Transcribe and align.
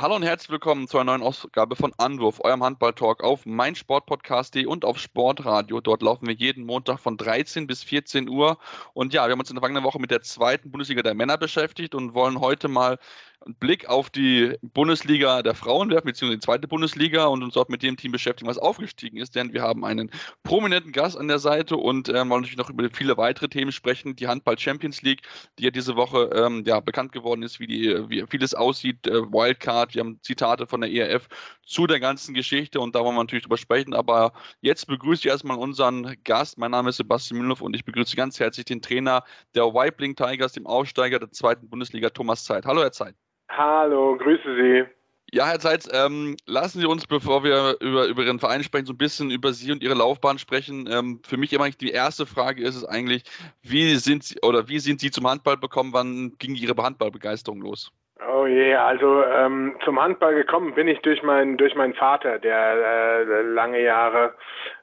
Hallo 0.00 0.14
und 0.14 0.22
herzlich 0.22 0.50
willkommen 0.50 0.86
zu 0.86 0.96
einer 0.98 1.10
neuen 1.10 1.22
Ausgabe 1.22 1.74
von 1.74 1.92
Anwurf, 1.98 2.38
eurem 2.44 2.62
Handball-Talk 2.62 3.24
auf 3.24 3.44
meinsportpodcast.de 3.46 4.64
und 4.64 4.84
auf 4.84 4.96
Sportradio. 4.96 5.80
Dort 5.80 6.02
laufen 6.02 6.28
wir 6.28 6.34
jeden 6.34 6.66
Montag 6.66 7.00
von 7.00 7.16
13 7.16 7.66
bis 7.66 7.82
14 7.82 8.28
Uhr. 8.28 8.58
Und 8.94 9.12
ja, 9.12 9.26
wir 9.26 9.32
haben 9.32 9.40
uns 9.40 9.50
in 9.50 9.56
der 9.56 9.60
vergangenen 9.60 9.84
Woche 9.84 9.98
mit 9.98 10.12
der 10.12 10.22
zweiten 10.22 10.70
Bundesliga 10.70 11.02
der 11.02 11.14
Männer 11.14 11.36
beschäftigt 11.36 11.96
und 11.96 12.14
wollen 12.14 12.38
heute 12.38 12.68
mal 12.68 13.00
einen 13.44 13.54
Blick 13.54 13.88
auf 13.88 14.10
die 14.10 14.56
Bundesliga 14.62 15.42
der 15.42 15.54
Frauen 15.54 15.90
werfen, 15.90 16.06
beziehungsweise 16.06 16.38
die 16.38 16.44
zweite 16.44 16.68
Bundesliga 16.68 17.26
und 17.26 17.42
uns 17.42 17.54
dort 17.54 17.70
mit 17.70 17.82
dem 17.82 17.96
Team 17.96 18.12
beschäftigen, 18.12 18.48
was 18.48 18.58
aufgestiegen 18.58 19.18
ist, 19.18 19.34
denn 19.34 19.52
wir 19.52 19.62
haben 19.62 19.84
einen 19.84 20.10
prominenten 20.42 20.92
Gast 20.92 21.16
an 21.16 21.28
der 21.28 21.38
Seite 21.38 21.76
und 21.76 22.08
ähm, 22.08 22.30
wollen 22.30 22.42
natürlich 22.42 22.56
noch 22.56 22.70
über 22.70 22.88
viele 22.90 23.16
weitere 23.16 23.48
Themen 23.48 23.72
sprechen. 23.72 24.16
Die 24.16 24.26
Handball 24.26 24.58
Champions 24.58 25.02
League, 25.02 25.22
die 25.58 25.64
ja 25.64 25.70
diese 25.70 25.96
Woche 25.96 26.30
ähm, 26.34 26.64
ja, 26.66 26.80
bekannt 26.80 27.12
geworden 27.12 27.42
ist, 27.42 27.60
wie, 27.60 27.66
die, 27.66 28.08
wie 28.08 28.24
vieles 28.28 28.54
aussieht, 28.54 29.06
äh, 29.06 29.22
Wildcard, 29.22 29.94
wir 29.94 30.00
haben 30.00 30.20
Zitate 30.22 30.66
von 30.66 30.80
der 30.80 30.90
ERF 30.90 31.28
zu 31.64 31.86
der 31.86 32.00
ganzen 32.00 32.34
Geschichte 32.34 32.80
und 32.80 32.94
da 32.94 33.00
wollen 33.00 33.14
wir 33.14 33.22
natürlich 33.22 33.44
drüber 33.44 33.58
sprechen, 33.58 33.94
aber 33.94 34.32
jetzt 34.60 34.86
begrüße 34.86 35.20
ich 35.20 35.26
erstmal 35.26 35.58
unseren 35.58 36.16
Gast. 36.24 36.58
Mein 36.58 36.70
Name 36.70 36.90
ist 36.90 36.96
Sebastian 36.96 37.40
Mühlhoff 37.40 37.60
und 37.60 37.74
ich 37.74 37.84
begrüße 37.84 38.16
ganz 38.16 38.40
herzlich 38.40 38.64
den 38.64 38.82
Trainer 38.82 39.22
der 39.54 39.64
Weibling 39.74 40.16
Tigers, 40.16 40.52
dem 40.52 40.66
Aufsteiger 40.66 41.18
der 41.18 41.30
zweiten 41.30 41.68
Bundesliga, 41.68 42.10
Thomas 42.10 42.44
Zeit. 42.44 42.64
Hallo, 42.66 42.82
Herr 42.82 42.92
Zeit. 42.92 43.14
Hallo, 43.48 44.16
grüße 44.16 44.54
Sie. 44.56 44.84
Ja, 45.30 45.46
Herr 45.46 45.58
Zeitz, 45.58 45.86
ähm, 45.92 46.36
lassen 46.46 46.80
Sie 46.80 46.86
uns, 46.86 47.06
bevor 47.06 47.44
wir 47.44 47.76
über, 47.80 48.06
über 48.06 48.22
Ihren 48.22 48.38
Verein 48.38 48.62
sprechen, 48.62 48.86
so 48.86 48.94
ein 48.94 48.98
bisschen 48.98 49.30
über 49.30 49.52
Sie 49.52 49.70
und 49.70 49.82
Ihre 49.82 49.94
Laufbahn 49.94 50.38
sprechen. 50.38 50.88
Ähm, 50.90 51.20
für 51.22 51.36
mich 51.36 51.52
immer 51.52 51.68
die 51.68 51.90
erste 51.90 52.24
Frage 52.24 52.62
ist 52.62 52.76
es 52.76 52.84
eigentlich, 52.86 53.24
wie 53.62 53.94
sind 53.96 54.24
Sie 54.24 54.36
oder 54.42 54.68
wie 54.68 54.78
sind 54.78 55.00
Sie 55.00 55.10
zum 55.10 55.28
Handball 55.28 55.58
bekommen? 55.58 55.92
Wann 55.92 56.32
ging 56.38 56.54
Ihre 56.54 56.82
Handballbegeisterung 56.82 57.60
los? 57.60 57.92
Oh 58.26 58.46
je, 58.46 58.74
also 58.74 59.22
ähm, 59.24 59.76
zum 59.84 60.00
Handball 60.00 60.34
gekommen 60.34 60.74
bin 60.74 60.88
ich 60.88 60.98
durch 61.00 61.22
meinen 61.22 61.56
durch 61.56 61.74
meinen 61.74 61.94
Vater, 61.94 62.38
der 62.38 62.72
äh, 62.74 63.42
lange 63.42 63.80
Jahre 63.82 64.34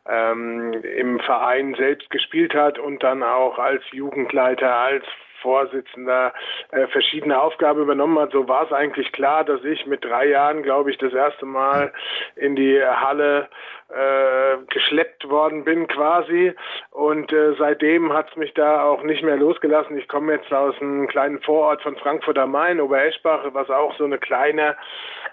ähm, 0.08 0.74
im 0.74 1.20
Verein 1.20 1.76
selbst 1.76 2.10
gespielt 2.12 2.54
hat 2.54 2.80
und 2.80 3.04
dann 3.04 3.24
auch 3.24 3.58
als 3.58 3.84
Jugendleiter, 3.92 4.74
als 4.74 5.06
Vorsitzender 5.46 6.34
äh, 6.72 6.88
verschiedene 6.88 7.40
Aufgaben 7.40 7.82
übernommen 7.82 8.18
hat. 8.18 8.32
So 8.32 8.48
war 8.48 8.66
es 8.66 8.72
eigentlich 8.72 9.12
klar, 9.12 9.44
dass 9.44 9.64
ich 9.64 9.86
mit 9.86 10.04
drei 10.04 10.28
Jahren, 10.28 10.64
glaube 10.64 10.90
ich, 10.90 10.98
das 10.98 11.14
erste 11.14 11.46
Mal 11.46 11.94
in 12.36 12.56
die 12.56 12.82
Halle 12.84 13.48
äh, 13.90 14.58
geschleppt 14.68 15.30
worden 15.30 15.64
bin 15.64 15.88
quasi. 15.88 16.54
Und 16.92 17.32
äh, 17.32 17.54
seitdem 17.58 18.14
hat 18.14 18.30
es 18.30 18.36
mich 18.36 18.54
da 18.54 18.84
auch 18.84 19.04
nicht 19.04 19.24
mehr 19.24 19.38
losgelassen. 19.38 19.98
Ich 19.98 20.08
komme 20.08 20.34
jetzt 20.34 20.52
aus 20.52 20.76
einem 20.82 21.08
kleinen 21.08 21.40
Vorort 21.42 21.82
von 21.82 21.96
Frankfurt 21.98 22.38
am 22.38 22.52
Main, 22.52 22.82
Obereschbach, 22.82 23.42
was 23.54 23.70
auch 23.70 23.96
so 23.98 24.06
eine 24.06 24.18
kleine 24.18 24.76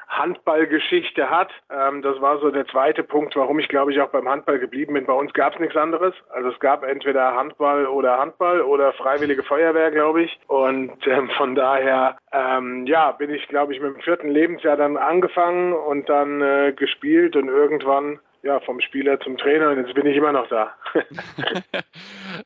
Handballgeschichte 0.09 1.31
hat. 1.31 1.51
Ähm, 1.71 2.03
das 2.03 2.21
war 2.21 2.39
so 2.39 2.51
der 2.51 2.67
zweite 2.67 3.03
Punkt, 3.03 3.35
warum 3.37 3.59
ich 3.59 3.69
glaube 3.69 3.93
ich 3.93 4.01
auch 4.01 4.11
beim 4.11 4.29
Handball 4.29 4.59
geblieben 4.59 4.95
bin. 4.95 5.07
Bei 5.07 5.15
uns 5.15 5.33
gab 5.33 5.55
es 5.55 5.61
nichts 5.61 5.77
anderes. 5.77 6.15
Also 6.31 6.51
es 6.51 6.61
gab 6.61 6.85
entweder 6.85 7.35
Handball 7.35 7.87
oder 7.87 8.19
Handball 8.19 8.61
oder 8.61 8.93
Freiwillige 8.93 9.43
Feuerwehr, 9.43 9.91
glaube 9.91 10.25
ich. 10.25 10.39
Und 10.49 11.07
ähm, 11.07 11.31
von 11.31 11.55
daher, 11.55 12.19
ähm, 12.33 12.87
ja, 12.87 13.13
bin 13.13 13.33
ich 13.33 13.49
glaube 13.49 13.73
ich 13.73 13.81
mit 13.81 13.95
dem 13.95 14.03
vierten 14.03 14.29
Lebensjahr 14.29 14.77
dann 14.77 14.99
angefangen 14.99 15.73
und 15.73 16.09
dann 16.09 16.43
äh, 16.43 16.73
gespielt 16.77 17.35
und 17.35 17.49
irgendwann 17.49 18.21
ja, 18.43 18.59
vom 18.61 18.81
Spieler 18.81 19.21
zum 19.21 19.39
Trainer 19.39 19.71
und 19.71 19.79
jetzt 19.79 19.95
bin 19.95 20.07
ich 20.07 20.17
immer 20.17 20.33
noch 20.33 20.49
da. 20.49 20.75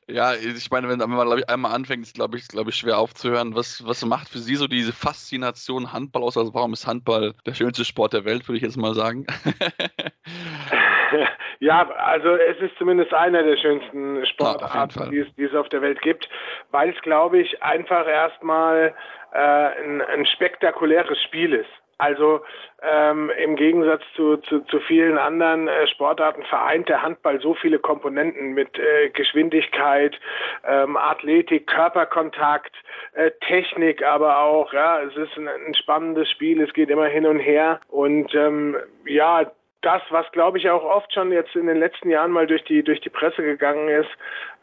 ja, 0.09 0.35
ich 0.35 0.71
meine, 0.71 0.89
wenn, 0.89 0.99
man 0.99 1.39
ich, 1.39 1.49
einmal 1.49 1.73
anfängt, 1.75 2.03
ist 2.03 2.15
glaube 2.15 2.37
ich, 2.37 2.49
glaube 2.49 2.71
ich 2.71 2.77
schwer 2.77 2.99
aufzuhören. 2.99 3.55
Was, 3.55 3.87
was 3.87 4.05
macht 4.05 4.29
für 4.29 4.39
Sie 4.39 4.57
so 4.57 4.67
diese 4.67 4.93
Faszination 4.93 5.93
Handball 5.93 6.23
aus? 6.23 6.37
Also 6.37 6.53
warum 6.53 6.75
ist 6.75 6.87
Handball 6.87 7.35
der 7.47 7.55
schönste 7.55 7.85
Sport 7.85 8.13
der 8.13 8.25
Welt, 8.25 8.47
würde 8.47 8.59
ich 8.59 8.63
jetzt 8.63 8.77
mal 8.77 8.95
sagen? 8.95 9.27
ja, 11.61 11.89
also 11.91 12.37
es 12.37 12.59
ist 12.59 12.77
zumindest 12.79 13.13
einer 13.15 13.43
der 13.43 13.57
schönsten 13.57 14.27
Sportarten, 14.27 15.11
die, 15.11 15.21
es, 15.21 15.35
die 15.37 15.45
es 15.45 15.55
auf 15.55 15.69
der 15.69 15.83
Welt 15.83 16.01
gibt, 16.03 16.29
weil 16.71 16.91
es, 16.91 17.01
glaube 17.03 17.39
ich, 17.39 17.63
einfach 17.63 18.07
erstmal 18.07 18.95
äh, 19.33 19.39
ein, 19.39 20.03
ein 20.03 20.27
spektakuläres 20.27 21.21
Spiel 21.23 21.55
ist. 21.55 21.71
Also 21.99 22.43
ähm, 22.83 23.31
im 23.39 23.57
Gegensatz 23.57 24.03
zu, 24.15 24.37
zu, 24.39 24.61
zu 24.61 24.81
vielen 24.81 25.17
anderen 25.17 25.67
äh, 25.67 25.87
Sportarten 25.87 26.43
vereint 26.45 26.91
der 26.91 27.03
Handball 27.03 27.41
so 27.41 27.55
viele 27.55 27.79
Komponenten 27.79 28.53
mit 28.53 28.79
äh, 28.79 29.09
Geschwindigkeit, 29.11 30.15
ähm, 30.67 30.99
Athletik, 30.99 31.67
Körperkontakt, 31.67 32.75
äh, 33.15 33.31
Technik, 33.47 34.03
aber 34.03 34.41
auch, 34.41 34.75
ja, 34.75 35.01
es 35.03 35.17
ist 35.17 35.39
ein, 35.39 35.49
ein, 35.49 35.75
spannendes 35.75 36.31
Spiel, 36.31 36.61
es 36.61 36.73
geht 36.75 36.91
immer 36.91 37.07
hin 37.07 37.25
und 37.25 37.39
her 37.39 37.81
und 37.89 38.35
ähm, 38.35 38.77
ja, 39.07 39.51
das, 39.81 40.03
was 40.11 40.31
glaube 40.33 40.59
ich 40.59 40.69
auch 40.69 40.85
oft 40.85 41.13
schon 41.15 41.33
jetzt 41.33 41.55
in 41.57 41.67
den 41.67 41.79
letzten 41.79 42.11
Jahren 42.11 42.31
mal 42.31 42.47
durch 42.47 42.65
die 42.65 42.83
durch 42.83 43.01
die 43.01 43.11
Presse 43.11 43.43
gegangen 43.43 43.89
ist, 43.89 44.11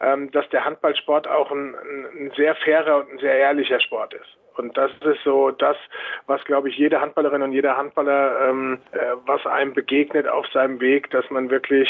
ähm, 0.00 0.30
dass 0.30 0.48
der 0.50 0.64
Handballsport 0.64 1.26
auch 1.26 1.50
ein, 1.50 1.74
ein 1.74 2.32
sehr 2.36 2.54
fairer 2.56 2.98
und 2.98 3.12
ein 3.12 3.18
sehr 3.18 3.38
ehrlicher 3.38 3.80
Sport 3.80 4.14
ist. 4.14 4.36
Und 4.56 4.76
das 4.76 4.90
ist 5.04 5.22
so 5.24 5.50
das, 5.50 5.76
was, 6.26 6.44
glaube 6.44 6.68
ich, 6.68 6.76
jede 6.76 7.00
Handballerin 7.00 7.42
und 7.42 7.52
jeder 7.52 7.76
Handballer, 7.76 8.48
ähm, 8.48 8.78
äh, 8.92 8.98
was 9.26 9.44
einem 9.46 9.74
begegnet 9.74 10.28
auf 10.28 10.46
seinem 10.48 10.80
Weg, 10.80 11.10
dass 11.10 11.28
man 11.30 11.50
wirklich 11.50 11.88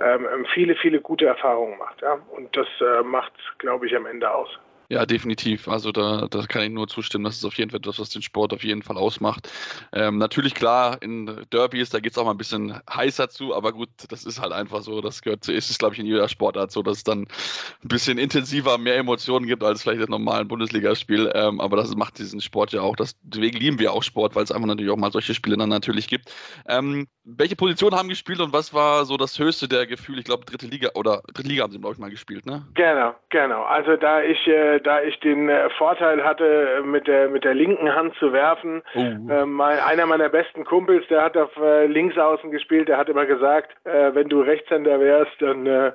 ähm, 0.00 0.46
viele, 0.54 0.76
viele 0.76 1.00
gute 1.00 1.26
Erfahrungen 1.26 1.78
macht. 1.78 2.00
Ja? 2.02 2.18
Und 2.30 2.56
das 2.56 2.68
äh, 2.80 3.02
macht, 3.02 3.32
glaube 3.58 3.86
ich, 3.86 3.96
am 3.96 4.06
Ende 4.06 4.32
aus. 4.32 4.58
Ja, 4.88 5.04
definitiv. 5.06 5.68
Also 5.68 5.92
da, 5.92 6.28
da 6.30 6.46
kann 6.46 6.62
ich 6.62 6.70
nur 6.70 6.88
zustimmen. 6.88 7.24
Das 7.24 7.36
ist 7.36 7.44
auf 7.44 7.54
jeden 7.54 7.70
Fall 7.70 7.80
das, 7.80 7.98
was 7.98 8.10
den 8.10 8.22
Sport 8.22 8.52
auf 8.52 8.62
jeden 8.62 8.82
Fall 8.82 8.96
ausmacht. 8.96 9.50
Ähm, 9.92 10.18
natürlich 10.18 10.54
klar, 10.54 11.02
in 11.02 11.44
Derbys, 11.52 11.90
da 11.90 12.00
geht 12.00 12.12
es 12.12 12.18
auch 12.18 12.24
mal 12.24 12.30
ein 12.32 12.38
bisschen 12.38 12.80
heißer 12.88 13.28
zu, 13.28 13.54
aber 13.54 13.72
gut, 13.72 13.88
das 14.08 14.24
ist 14.24 14.40
halt 14.40 14.52
einfach 14.52 14.82
so. 14.82 15.00
Das 15.00 15.22
gehört 15.22 15.44
zu, 15.44 15.52
ist 15.52 15.70
es, 15.70 15.78
glaube 15.78 15.94
ich, 15.94 16.00
in 16.00 16.06
jeder 16.06 16.28
Sportart 16.28 16.70
so, 16.70 16.82
dass 16.82 16.98
es 16.98 17.04
dann 17.04 17.22
ein 17.22 17.88
bisschen 17.88 18.18
intensiver, 18.18 18.78
mehr 18.78 18.96
Emotionen 18.96 19.46
gibt 19.46 19.64
als 19.64 19.82
vielleicht 19.82 20.02
im 20.02 20.10
normalen 20.10 20.48
Bundesligaspiel. 20.48 21.32
Ähm, 21.34 21.60
aber 21.60 21.76
das 21.76 21.94
macht 21.96 22.18
diesen 22.18 22.40
Sport 22.40 22.72
ja 22.72 22.82
auch. 22.82 22.96
Das, 22.96 23.16
deswegen 23.22 23.58
lieben 23.58 23.78
wir 23.78 23.92
auch 23.92 24.02
Sport, 24.02 24.34
weil 24.36 24.44
es 24.44 24.52
einfach 24.52 24.68
natürlich 24.68 24.92
auch 24.92 24.96
mal 24.96 25.12
solche 25.12 25.34
Spiele 25.34 25.56
dann 25.56 25.68
natürlich 25.68 26.06
gibt. 26.08 26.32
Ähm, 26.68 27.08
welche 27.24 27.56
Positionen 27.56 27.98
haben 27.98 28.08
gespielt 28.08 28.40
und 28.40 28.52
was 28.52 28.72
war 28.72 29.04
so 29.04 29.16
das 29.16 29.36
höchste 29.38 29.66
der 29.66 29.86
Gefühle? 29.86 30.20
Ich 30.20 30.24
glaube, 30.24 30.44
dritte 30.44 30.66
Liga 30.66 30.90
oder 30.94 31.22
dritte 31.34 31.48
Liga 31.48 31.64
haben 31.64 31.72
sie, 31.72 31.80
glaube 31.80 31.94
ich, 31.94 31.98
mal 31.98 32.10
gespielt, 32.10 32.46
ne? 32.46 32.64
Genau, 32.74 33.14
genau. 33.30 33.64
Also 33.64 33.96
da 33.96 34.22
ich 34.22 34.46
äh, 34.46 34.75
da 34.80 35.02
ich 35.02 35.18
den 35.20 35.48
äh, 35.48 35.70
Vorteil 35.70 36.24
hatte, 36.24 36.82
mit 36.84 37.06
der 37.06 37.28
mit 37.28 37.44
der 37.44 37.54
linken 37.54 37.94
Hand 37.94 38.14
zu 38.16 38.32
werfen. 38.32 38.82
Oh. 38.94 39.00
Äh, 39.00 39.46
mein, 39.46 39.78
einer 39.78 40.06
meiner 40.06 40.28
besten 40.28 40.64
Kumpels, 40.64 41.06
der 41.08 41.22
hat 41.22 41.36
auf 41.36 41.56
äh, 41.56 41.86
Linksaußen 41.86 42.50
gespielt, 42.50 42.88
der 42.88 42.98
hat 42.98 43.08
immer 43.08 43.26
gesagt, 43.26 43.72
äh, 43.84 44.14
wenn 44.14 44.28
du 44.28 44.40
Rechtshänder 44.40 45.00
wärst, 45.00 45.32
dann 45.40 45.66
äh, 45.66 45.92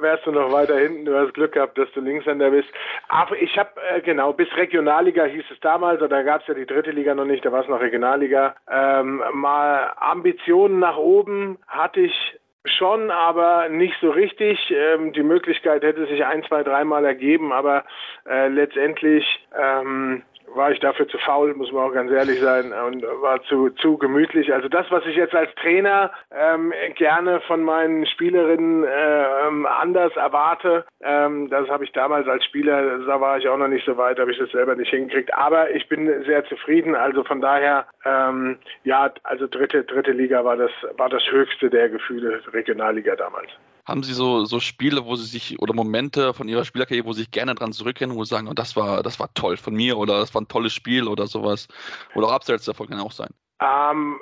wärst 0.00 0.26
du 0.26 0.32
noch 0.32 0.52
weiter 0.52 0.76
hinten. 0.76 1.04
Du 1.04 1.16
hast 1.16 1.34
Glück 1.34 1.52
gehabt, 1.52 1.78
dass 1.78 1.90
du 1.92 2.00
Linkshänder 2.00 2.50
bist. 2.50 2.68
Aber 3.08 3.36
ich 3.36 3.56
habe 3.58 3.70
äh, 3.94 4.00
genau 4.00 4.32
bis 4.32 4.48
Regionalliga 4.56 5.24
hieß 5.24 5.44
es 5.50 5.60
damals, 5.60 6.00
oder 6.00 6.08
da 6.08 6.22
gab 6.22 6.42
es 6.42 6.46
ja 6.46 6.54
die 6.54 6.66
dritte 6.66 6.90
Liga 6.90 7.14
noch 7.14 7.24
nicht, 7.24 7.44
da 7.44 7.52
war 7.52 7.62
es 7.62 7.68
noch 7.68 7.80
Regionalliga. 7.80 8.54
Ähm, 8.70 9.22
mal 9.32 9.92
Ambitionen 9.96 10.78
nach 10.78 10.96
oben 10.96 11.58
hatte 11.66 12.00
ich 12.00 12.38
Schon, 12.66 13.10
aber 13.10 13.68
nicht 13.68 13.94
so 14.00 14.10
richtig. 14.10 14.58
Ähm, 14.70 15.12
die 15.12 15.22
Möglichkeit 15.22 15.82
hätte 15.82 16.06
sich 16.06 16.24
ein, 16.24 16.42
zwei, 16.44 16.62
dreimal 16.62 17.04
ergeben, 17.04 17.52
aber 17.52 17.84
äh, 18.26 18.48
letztendlich 18.48 19.24
ähm, 19.54 20.22
war 20.54 20.70
ich 20.70 20.80
dafür 20.80 21.08
zu 21.08 21.18
faul, 21.18 21.54
muss 21.54 21.72
man 21.72 21.84
auch 21.84 21.92
ganz 21.92 22.10
ehrlich 22.10 22.40
sein, 22.40 22.72
und 22.72 23.02
war 23.20 23.42
zu, 23.44 23.70
zu 23.70 23.98
gemütlich. 23.98 24.52
Also 24.52 24.68
das, 24.68 24.90
was 24.90 25.04
ich 25.06 25.16
jetzt 25.16 25.34
als 25.34 25.54
Trainer 25.56 26.10
ähm, 26.30 26.72
gerne 26.96 27.40
von 27.40 27.62
meinen 27.62 28.06
Spielerinnen 28.06 28.84
ähm, 28.88 29.66
anders 29.66 30.14
erwarte, 30.16 30.84
ähm, 31.02 31.48
das 31.50 31.68
habe 31.68 31.84
ich 31.84 31.92
damals 31.92 32.28
als 32.28 32.44
Spieler, 32.44 32.98
da 32.98 33.20
war 33.20 33.38
ich 33.38 33.48
auch 33.48 33.58
noch 33.58 33.68
nicht 33.68 33.86
so 33.86 33.96
weit, 33.96 34.18
habe 34.18 34.32
ich 34.32 34.38
das 34.38 34.50
selber 34.50 34.74
nicht 34.74 34.90
hingekriegt. 34.90 35.32
Aber 35.34 35.70
ich 35.70 35.88
bin 35.88 36.24
sehr 36.24 36.44
zufrieden. 36.46 36.94
Also 36.94 37.24
von 37.24 37.40
daher, 37.40 37.86
ähm, 38.04 38.58
ja, 38.84 39.12
also 39.22 39.46
dritte, 39.46 39.84
dritte 39.84 40.12
Liga 40.12 40.44
war 40.44 40.56
das, 40.56 40.70
war 40.96 41.08
das 41.08 41.22
höchste 41.30 41.70
der 41.70 41.88
Gefühle, 41.88 42.40
Regionalliga 42.52 43.16
damals. 43.16 43.50
Haben 43.86 44.02
Sie 44.02 44.14
so, 44.14 44.44
so 44.44 44.60
Spiele, 44.60 45.04
wo 45.04 45.14
Sie 45.16 45.26
sich 45.26 45.60
oder 45.60 45.74
Momente 45.74 46.32
von 46.32 46.48
Ihrer 46.48 46.64
Spielerkarriere, 46.64 47.06
wo 47.06 47.12
Sie 47.12 47.20
sich 47.20 47.30
gerne 47.30 47.54
dran 47.54 47.72
zurückkehren, 47.72 48.14
wo 48.14 48.24
Sie 48.24 48.34
sagen, 48.34 48.48
oh, 48.48 48.54
das 48.54 48.76
war, 48.76 49.02
das 49.02 49.20
war 49.20 49.32
toll 49.34 49.56
von 49.56 49.74
mir 49.74 49.98
oder 49.98 50.20
das 50.20 50.34
war 50.34 50.40
ein 50.40 50.48
tolles 50.48 50.72
Spiel 50.72 51.06
oder 51.06 51.26
sowas? 51.26 51.68
Oder 52.14 52.28
auch 52.28 52.32
abseits 52.32 52.64
davon 52.64 52.88
kann 52.88 53.00
auch 53.00 53.12
sein. 53.12 53.30
Ähm, 53.60 54.20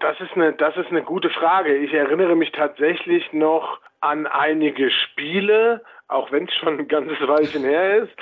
das 0.00 0.20
ist 0.20 0.32
eine, 0.34 0.52
das 0.52 0.76
ist 0.76 0.88
eine 0.88 1.02
gute 1.02 1.30
Frage. 1.30 1.76
Ich 1.76 1.92
erinnere 1.92 2.34
mich 2.34 2.52
tatsächlich 2.52 3.32
noch 3.32 3.80
an 4.00 4.26
einige 4.26 4.90
Spiele, 4.90 5.82
auch 6.08 6.30
wenn 6.32 6.44
es 6.44 6.54
schon 6.54 6.78
ein 6.78 6.88
ganzes 6.88 7.18
Weilchen 7.26 7.64
her 7.64 8.04
ist. 8.04 8.12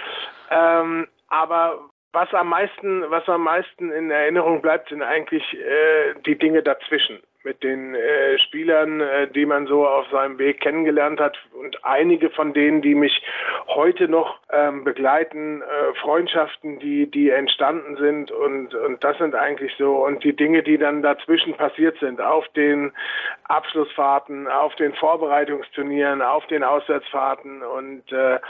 Ähm, 0.50 1.08
aber 1.28 1.90
was 2.12 2.32
am 2.32 2.48
meisten, 2.48 3.04
was 3.10 3.28
am 3.28 3.42
meisten 3.42 3.90
in 3.92 4.10
Erinnerung 4.10 4.62
bleibt, 4.62 4.88
sind 4.88 5.02
eigentlich 5.02 5.42
äh, 5.54 6.14
die 6.24 6.38
Dinge 6.38 6.62
dazwischen 6.62 7.20
mit 7.46 7.62
den 7.62 7.94
äh, 7.94 8.38
Spielern, 8.40 9.00
äh, 9.00 9.28
die 9.28 9.46
man 9.46 9.68
so 9.68 9.86
auf 9.86 10.06
seinem 10.10 10.36
Weg 10.38 10.60
kennengelernt 10.60 11.20
hat. 11.20 11.38
Und 11.52 11.84
einige 11.84 12.28
von 12.30 12.52
denen, 12.52 12.82
die 12.82 12.96
mich 12.96 13.22
heute 13.68 14.08
noch 14.08 14.40
ähm, 14.50 14.82
begleiten, 14.82 15.62
äh, 15.62 15.94
Freundschaften, 16.00 16.80
die 16.80 17.08
die 17.08 17.30
entstanden 17.30 17.96
sind. 17.96 18.32
Und 18.32 18.74
und 18.74 19.02
das 19.04 19.16
sind 19.18 19.36
eigentlich 19.36 19.72
so 19.78 20.04
und 20.04 20.24
die 20.24 20.34
Dinge, 20.34 20.64
die 20.64 20.76
dann 20.76 21.02
dazwischen 21.02 21.54
passiert 21.54 21.96
sind. 22.00 22.20
Auf 22.20 22.48
den 22.48 22.92
Abschlussfahrten, 23.44 24.48
auf 24.48 24.74
den 24.74 24.92
Vorbereitungsturnieren, 24.94 26.22
auf 26.22 26.44
den 26.48 26.64
Auswärtsfahrten. 26.64 27.62
Und 27.62 28.10
äh, 28.10 28.40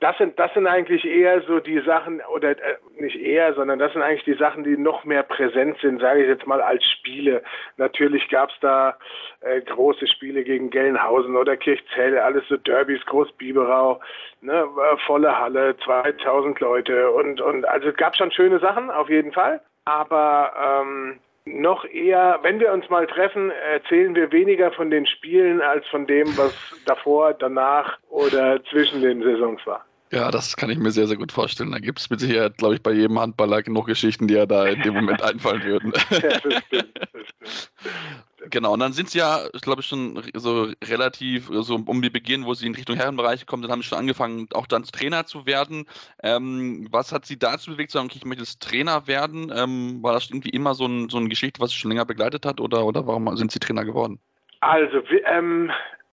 das 0.00 0.18
sind 0.18 0.38
das 0.38 0.52
sind 0.52 0.66
eigentlich 0.66 1.06
eher 1.06 1.40
so 1.42 1.58
die 1.58 1.80
Sachen 1.80 2.20
oder 2.34 2.50
äh, 2.50 2.76
nicht 2.98 3.16
eher, 3.16 3.54
sondern 3.54 3.78
das 3.78 3.94
sind 3.94 4.02
eigentlich 4.02 4.24
die 4.24 4.34
Sachen, 4.34 4.62
die 4.62 4.76
noch 4.76 5.04
mehr 5.04 5.22
präsent 5.22 5.78
sind, 5.80 6.02
sage 6.02 6.20
ich 6.20 6.28
jetzt 6.28 6.46
mal 6.46 6.60
als 6.60 6.84
Spiele. 6.84 7.42
Natürlich 7.78 8.28
gab 8.28 8.41
es 8.50 8.56
da 8.60 8.96
äh, 9.40 9.60
große 9.60 10.06
Spiele 10.06 10.44
gegen 10.44 10.70
Gelnhausen 10.70 11.36
oder 11.36 11.56
Kirchzell, 11.56 12.18
alles 12.18 12.44
so 12.48 12.56
Derbys, 12.56 13.04
Großbiberau, 13.06 14.00
ne, 14.40 14.62
äh, 14.62 14.96
volle 15.06 15.38
Halle, 15.38 15.76
2000 15.84 16.60
Leute 16.60 17.10
und, 17.10 17.40
und 17.40 17.64
also 17.66 17.88
es 17.88 17.96
gab 17.96 18.16
schon 18.16 18.30
schöne 18.32 18.58
Sachen, 18.58 18.90
auf 18.90 19.08
jeden 19.08 19.32
Fall, 19.32 19.60
aber 19.84 20.52
ähm, 20.58 21.18
noch 21.44 21.84
eher, 21.84 22.38
wenn 22.42 22.60
wir 22.60 22.72
uns 22.72 22.88
mal 22.88 23.06
treffen, 23.06 23.50
erzählen 23.50 24.14
wir 24.14 24.30
weniger 24.30 24.70
von 24.72 24.90
den 24.90 25.06
Spielen 25.06 25.60
als 25.60 25.86
von 25.88 26.06
dem, 26.06 26.26
was 26.36 26.54
davor, 26.86 27.34
danach 27.34 27.98
oder 28.10 28.62
zwischen 28.64 29.02
den 29.02 29.22
Saisons 29.22 29.60
war. 29.66 29.84
Ja, 30.12 30.30
das 30.30 30.56
kann 30.56 30.68
ich 30.68 30.78
mir 30.78 30.90
sehr, 30.90 31.06
sehr 31.06 31.16
gut 31.16 31.32
vorstellen. 31.32 31.72
Da 31.72 31.78
gibt 31.78 31.98
es 31.98 32.10
mit 32.10 32.20
Sicherheit, 32.20 32.58
glaube 32.58 32.74
ich, 32.74 32.82
bei 32.82 32.92
jedem 32.92 33.18
Handballer 33.18 33.62
genug 33.62 33.86
Geschichten, 33.86 34.28
die 34.28 34.34
ja 34.34 34.44
da 34.44 34.66
in 34.66 34.82
dem 34.82 34.92
Moment 34.92 35.22
einfallen 35.22 35.64
würden. 35.64 35.92
Ja, 36.10 36.18
das 36.20 36.36
stimmt, 36.36 36.98
das 36.98 37.10
stimmt. 37.22 38.50
Genau, 38.50 38.74
und 38.74 38.80
dann 38.80 38.92
sind 38.92 39.08
sie 39.08 39.18
ja, 39.18 39.46
ich 39.54 39.62
glaube, 39.62 39.82
schon 39.82 40.22
so 40.34 40.68
relativ, 40.84 41.48
so 41.50 41.76
um 41.76 42.02
die 42.02 42.10
Beginn, 42.10 42.44
wo 42.44 42.52
sie 42.52 42.66
in 42.66 42.74
Richtung 42.74 42.96
Herrenbereich 42.96 43.46
kommen, 43.46 43.62
dann 43.62 43.70
haben 43.72 43.80
sie 43.80 43.88
schon 43.88 43.98
angefangen, 43.98 44.48
auch 44.52 44.66
dann 44.66 44.82
Trainer 44.82 45.24
zu 45.24 45.46
werden. 45.46 45.86
Ähm, 46.22 46.88
was 46.90 47.12
hat 47.12 47.24
sie 47.24 47.38
dazu 47.38 47.70
bewegt, 47.70 47.92
zu 47.92 47.98
sagen, 47.98 48.08
okay, 48.10 48.18
ich 48.18 48.26
möchte 48.26 48.42
jetzt 48.42 48.60
Trainer 48.60 49.06
werden? 49.06 49.50
Ähm, 49.54 50.02
war 50.02 50.12
das 50.12 50.28
irgendwie 50.28 50.50
immer 50.50 50.74
so, 50.74 50.84
ein, 50.84 51.08
so 51.08 51.16
eine 51.16 51.28
Geschichte, 51.28 51.60
was 51.60 51.70
sie 51.70 51.76
schon 51.76 51.90
länger 51.90 52.04
begleitet 52.04 52.44
hat 52.44 52.60
oder, 52.60 52.84
oder 52.84 53.06
warum 53.06 53.34
sind 53.36 53.50
sie 53.50 53.60
Trainer 53.60 53.86
geworden? 53.86 54.18
Also, 54.60 55.02
ähm, 55.24 55.70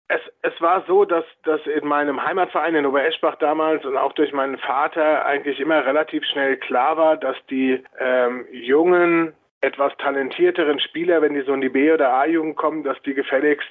es, 0.07 0.21
es 0.41 0.61
war 0.61 0.83
so, 0.87 1.05
dass, 1.05 1.25
dass 1.43 1.61
in 1.65 1.87
meinem 1.87 2.23
Heimatverein 2.23 2.75
in 2.75 2.85
Obereschbach 2.85 3.35
damals 3.35 3.83
und 3.85 3.97
auch 3.97 4.13
durch 4.13 4.33
meinen 4.33 4.57
Vater 4.57 5.25
eigentlich 5.25 5.59
immer 5.59 5.85
relativ 5.85 6.23
schnell 6.25 6.57
klar 6.57 6.97
war, 6.97 7.17
dass 7.17 7.37
die 7.49 7.83
ähm, 7.99 8.45
jungen, 8.51 9.33
etwas 9.61 9.93
talentierteren 9.97 10.79
Spieler, 10.79 11.23
wenn 11.23 11.33
die 11.33 11.41
so 11.41 11.53
in 11.53 11.61
die 11.61 11.69
B- 11.69 11.91
oder 11.91 12.13
A-Jugend 12.13 12.55
kommen, 12.55 12.83
dass 12.83 13.01
die 13.01 13.15
gefälligst 13.15 13.67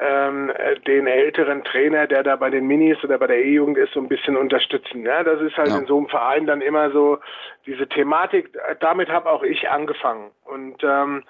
ähm, 0.00 0.50
den 0.86 1.06
älteren 1.06 1.62
Trainer, 1.62 2.06
der 2.06 2.22
da 2.22 2.36
bei 2.36 2.48
den 2.48 2.66
Minis 2.66 3.02
oder 3.04 3.18
bei 3.18 3.26
der 3.26 3.44
E-Jugend 3.44 3.76
ist, 3.76 3.92
so 3.92 4.00
ein 4.00 4.08
bisschen 4.08 4.36
unterstützen. 4.36 5.04
Ja, 5.04 5.22
das 5.22 5.42
ist 5.42 5.58
halt 5.58 5.68
ja. 5.68 5.78
in 5.78 5.86
so 5.86 5.98
einem 5.98 6.08
Verein 6.08 6.46
dann 6.46 6.62
immer 6.62 6.90
so 6.90 7.18
diese 7.66 7.86
Thematik. 7.86 8.56
Damit 8.80 9.10
habe 9.10 9.28
auch 9.30 9.42
ich 9.42 9.68
angefangen 9.68 10.30
und 10.44 10.82
ähm, 10.82 11.22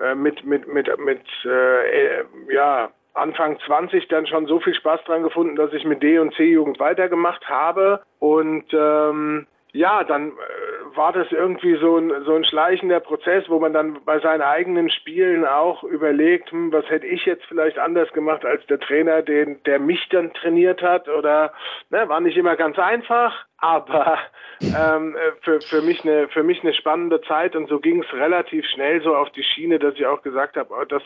äh, 0.00 0.14
mit 0.14 0.44
mit 0.44 0.68
mit 0.68 0.96
mit 1.00 1.22
äh, 1.44 2.22
ja 2.54 2.90
Anfang 3.18 3.58
20 3.66 4.08
dann 4.08 4.26
schon 4.26 4.46
so 4.46 4.60
viel 4.60 4.74
Spaß 4.74 5.04
dran 5.04 5.22
gefunden, 5.22 5.56
dass 5.56 5.72
ich 5.72 5.84
mit 5.84 6.02
D- 6.02 6.18
und 6.18 6.34
C-Jugend 6.34 6.78
weitergemacht 6.80 7.48
habe. 7.48 8.00
Und 8.18 8.64
ähm, 8.72 9.46
ja, 9.72 10.02
dann 10.02 10.30
äh, 10.30 10.96
war 10.96 11.12
das 11.12 11.30
irgendwie 11.30 11.76
so 11.76 11.98
ein, 11.98 12.24
so 12.24 12.34
ein 12.34 12.44
schleichender 12.44 13.00
Prozess, 13.00 13.44
wo 13.48 13.58
man 13.58 13.74
dann 13.74 14.02
bei 14.04 14.18
seinen 14.20 14.40
eigenen 14.40 14.90
Spielen 14.90 15.44
auch 15.44 15.84
überlegt, 15.84 16.50
hm, 16.50 16.72
was 16.72 16.88
hätte 16.88 17.06
ich 17.06 17.26
jetzt 17.26 17.44
vielleicht 17.44 17.78
anders 17.78 18.10
gemacht 18.12 18.44
als 18.46 18.64
der 18.66 18.80
Trainer, 18.80 19.20
den, 19.22 19.62
der 19.64 19.78
mich 19.78 20.08
dann 20.08 20.32
trainiert 20.32 20.82
hat 20.82 21.08
oder 21.08 21.52
ne, 21.90 22.08
war 22.08 22.20
nicht 22.20 22.36
immer 22.38 22.56
ganz 22.56 22.78
einfach, 22.78 23.44
aber 23.58 24.18
ähm, 24.62 25.16
für, 25.42 25.60
für, 25.60 25.82
mich 25.82 26.02
eine, 26.02 26.28
für 26.28 26.42
mich 26.42 26.62
eine 26.62 26.72
spannende 26.72 27.20
Zeit 27.22 27.54
und 27.54 27.68
so 27.68 27.78
ging 27.78 28.02
es 28.02 28.12
relativ 28.12 28.64
schnell 28.66 29.02
so 29.02 29.14
auf 29.14 29.30
die 29.30 29.42
Schiene, 29.42 29.78
dass 29.78 29.94
ich 29.94 30.06
auch 30.06 30.22
gesagt 30.22 30.56
habe, 30.56 30.72
oh, 30.72 30.84
das, 30.84 31.02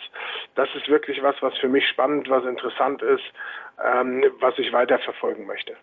das 0.54 0.68
ist 0.76 0.88
wirklich 0.88 1.22
was, 1.22 1.34
was 1.40 1.56
für 1.58 1.68
mich 1.68 1.88
spannend, 1.88 2.30
was 2.30 2.44
interessant 2.44 3.02
ist, 3.02 3.24
ähm, 3.84 4.24
was 4.38 4.56
ich 4.58 4.72
weiterverfolgen 4.72 5.46
möchte. 5.46 5.74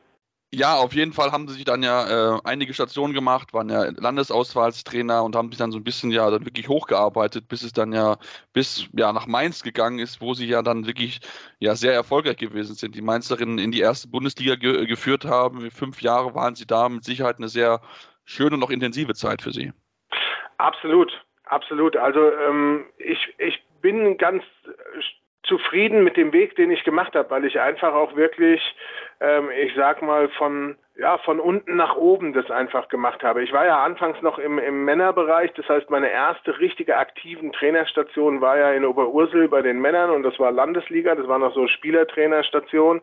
Ja, 0.51 0.77
auf 0.77 0.93
jeden 0.93 1.13
Fall 1.13 1.31
haben 1.31 1.47
sie 1.47 1.53
sich 1.53 1.65
dann 1.65 1.83
ja 1.83 2.37
äh, 2.37 2.39
einige 2.43 2.73
Stationen 2.73 3.13
gemacht, 3.13 3.53
waren 3.53 3.69
ja 3.69 3.83
Landesauswahlstrainer 3.95 5.23
und 5.23 5.35
haben 5.35 5.49
sich 5.49 5.59
dann 5.59 5.71
so 5.71 5.77
ein 5.77 5.83
bisschen 5.83 6.09
ja 6.09 6.27
dann 6.31 6.43
wirklich 6.43 6.67
hochgearbeitet, 6.67 7.47
bis 7.47 7.61
es 7.61 7.71
dann 7.71 7.93
ja 7.93 8.17
bis 8.51 8.89
ja 8.93 9.13
nach 9.13 9.27
Mainz 9.27 9.61
gegangen 9.61 9.99
ist, 9.99 10.21
wo 10.21 10.33
sie 10.33 10.47
ja 10.47 10.63
dann 10.63 10.87
wirklich 10.87 11.19
ja 11.59 11.75
sehr 11.75 11.93
erfolgreich 11.93 12.37
gewesen 12.37 12.73
sind. 12.73 12.95
Die 12.95 13.03
Mainzerinnen 13.03 13.59
in 13.59 13.71
die 13.71 13.81
erste 13.81 14.07
Bundesliga 14.07 14.55
ge 14.55 14.87
geführt 14.87 15.23
haben. 15.23 15.69
Fünf 15.69 16.01
Jahre 16.01 16.33
waren 16.33 16.55
sie 16.55 16.65
da, 16.65 16.89
mit 16.89 17.03
Sicherheit 17.03 17.37
eine 17.37 17.47
sehr 17.47 17.79
schöne 18.25 18.55
und 18.55 18.63
auch 18.63 18.71
intensive 18.71 19.13
Zeit 19.13 19.43
für 19.43 19.51
sie. 19.51 19.71
Absolut, 20.57 21.11
absolut. 21.43 21.95
Also 21.95 22.31
ähm, 22.33 22.85
ich, 22.97 23.19
ich 23.37 23.63
bin 23.81 24.17
ganz 24.17 24.43
zufrieden 25.49 26.05
mit 26.05 26.15
dem 26.15 26.31
Weg, 26.31 26.55
den 26.55 26.71
ich 26.71 26.85
gemacht 26.85 27.13
habe, 27.15 27.29
weil 27.29 27.43
ich 27.43 27.59
einfach 27.59 27.93
auch 27.93 28.15
wirklich, 28.15 28.61
ähm, 29.19 29.49
ich 29.51 29.73
sag 29.75 30.01
mal, 30.01 30.29
von 30.29 30.77
ja, 30.99 31.17
von 31.19 31.39
unten 31.39 31.77
nach 31.77 31.95
oben 31.95 32.33
das 32.33 32.51
einfach 32.51 32.89
gemacht 32.89 33.23
habe. 33.23 33.41
Ich 33.41 33.53
war 33.53 33.65
ja 33.65 33.83
anfangs 33.83 34.21
noch 34.21 34.37
im, 34.37 34.59
im 34.59 34.83
Männerbereich, 34.83 35.53
das 35.53 35.67
heißt, 35.69 35.89
meine 35.89 36.11
erste 36.11 36.59
richtige 36.59 36.97
aktiven 36.97 37.53
Trainerstation 37.53 38.41
war 38.41 38.57
ja 38.57 38.73
in 38.73 38.83
Oberursel 38.83 39.47
bei 39.47 39.61
den 39.61 39.79
Männern 39.79 40.09
und 40.09 40.23
das 40.23 40.37
war 40.39 40.51
Landesliga, 40.51 41.15
das 41.15 41.27
war 41.27 41.39
noch 41.39 41.53
so 41.53 41.67
Spielertrainerstation 41.67 43.01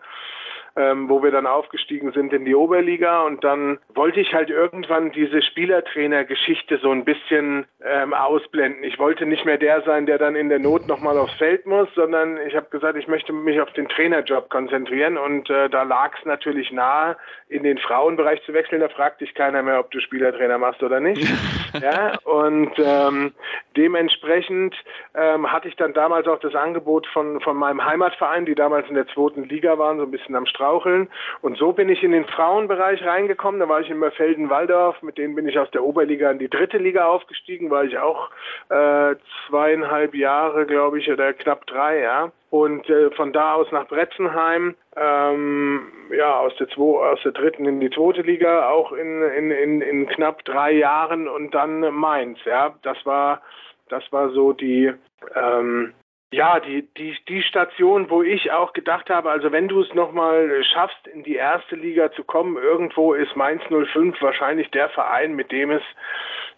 ähm, 0.77 1.09
wo 1.09 1.23
wir 1.23 1.31
dann 1.31 1.47
aufgestiegen 1.47 2.13
sind 2.13 2.33
in 2.33 2.45
die 2.45 2.55
Oberliga 2.55 3.23
und 3.23 3.43
dann 3.43 3.79
wollte 3.95 4.21
ich 4.21 4.35
halt 4.35 4.51
irgendwann 4.51 5.11
diese 5.11 5.41
Spielertrainer-Geschichte 5.41 6.79
so 6.83 6.91
ein 6.91 7.05
bisschen 7.05 7.65
ähm, 7.83 8.13
ausblenden. 8.13 8.85
Ich 8.85 8.99
wollte 8.99 9.25
nicht 9.25 9.47
mehr 9.47 9.57
der 9.57 9.83
sein, 9.83 10.05
der 10.05 10.19
dann 10.19 10.37
in 10.37 10.51
der 10.51 10.59
Not 10.59 10.87
nochmal 10.87 11.19
aufs 11.19 11.35
Feld 11.35 11.65
muss, 11.67 11.89
sondern 11.95 12.39
ich 12.47 12.55
habe 12.55 12.69
gesagt, 12.69 12.99
ich 12.99 13.09
möchte 13.09 13.33
mich 13.33 13.61
auf 13.61 13.73
den 13.73 13.89
Trainerjob 13.89 14.51
konzentrieren 14.51 15.17
und 15.17 15.49
äh, 15.49 15.71
da 15.71 15.83
lag 15.83 16.15
es 16.19 16.25
natürlich 16.27 16.71
nahe, 16.71 17.17
in 17.49 17.63
den 17.63 17.79
Frauenbereich 17.79 18.43
zu 18.45 18.53
wechseln. 18.53 18.81
Da 18.81 18.89
fragt 18.89 19.23
dich 19.23 19.35
keiner 19.35 19.63
mehr, 19.63 19.81
ob 19.81 19.91
du 19.93 20.01
Spielertrainer 20.01 20.59
machst 20.59 20.83
oder 20.83 21.01
nicht. 21.01 21.27
ja, 21.81 22.19
und 22.25 22.73
ähm, 22.79 23.33
dementsprechend 23.77 24.75
ähm, 25.15 25.51
hatte 25.51 25.69
ich 25.69 25.77
dann 25.77 25.95
damals 25.95 26.27
auch 26.27 26.41
das 26.41 26.55
Angebot 26.55 27.07
von, 27.07 27.41
von 27.41 27.57
meinem 27.57 27.83
Heimatverein, 27.83 28.45
die 28.45 28.55
damals 28.55 28.89
in 28.89 28.95
der 28.95 29.07
zweiten 29.09 29.45
Liga 29.45 29.79
waren, 29.79 29.99
so 29.99 30.05
ein 30.05 30.11
bisschen 30.11 30.35
am 30.35 30.45
Strand 30.45 30.66
straucheln. 30.67 31.09
Und 31.43 31.57
so 31.59 31.73
bin 31.73 31.89
ich 31.89 32.03
in 32.03 32.13
den 32.13 32.25
Frauenbereich 32.25 33.05
reingekommen. 33.05 33.61
Da 33.61 33.69
war 33.69 33.81
ich 33.81 33.91
in 33.91 34.03
Felden-Waldorf. 34.03 35.03
Mit 35.03 35.19
denen 35.19 35.35
bin 35.35 35.49
ich 35.49 35.59
aus 35.59 35.71
der 35.71 35.85
Oberliga 35.85 36.31
in 36.31 36.39
die 36.39 36.49
dritte 36.49 36.79
Liga 36.79 37.07
aufgestiegen. 37.07 37.71
War 37.71 37.85
ich 37.85 37.99
auch 37.99 38.31
äh, 38.69 39.15
zweieinhalb 39.47 40.15
Jahre, 40.15 40.67
glaube 40.67 40.99
ich, 40.99 41.11
oder 41.11 41.33
knapp 41.33 41.67
drei, 41.67 42.01
ja. 42.01 42.33
Und 42.51 42.89
äh, 42.89 43.11
von 43.11 43.33
da 43.33 43.55
aus 43.55 43.71
nach 43.73 43.87
Bretzenheim, 43.89 44.77
ähm, 44.97 45.89
ja, 46.17 46.39
aus 46.39 46.55
der, 46.57 46.69
zwei, 46.69 47.13
aus 47.13 47.21
der 47.23 47.33
dritten 47.33 47.67
in 47.67 47.81
die 47.81 47.91
zweite 47.91 48.23
Liga, 48.23 48.69
auch 48.69 48.93
in, 48.93 49.23
in, 49.23 49.51
in, 49.51 49.81
in 49.81 50.07
knapp 50.07 50.45
drei 50.45 50.73
Jahren 50.73 51.29
und 51.29 51.55
dann 51.55 51.81
Mainz, 51.95 52.39
ja. 52.45 52.75
Das 52.83 52.97
war, 53.05 53.43
das 53.89 54.05
war 54.11 54.31
so 54.31 54.53
die, 54.53 54.93
ähm, 55.35 55.93
ja, 56.33 56.59
die, 56.59 56.83
die, 56.97 57.17
die 57.29 57.43
Station, 57.43 58.11
wo 58.11 58.23
ich 58.23 58.51
auch 58.51 58.73
gedacht 58.73 59.11
habe, 59.11 59.31
also 59.31 59.53
wenn 59.53 59.69
du 59.69 59.81
es 59.83 59.95
nochmal 59.95 60.63
schaffst, 60.65 61.07
in 61.07 61.23
die 61.23 61.37
erste 61.37 61.77
Liga 61.77 62.11
zu 62.13 62.25
kommen, 62.25 62.57
irgendwo 62.57 63.15
ist 63.15 63.37
Mainz 63.37 63.63
05 63.69 64.21
wahrscheinlich 64.21 64.71
der 64.73 64.89
Verein, 64.89 65.35
mit 65.35 65.53
dem 65.53 65.71
es 65.71 65.83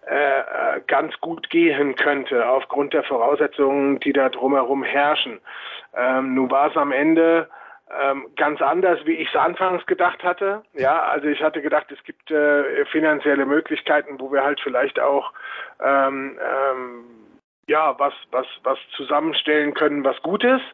äh, 0.06 0.40
äh, 0.40 0.80
ganz 0.86 1.14
gut 1.20 1.50
gehen 1.50 1.94
könnte, 1.96 2.48
aufgrund 2.48 2.94
der 2.94 3.02
Voraussetzungen, 3.04 4.00
die 4.00 4.14
da 4.14 4.30
drumherum 4.30 4.82
herrschen. 4.82 5.38
Ähm, 5.94 6.34
nun 6.34 6.50
war 6.50 6.70
es 6.70 6.76
am 6.76 6.92
Ende 6.92 7.48
ähm, 8.00 8.26
ganz 8.36 8.62
anders, 8.62 8.98
wie 9.04 9.16
ich 9.16 9.28
es 9.28 9.36
anfangs 9.36 9.84
gedacht 9.84 10.22
hatte. 10.24 10.62
Ja, 10.72 11.02
also 11.02 11.26
ich 11.26 11.42
hatte 11.42 11.60
gedacht, 11.60 11.92
es 11.92 12.02
gibt 12.04 12.30
äh, 12.30 12.86
finanzielle 12.86 13.44
Möglichkeiten, 13.44 14.18
wo 14.18 14.32
wir 14.32 14.42
halt 14.42 14.60
vielleicht 14.62 14.98
auch 14.98 15.32
ähm, 15.82 16.38
ähm, 16.40 17.04
ja, 17.68 17.94
was, 17.98 18.14
was, 18.30 18.46
was 18.64 18.78
zusammenstellen 18.96 19.74
können, 19.74 20.02
was 20.02 20.20
gut 20.22 20.42
ist. 20.42 20.64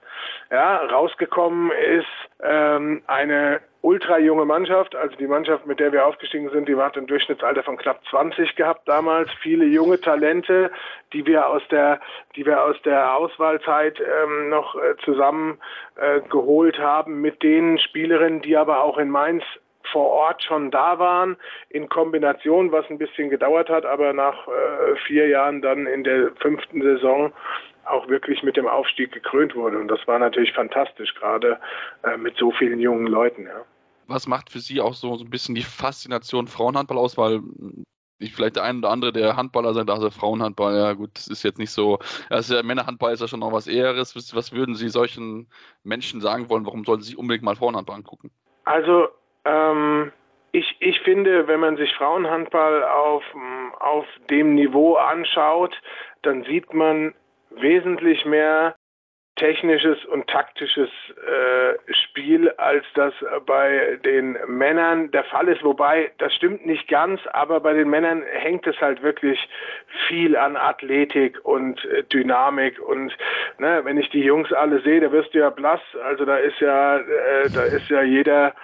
Ja, 0.51 0.77
rausgekommen 0.77 1.73
ist 1.73 2.07
ähm, 2.41 3.03
eine 3.09 3.61
ultra 3.81 4.19
junge 4.19 4.47
Mannschaft, 4.47 4.95
also 4.95 5.15
die 5.17 5.27
Mannschaft, 5.27 5.67
mit 5.67 5.81
der 5.81 5.93
wir 5.93 6.07
aufgestiegen 6.07 6.49
sind, 6.51 6.69
die 6.69 6.77
hat 6.77 6.97
ein 6.97 7.07
Durchschnittsalter 7.07 7.65
von 7.65 7.77
knapp 7.77 8.01
20 8.09 8.55
gehabt 8.55 8.89
damals. 8.89 9.29
Viele 9.43 9.67
junge 9.67 10.01
Talente, 10.01 10.71
die 11.13 11.27
wir 11.27 11.49
aus 11.49 11.63
der, 11.71 12.01
die 12.37 12.47
wir 12.47 12.63
aus 12.63 12.81
der 12.85 13.15
Auswahlzeit 13.15 14.01
ähm, 14.01 14.49
noch 14.49 14.77
äh, 14.77 14.97
zusammen 15.05 15.59
äh, 15.97 16.21
geholt 16.31 16.79
haben 16.79 17.21
mit 17.21 17.43
den 17.43 17.79
Spielerinnen, 17.79 18.41
die 18.41 18.57
aber 18.57 18.83
auch 18.83 18.99
in 18.99 19.11
Mainz 19.11 19.43
vor 19.93 20.11
Ort 20.11 20.43
schon 20.43 20.71
da 20.71 20.99
waren, 20.99 21.37
in 21.69 21.89
Kombination, 21.89 22.73
was 22.73 22.85
ein 22.91 22.99
bisschen 22.99 23.31
gedauert 23.31 23.69
hat, 23.69 23.85
aber 23.85 24.13
nach 24.13 24.47
äh, 24.49 24.97
vier 25.07 25.29
Jahren 25.29 25.63
dann 25.63 25.87
in 25.87 26.05
der 26.05 26.33
fünften 26.41 26.83
Saison 26.83 27.33
auch 27.87 28.09
wirklich 28.09 28.43
mit 28.43 28.57
dem 28.57 28.67
Aufstieg 28.67 29.13
gekrönt 29.13 29.55
wurde. 29.55 29.79
Und 29.79 29.89
das 29.89 30.01
war 30.07 30.19
natürlich 30.19 30.53
fantastisch, 30.53 31.15
gerade 31.15 31.59
äh, 32.03 32.17
mit 32.17 32.37
so 32.37 32.51
vielen 32.53 32.81
jungen 32.81 33.07
Leuten. 33.07 33.45
Ja. 33.45 33.65
Was 34.07 34.27
macht 34.27 34.51
für 34.51 34.59
Sie 34.59 34.81
auch 34.81 34.95
so, 34.95 35.17
so 35.17 35.25
ein 35.25 35.31
bisschen 35.31 35.55
die 35.55 35.63
Faszination 35.63 36.47
Frauenhandball 36.47 36.99
aus? 36.99 37.17
Weil 37.17 37.41
ich 38.19 38.35
vielleicht 38.35 38.57
der 38.57 38.63
ein 38.65 38.79
oder 38.79 38.91
andere, 38.91 39.13
der 39.13 39.37
Handballer 39.37 39.75
sagt, 39.75 39.91
also 39.91 40.11
Frauenhandball, 40.11 40.77
ja 40.77 40.93
gut, 40.93 41.11
das 41.15 41.29
ist 41.29 41.43
jetzt 41.43 41.59
nicht 41.59 41.71
so, 41.71 41.99
also 42.31 42.63
Männerhandball 42.63 43.13
ist 43.13 43.21
ja 43.21 43.29
schon 43.29 43.41
noch 43.41 43.53
was 43.53 43.67
Eheres. 43.67 44.15
Was 44.35 44.53
würden 44.53 44.75
Sie 44.75 44.89
solchen 44.89 45.49
Menschen 45.83 46.21
sagen 46.21 46.49
wollen, 46.49 46.67
warum 46.67 46.85
sollten 46.85 47.03
Sie 47.03 47.17
unbedingt 47.17 47.45
mal 47.45 47.57
Frauenhandball 47.57 47.97
angucken? 47.97 48.31
Also 48.65 49.09
ähm, 49.45 50.13
ich, 50.53 50.77
ich 50.79 51.01
finde, 51.01 51.49
wenn 51.49 51.61
man 51.61 51.77
sich 51.77 51.93
Frauenhandball 51.95 52.85
auf, 52.85 53.25
auf 53.81 54.07
dem 54.31 54.55
Niveau 54.55 54.95
anschaut, 54.95 55.77
dann 56.23 56.45
sieht 56.45 56.73
man 56.73 57.15
wesentlich 57.51 58.25
mehr 58.25 58.77
technisches 59.37 60.05
und 60.05 60.29
taktisches 60.29 60.89
äh, 60.89 61.93
Spiel, 61.93 62.51
als 62.51 62.85
das 62.95 63.13
bei 63.47 63.99
den 64.05 64.39
Männern 64.47 65.11
der 65.11 65.25
Fall 65.25 65.49
ist. 65.49 65.65
Wobei, 65.65 66.13
das 66.19 66.33
stimmt 66.35 66.65
nicht 66.67 66.87
ganz, 66.87 67.21
aber 67.33 67.59
bei 67.59 67.73
den 67.73 67.91
Männern 67.91 68.23
hängt 68.23 68.65
es 68.67 68.81
halt 68.81 69.03
wirklich 69.03 69.39
viel 70.07 70.37
an 70.37 70.57
Athletik 70.57 71.45
und 71.45 71.85
äh, 71.87 72.05
Dynamik. 72.05 72.81
Und 72.81 73.17
ne, 73.59 73.81
wenn 73.85 73.99
ich 73.99 74.09
die 74.11 74.23
Jungs 74.23 74.53
alle 74.53 74.81
sehe, 74.83 75.01
da 75.01 75.11
wirst 75.11 75.35
du 75.35 75.39
ja 75.39 75.51
blass. 75.51 75.81
Also 76.05 76.25
da 76.25 76.37
ist 76.37 76.61
ja, 76.61 76.99
äh, 76.99 77.51
da 77.53 77.65
ist 77.65 77.89
ja 77.89 78.03
jeder 78.03 78.55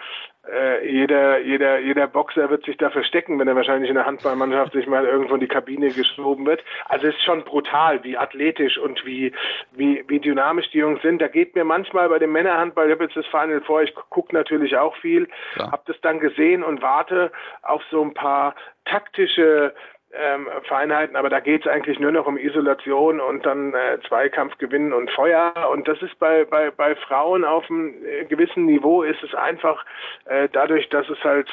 äh, 0.52 0.88
jeder, 0.90 1.38
jeder, 1.40 1.78
jeder 1.78 2.06
Boxer 2.06 2.50
wird 2.50 2.64
sich 2.64 2.76
da 2.76 2.90
verstecken, 2.90 3.38
wenn 3.38 3.48
er 3.48 3.56
wahrscheinlich 3.56 3.88
in 3.88 3.96
der 3.96 4.06
Handballmannschaft 4.06 4.72
sich 4.72 4.86
mal 4.86 5.04
irgendwo 5.04 5.34
in 5.34 5.40
die 5.40 5.48
Kabine 5.48 5.90
geschoben 5.90 6.46
wird. 6.46 6.62
Also 6.86 7.06
es 7.06 7.14
ist 7.14 7.24
schon 7.24 7.44
brutal, 7.44 8.02
wie 8.04 8.16
athletisch 8.16 8.78
und 8.78 9.04
wie, 9.04 9.32
wie, 9.72 10.04
wie 10.08 10.20
dynamisch 10.20 10.70
die 10.70 10.78
Jungs 10.78 11.02
sind. 11.02 11.20
Da 11.20 11.28
geht 11.28 11.54
mir 11.54 11.64
manchmal 11.64 12.08
bei 12.08 12.18
dem 12.18 12.32
Männerhandball, 12.32 12.86
ich 12.86 12.92
habe 12.92 13.04
jetzt 13.04 13.16
das 13.16 13.26
Final 13.26 13.60
vor, 13.62 13.82
ich 13.82 13.94
gucke 13.94 14.34
natürlich 14.34 14.76
auch 14.76 14.96
viel, 14.96 15.28
ja. 15.56 15.72
habe 15.72 15.82
das 15.86 16.00
dann 16.00 16.20
gesehen 16.20 16.62
und 16.62 16.82
warte 16.82 17.30
auf 17.62 17.82
so 17.90 18.02
ein 18.02 18.14
paar 18.14 18.54
taktische 18.84 19.74
ähm, 20.12 20.48
Feinheiten, 20.64 21.16
aber 21.16 21.28
da 21.28 21.40
geht 21.40 21.64
es 21.64 21.70
eigentlich 21.70 21.98
nur 22.00 22.12
noch 22.12 22.26
um 22.26 22.36
Isolation 22.36 23.20
und 23.20 23.46
dann 23.46 23.74
äh, 23.74 23.98
Zweikampf 24.08 24.58
gewinnen 24.58 24.92
und 24.92 25.10
Feuer. 25.10 25.52
Und 25.72 25.86
das 25.86 26.00
ist 26.02 26.18
bei, 26.18 26.44
bei, 26.44 26.70
bei 26.70 26.96
Frauen 26.96 27.44
auf 27.44 27.68
einem 27.70 27.94
äh, 28.04 28.24
gewissen 28.24 28.66
Niveau 28.66 29.02
ist 29.02 29.22
es 29.22 29.34
einfach 29.34 29.84
äh, 30.24 30.48
dadurch, 30.52 30.88
dass 30.88 31.08
es 31.08 31.22
halt 31.22 31.48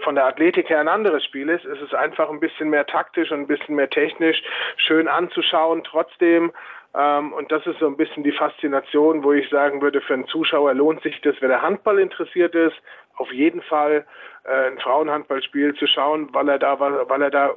von 0.00 0.14
der 0.16 0.26
Athletik 0.26 0.68
her 0.68 0.80
ein 0.80 0.88
anderes 0.88 1.24
Spiel 1.24 1.48
ist, 1.48 1.64
ist 1.64 1.80
es 1.80 1.94
einfach 1.94 2.28
ein 2.28 2.40
bisschen 2.40 2.70
mehr 2.70 2.86
taktisch 2.86 3.30
und 3.30 3.40
ein 3.40 3.46
bisschen 3.46 3.76
mehr 3.76 3.88
technisch 3.88 4.42
schön 4.76 5.08
anzuschauen. 5.08 5.84
Trotzdem 5.84 6.52
ähm, 6.94 7.32
und 7.32 7.50
das 7.50 7.66
ist 7.66 7.78
so 7.78 7.86
ein 7.86 7.96
bisschen 7.96 8.22
die 8.22 8.32
Faszination, 8.32 9.24
wo 9.24 9.32
ich 9.32 9.48
sagen 9.48 9.80
würde, 9.80 10.00
für 10.02 10.14
einen 10.14 10.26
Zuschauer 10.26 10.74
lohnt 10.74 11.02
sich 11.02 11.20
das, 11.22 11.34
wenn 11.40 11.48
der 11.48 11.62
Handball 11.62 11.98
interessiert 11.98 12.54
ist, 12.54 12.76
auf 13.16 13.32
jeden 13.32 13.62
Fall 13.62 14.04
äh, 14.44 14.68
ein 14.68 14.78
Frauenhandballspiel 14.78 15.74
zu 15.74 15.86
schauen, 15.86 16.28
weil 16.32 16.48
er 16.48 16.58
da, 16.58 16.78
weil 16.78 17.22
er 17.22 17.30
da 17.30 17.50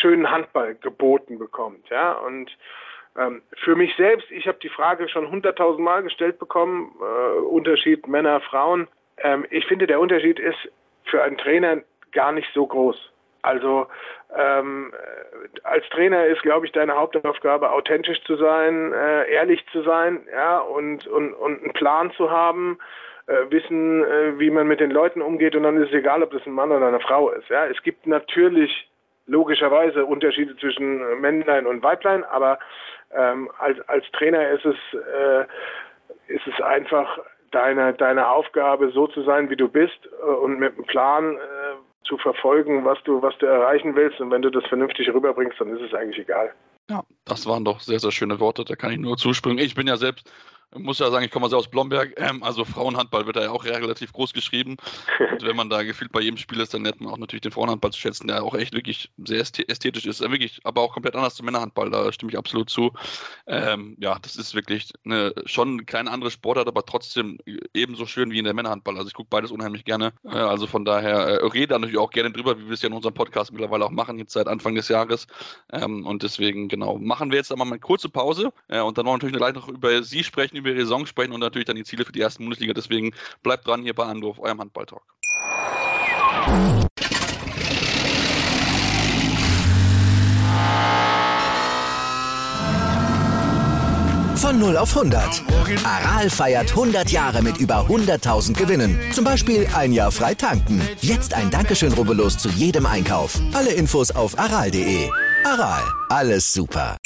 schönen 0.00 0.30
Handball 0.30 0.74
geboten 0.76 1.38
bekommt. 1.38 1.88
Ja, 1.90 2.12
und 2.12 2.50
ähm, 3.16 3.42
für 3.62 3.76
mich 3.76 3.94
selbst, 3.96 4.30
ich 4.30 4.46
habe 4.48 4.58
die 4.62 4.68
Frage 4.68 5.08
schon 5.08 5.30
hunderttausend 5.30 5.84
Mal 5.84 6.02
gestellt 6.02 6.38
bekommen, 6.38 6.94
äh, 7.00 7.38
Unterschied 7.40 8.06
Männer, 8.08 8.40
Frauen. 8.40 8.88
Ähm, 9.18 9.46
ich 9.50 9.66
finde, 9.66 9.86
der 9.86 10.00
Unterschied 10.00 10.38
ist 10.38 10.58
für 11.04 11.22
einen 11.22 11.38
Trainer 11.38 11.78
gar 12.12 12.32
nicht 12.32 12.48
so 12.54 12.66
groß. 12.66 13.12
Also 13.42 13.86
ähm, 14.34 14.92
als 15.64 15.86
Trainer 15.90 16.26
ist, 16.26 16.42
glaube 16.42 16.64
ich, 16.66 16.72
deine 16.72 16.94
Hauptaufgabe, 16.94 17.70
authentisch 17.70 18.22
zu 18.24 18.36
sein, 18.36 18.92
äh, 18.92 19.30
ehrlich 19.30 19.64
zu 19.70 19.82
sein, 19.82 20.26
ja, 20.32 20.58
und, 20.58 21.06
und, 21.06 21.34
und 21.34 21.62
einen 21.62 21.72
Plan 21.74 22.10
zu 22.12 22.30
haben, 22.30 22.78
äh, 23.26 23.50
wissen, 23.50 24.02
äh, 24.02 24.38
wie 24.38 24.50
man 24.50 24.66
mit 24.66 24.80
den 24.80 24.90
Leuten 24.90 25.20
umgeht, 25.20 25.54
und 25.54 25.62
dann 25.62 25.76
ist 25.76 25.88
es 25.88 25.94
egal, 25.94 26.22
ob 26.22 26.30
das 26.30 26.46
ein 26.46 26.52
Mann 26.52 26.72
oder 26.72 26.88
eine 26.88 27.00
Frau 27.00 27.30
ist. 27.30 27.48
Ja, 27.50 27.66
es 27.66 27.82
gibt 27.82 28.06
natürlich 28.06 28.88
logischerweise 29.26 30.04
Unterschiede 30.04 30.56
zwischen 30.56 31.20
Männlein 31.20 31.66
und 31.66 31.82
Weiblein, 31.82 32.24
aber 32.24 32.58
ähm, 33.12 33.50
als, 33.58 33.80
als 33.88 34.04
Trainer 34.12 34.50
ist 34.50 34.64
es, 34.64 34.76
äh, 34.92 35.44
ist 36.28 36.46
es 36.46 36.60
einfach 36.60 37.18
deine, 37.50 37.94
deine 37.94 38.28
Aufgabe, 38.28 38.90
so 38.90 39.06
zu 39.06 39.22
sein, 39.22 39.48
wie 39.50 39.56
du 39.56 39.68
bist 39.68 39.98
äh, 40.20 40.24
und 40.24 40.58
mit 40.58 40.74
einem 40.74 40.84
Plan 40.86 41.36
äh, 41.36 42.06
zu 42.06 42.18
verfolgen, 42.18 42.84
was 42.84 42.98
du, 43.04 43.22
was 43.22 43.36
du 43.38 43.46
erreichen 43.46 43.94
willst. 43.94 44.20
Und 44.20 44.30
wenn 44.30 44.42
du 44.42 44.50
das 44.50 44.66
vernünftig 44.66 45.08
rüberbringst, 45.12 45.60
dann 45.60 45.74
ist 45.74 45.82
es 45.82 45.94
eigentlich 45.94 46.18
egal. 46.18 46.52
Ja, 46.90 47.02
das 47.24 47.46
waren 47.46 47.64
doch 47.64 47.80
sehr, 47.80 47.98
sehr 47.98 48.12
schöne 48.12 48.40
Worte, 48.40 48.64
da 48.64 48.76
kann 48.76 48.92
ich 48.92 48.98
nur 48.98 49.16
zuspringen. 49.16 49.64
Ich 49.64 49.74
bin 49.74 49.86
ja 49.86 49.96
selbst 49.96 50.30
muss 50.76 50.98
ja 50.98 51.10
sagen, 51.10 51.24
ich 51.24 51.30
komme 51.30 51.46
also 51.46 51.56
aus 51.56 51.68
Blomberg, 51.68 52.14
ähm, 52.16 52.42
also 52.42 52.64
Frauenhandball 52.64 53.26
wird 53.26 53.36
da 53.36 53.42
ja 53.42 53.50
auch 53.50 53.64
relativ 53.64 54.12
groß 54.12 54.32
geschrieben. 54.32 54.76
Und 55.18 55.42
wenn 55.42 55.56
man 55.56 55.70
da 55.70 55.82
gefühlt 55.82 56.12
bei 56.12 56.20
jedem 56.20 56.36
Spiel 56.36 56.60
ist, 56.60 56.74
dann 56.74 56.84
lernt 56.84 57.00
man 57.00 57.12
auch 57.12 57.18
natürlich 57.18 57.42
den 57.42 57.52
Frauenhandball 57.52 57.92
zu 57.92 58.00
schätzen, 58.00 58.28
der 58.28 58.42
auch 58.42 58.54
echt 58.54 58.74
wirklich 58.74 59.10
sehr 59.24 59.40
ästhetisch 59.40 60.06
ist. 60.06 60.20
Wirklich, 60.20 60.60
aber 60.64 60.82
auch 60.82 60.92
komplett 60.92 61.14
anders 61.14 61.34
zum 61.34 61.46
Männerhandball, 61.46 61.90
da 61.90 62.12
stimme 62.12 62.32
ich 62.32 62.38
absolut 62.38 62.70
zu. 62.70 62.92
Ähm, 63.46 63.96
ja, 64.00 64.18
das 64.20 64.36
ist 64.36 64.54
wirklich 64.54 64.92
eine, 65.04 65.34
schon 65.46 65.86
keine 65.86 66.10
andere 66.10 66.30
Sportart, 66.30 66.68
aber 66.68 66.84
trotzdem 66.84 67.38
ebenso 67.72 68.06
schön 68.06 68.30
wie 68.30 68.38
in 68.38 68.44
der 68.44 68.54
Männerhandball. 68.54 68.96
Also 68.96 69.08
ich 69.08 69.14
gucke 69.14 69.28
beides 69.30 69.50
unheimlich 69.50 69.84
gerne. 69.84 70.12
Äh, 70.24 70.30
also 70.30 70.66
von 70.66 70.84
daher 70.84 71.40
äh, 71.40 71.46
rede 71.46 71.74
natürlich 71.74 71.98
auch 71.98 72.10
gerne 72.10 72.30
drüber, 72.30 72.58
wie 72.58 72.66
wir 72.66 72.72
es 72.72 72.82
ja 72.82 72.88
in 72.88 72.94
unserem 72.94 73.14
Podcast 73.14 73.52
mittlerweile 73.52 73.84
auch 73.84 73.90
machen, 73.90 74.18
jetzt 74.18 74.32
seit 74.32 74.48
Anfang 74.48 74.74
des 74.74 74.88
Jahres. 74.88 75.26
Ähm, 75.72 76.06
und 76.06 76.22
deswegen, 76.22 76.68
genau, 76.68 76.98
machen 76.98 77.30
wir 77.30 77.38
jetzt 77.38 77.52
aber 77.52 77.64
mal 77.64 77.72
eine 77.72 77.80
kurze 77.80 78.08
Pause 78.08 78.52
äh, 78.68 78.80
und 78.80 78.98
dann 78.98 79.06
wollen 79.06 79.20
wir 79.20 79.26
natürlich 79.28 79.36
gleich 79.36 79.54
noch 79.54 79.68
über 79.68 80.02
Sie 80.02 80.24
sprechen, 80.24 80.53
über 80.56 80.70
Ihre 80.70 80.80
Saison 80.80 81.06
sprechen 81.06 81.32
und 81.32 81.40
natürlich 81.40 81.66
dann 81.66 81.76
die 81.76 81.84
Ziele 81.84 82.04
für 82.04 82.12
die 82.12 82.20
erste 82.20 82.38
Bundesliga. 82.40 82.72
Deswegen 82.72 83.12
bleibt 83.42 83.66
dran 83.66 83.82
hier 83.82 83.94
bei 83.94 84.04
Anruf, 84.04 84.38
eurem 84.38 84.60
Handball-Talk. 84.60 85.02
Von 94.36 94.58
0 94.58 94.76
auf 94.76 94.94
100. 94.94 95.42
Aral 95.84 96.28
feiert 96.28 96.70
100 96.70 97.10
Jahre 97.10 97.40
mit 97.40 97.56
über 97.56 97.86
100.000 97.88 98.52
Gewinnen. 98.52 99.00
Zum 99.10 99.24
Beispiel 99.24 99.66
ein 99.74 99.90
Jahr 99.90 100.12
frei 100.12 100.34
tanken. 100.34 100.82
Jetzt 101.00 101.32
ein 101.32 101.50
Dankeschön, 101.50 101.94
rubbellos 101.94 102.36
zu 102.36 102.50
jedem 102.50 102.84
Einkauf. 102.84 103.40
Alle 103.54 103.72
Infos 103.72 104.10
auf 104.10 104.38
aral.de. 104.38 105.08
Aral, 105.44 105.82
alles 106.10 106.52
super. 106.52 106.98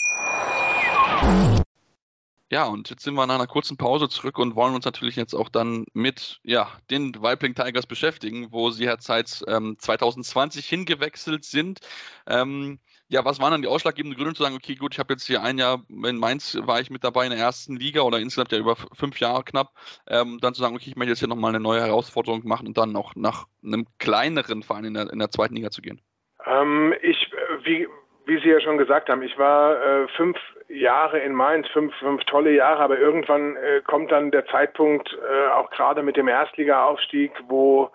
Ja, 2.50 2.64
und 2.64 2.88
jetzt 2.88 3.02
sind 3.02 3.14
wir 3.14 3.26
nach 3.26 3.34
einer 3.34 3.46
kurzen 3.46 3.76
Pause 3.76 4.08
zurück 4.08 4.38
und 4.38 4.56
wollen 4.56 4.74
uns 4.74 4.86
natürlich 4.86 5.16
jetzt 5.16 5.34
auch 5.34 5.50
dann 5.50 5.84
mit 5.92 6.40
ja, 6.44 6.70
den 6.90 7.14
Weibling 7.20 7.54
Tigers 7.54 7.86
beschäftigen, 7.86 8.48
wo 8.50 8.70
sie 8.70 8.84
ja 8.84 8.96
seit 8.98 9.44
ähm, 9.46 9.76
2020 9.78 10.66
hingewechselt 10.66 11.44
sind. 11.44 11.80
Ähm, 12.26 12.78
ja, 13.08 13.22
was 13.24 13.38
waren 13.38 13.52
dann 13.52 13.60
die 13.60 13.68
ausschlaggebenden 13.68 14.16
Gründe 14.16 14.34
zu 14.34 14.42
sagen, 14.42 14.56
okay, 14.56 14.76
gut, 14.76 14.94
ich 14.94 14.98
habe 14.98 15.12
jetzt 15.12 15.26
hier 15.26 15.42
ein 15.42 15.58
Jahr, 15.58 15.84
in 15.88 16.16
Mainz 16.16 16.58
war 16.62 16.80
ich 16.80 16.88
mit 16.88 17.04
dabei 17.04 17.24
in 17.24 17.32
der 17.32 17.38
ersten 17.38 17.76
Liga 17.76 18.00
oder 18.00 18.18
insgesamt 18.18 18.52
ja 18.52 18.58
über 18.58 18.76
fünf 18.76 19.20
Jahre 19.20 19.44
knapp, 19.44 19.74
ähm, 20.06 20.38
dann 20.40 20.54
zu 20.54 20.62
sagen, 20.62 20.74
okay, 20.74 20.88
ich 20.88 20.96
möchte 20.96 21.10
jetzt 21.10 21.18
hier 21.18 21.28
nochmal 21.28 21.50
eine 21.50 21.60
neue 21.60 21.80
Herausforderung 21.80 22.46
machen 22.46 22.66
und 22.66 22.78
dann 22.78 22.96
auch 22.96 23.14
nach 23.14 23.46
einem 23.62 23.86
kleineren 23.98 24.62
Verein 24.62 24.84
in 24.84 24.94
der, 24.94 25.12
in 25.12 25.18
der 25.18 25.30
zweiten 25.30 25.54
Liga 25.54 25.70
zu 25.70 25.82
gehen? 25.82 26.00
Ähm, 26.46 26.94
ich, 27.02 27.30
äh, 27.32 27.64
wie, 27.64 27.88
wie 28.28 28.38
Sie 28.40 28.50
ja 28.50 28.60
schon 28.60 28.76
gesagt 28.76 29.08
haben, 29.08 29.22
ich 29.22 29.38
war 29.38 29.82
äh, 29.82 30.08
fünf 30.08 30.36
Jahre 30.68 31.18
in 31.18 31.32
Mainz, 31.32 31.66
fünf, 31.68 31.94
fünf 31.96 32.22
tolle 32.24 32.52
Jahre, 32.52 32.82
aber 32.82 32.98
irgendwann 32.98 33.56
äh, 33.56 33.80
kommt 33.80 34.12
dann 34.12 34.30
der 34.30 34.46
Zeitpunkt, 34.46 35.16
äh, 35.28 35.48
auch 35.48 35.70
gerade 35.70 36.02
mit 36.02 36.18
dem 36.18 36.28
Erstliga-Aufstieg, 36.28 37.32
wo, 37.48 37.90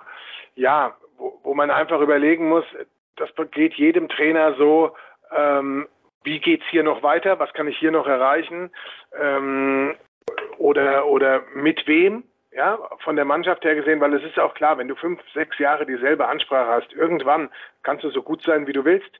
ja, 0.55 0.95
wo, 1.17 1.39
wo 1.43 1.53
man 1.53 1.69
einfach 1.69 2.01
überlegen 2.01 2.49
muss, 2.49 2.65
das 3.15 3.29
geht 3.51 3.75
jedem 3.75 4.09
Trainer 4.09 4.55
so, 4.55 4.95
ähm, 5.35 5.87
wie 6.23 6.39
geht's 6.39 6.65
hier 6.71 6.83
noch 6.83 7.03
weiter, 7.03 7.37
was 7.37 7.53
kann 7.53 7.67
ich 7.67 7.77
hier 7.77 7.91
noch 7.91 8.07
erreichen? 8.07 8.71
Ähm, 9.19 9.93
oder, 10.57 11.05
oder 11.05 11.43
mit 11.53 11.85
wem, 11.85 12.23
ja, 12.51 12.79
von 13.03 13.15
der 13.15 13.25
Mannschaft 13.25 13.63
her 13.65 13.75
gesehen, 13.75 14.01
weil 14.01 14.15
es 14.15 14.23
ist 14.23 14.39
auch 14.39 14.55
klar, 14.55 14.79
wenn 14.79 14.87
du 14.87 14.95
fünf, 14.95 15.21
sechs 15.33 15.59
Jahre 15.59 15.85
dieselbe 15.85 16.27
Ansprache 16.27 16.71
hast, 16.71 16.91
irgendwann 16.93 17.51
kannst 17.83 18.03
du 18.03 18.09
so 18.09 18.23
gut 18.23 18.41
sein, 18.41 18.65
wie 18.65 18.73
du 18.73 18.83
willst 18.83 19.19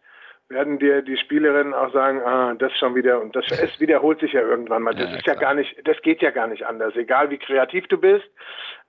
werden 0.53 0.79
dir 0.79 1.01
die 1.01 1.17
Spielerinnen 1.17 1.74
auch 1.74 1.91
sagen, 1.91 2.22
ah, 2.22 2.53
das 2.55 2.72
schon 2.77 2.95
wieder 2.95 3.22
und 3.22 3.36
das 3.36 3.45
es 3.51 3.79
wiederholt 3.79 4.19
sich 4.19 4.33
ja 4.33 4.41
irgendwann 4.41 4.83
mal. 4.83 4.93
Das 4.93 5.10
ja, 5.10 5.17
ist 5.17 5.27
ja 5.27 5.36
gar 5.36 5.53
nicht, 5.53 5.75
das 5.88 6.01
geht 6.01 6.22
ja 6.22 6.31
gar 6.31 6.48
nicht 6.48 6.65
anders. 6.65 6.95
Egal 6.95 7.29
wie 7.29 7.38
kreativ 7.38 7.88
du 7.88 7.98
bist, 7.98 8.25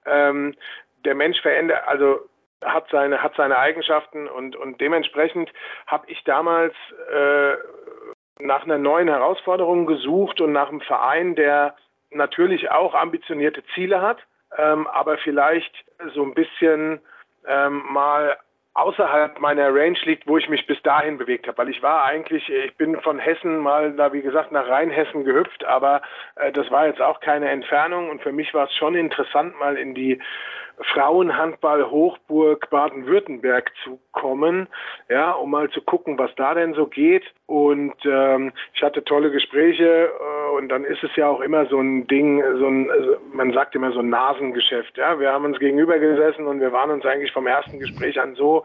ähm, 0.06 0.54
der 1.04 1.14
Mensch 1.14 1.40
verändert, 1.40 1.82
also 1.86 2.20
hat 2.62 2.86
seine 2.90 3.22
hat 3.22 3.34
seine 3.36 3.58
Eigenschaften 3.58 4.26
und 4.28 4.56
und 4.56 4.80
dementsprechend 4.80 5.50
habe 5.86 6.04
ich 6.08 6.22
damals 6.24 6.74
äh, 7.12 7.54
nach 8.38 8.64
einer 8.64 8.78
neuen 8.78 9.08
Herausforderung 9.08 9.86
gesucht 9.86 10.40
und 10.40 10.52
nach 10.52 10.68
einem 10.68 10.80
Verein, 10.80 11.34
der 11.34 11.74
natürlich 12.10 12.70
auch 12.70 12.94
ambitionierte 12.94 13.62
Ziele 13.74 14.00
hat, 14.00 14.18
ähm, 14.56 14.86
aber 14.86 15.18
vielleicht 15.18 15.72
so 16.14 16.22
ein 16.22 16.34
bisschen 16.34 17.00
ähm, 17.46 17.82
mal 17.88 18.36
außerhalb 18.74 19.38
meiner 19.38 19.72
Range 19.72 19.98
liegt, 20.04 20.26
wo 20.26 20.36
ich 20.36 20.48
mich 20.48 20.66
bis 20.66 20.82
dahin 20.82 21.16
bewegt 21.16 21.46
habe. 21.46 21.58
Weil 21.58 21.68
ich 21.68 21.82
war 21.82 22.04
eigentlich, 22.04 22.48
ich 22.48 22.76
bin 22.76 23.00
von 23.00 23.18
Hessen 23.20 23.58
mal 23.58 23.92
da, 23.92 24.12
wie 24.12 24.22
gesagt, 24.22 24.50
nach 24.50 24.68
Rheinhessen 24.68 25.24
gehüpft, 25.24 25.64
aber 25.64 26.02
äh, 26.36 26.50
das 26.52 26.70
war 26.70 26.86
jetzt 26.86 27.00
auch 27.00 27.20
keine 27.20 27.48
Entfernung 27.48 28.10
und 28.10 28.22
für 28.22 28.32
mich 28.32 28.52
war 28.52 28.66
es 28.66 28.74
schon 28.74 28.96
interessant, 28.96 29.58
mal 29.58 29.76
in 29.76 29.94
die 29.94 30.20
Frauenhandball 30.92 31.90
Hochburg 31.90 32.68
Baden-Württemberg 32.70 33.70
zu 33.84 34.00
kommen, 34.12 34.68
ja, 35.08 35.32
um 35.32 35.50
mal 35.50 35.70
zu 35.70 35.80
gucken, 35.82 36.18
was 36.18 36.34
da 36.36 36.54
denn 36.54 36.74
so 36.74 36.86
geht. 36.86 37.24
Und 37.46 37.94
ähm, 38.04 38.52
ich 38.74 38.82
hatte 38.82 39.04
tolle 39.04 39.30
Gespräche 39.30 40.10
äh, 40.10 40.56
und 40.56 40.68
dann 40.68 40.84
ist 40.84 41.02
es 41.02 41.14
ja 41.16 41.28
auch 41.28 41.40
immer 41.40 41.66
so 41.66 41.78
ein 41.78 42.06
Ding, 42.06 42.42
so 42.58 42.66
ein, 42.66 42.90
also 42.90 43.16
man 43.32 43.52
sagt 43.52 43.74
immer 43.74 43.92
so 43.92 44.00
ein 44.00 44.08
Nasengeschäft. 44.08 44.96
Ja, 44.96 45.18
wir 45.18 45.32
haben 45.32 45.44
uns 45.44 45.58
gegenüber 45.58 45.98
gesessen 45.98 46.46
und 46.46 46.60
wir 46.60 46.72
waren 46.72 46.90
uns 46.90 47.04
eigentlich 47.04 47.32
vom 47.32 47.46
ersten 47.46 47.78
Gespräch 47.78 48.20
an 48.20 48.34
so, 48.34 48.64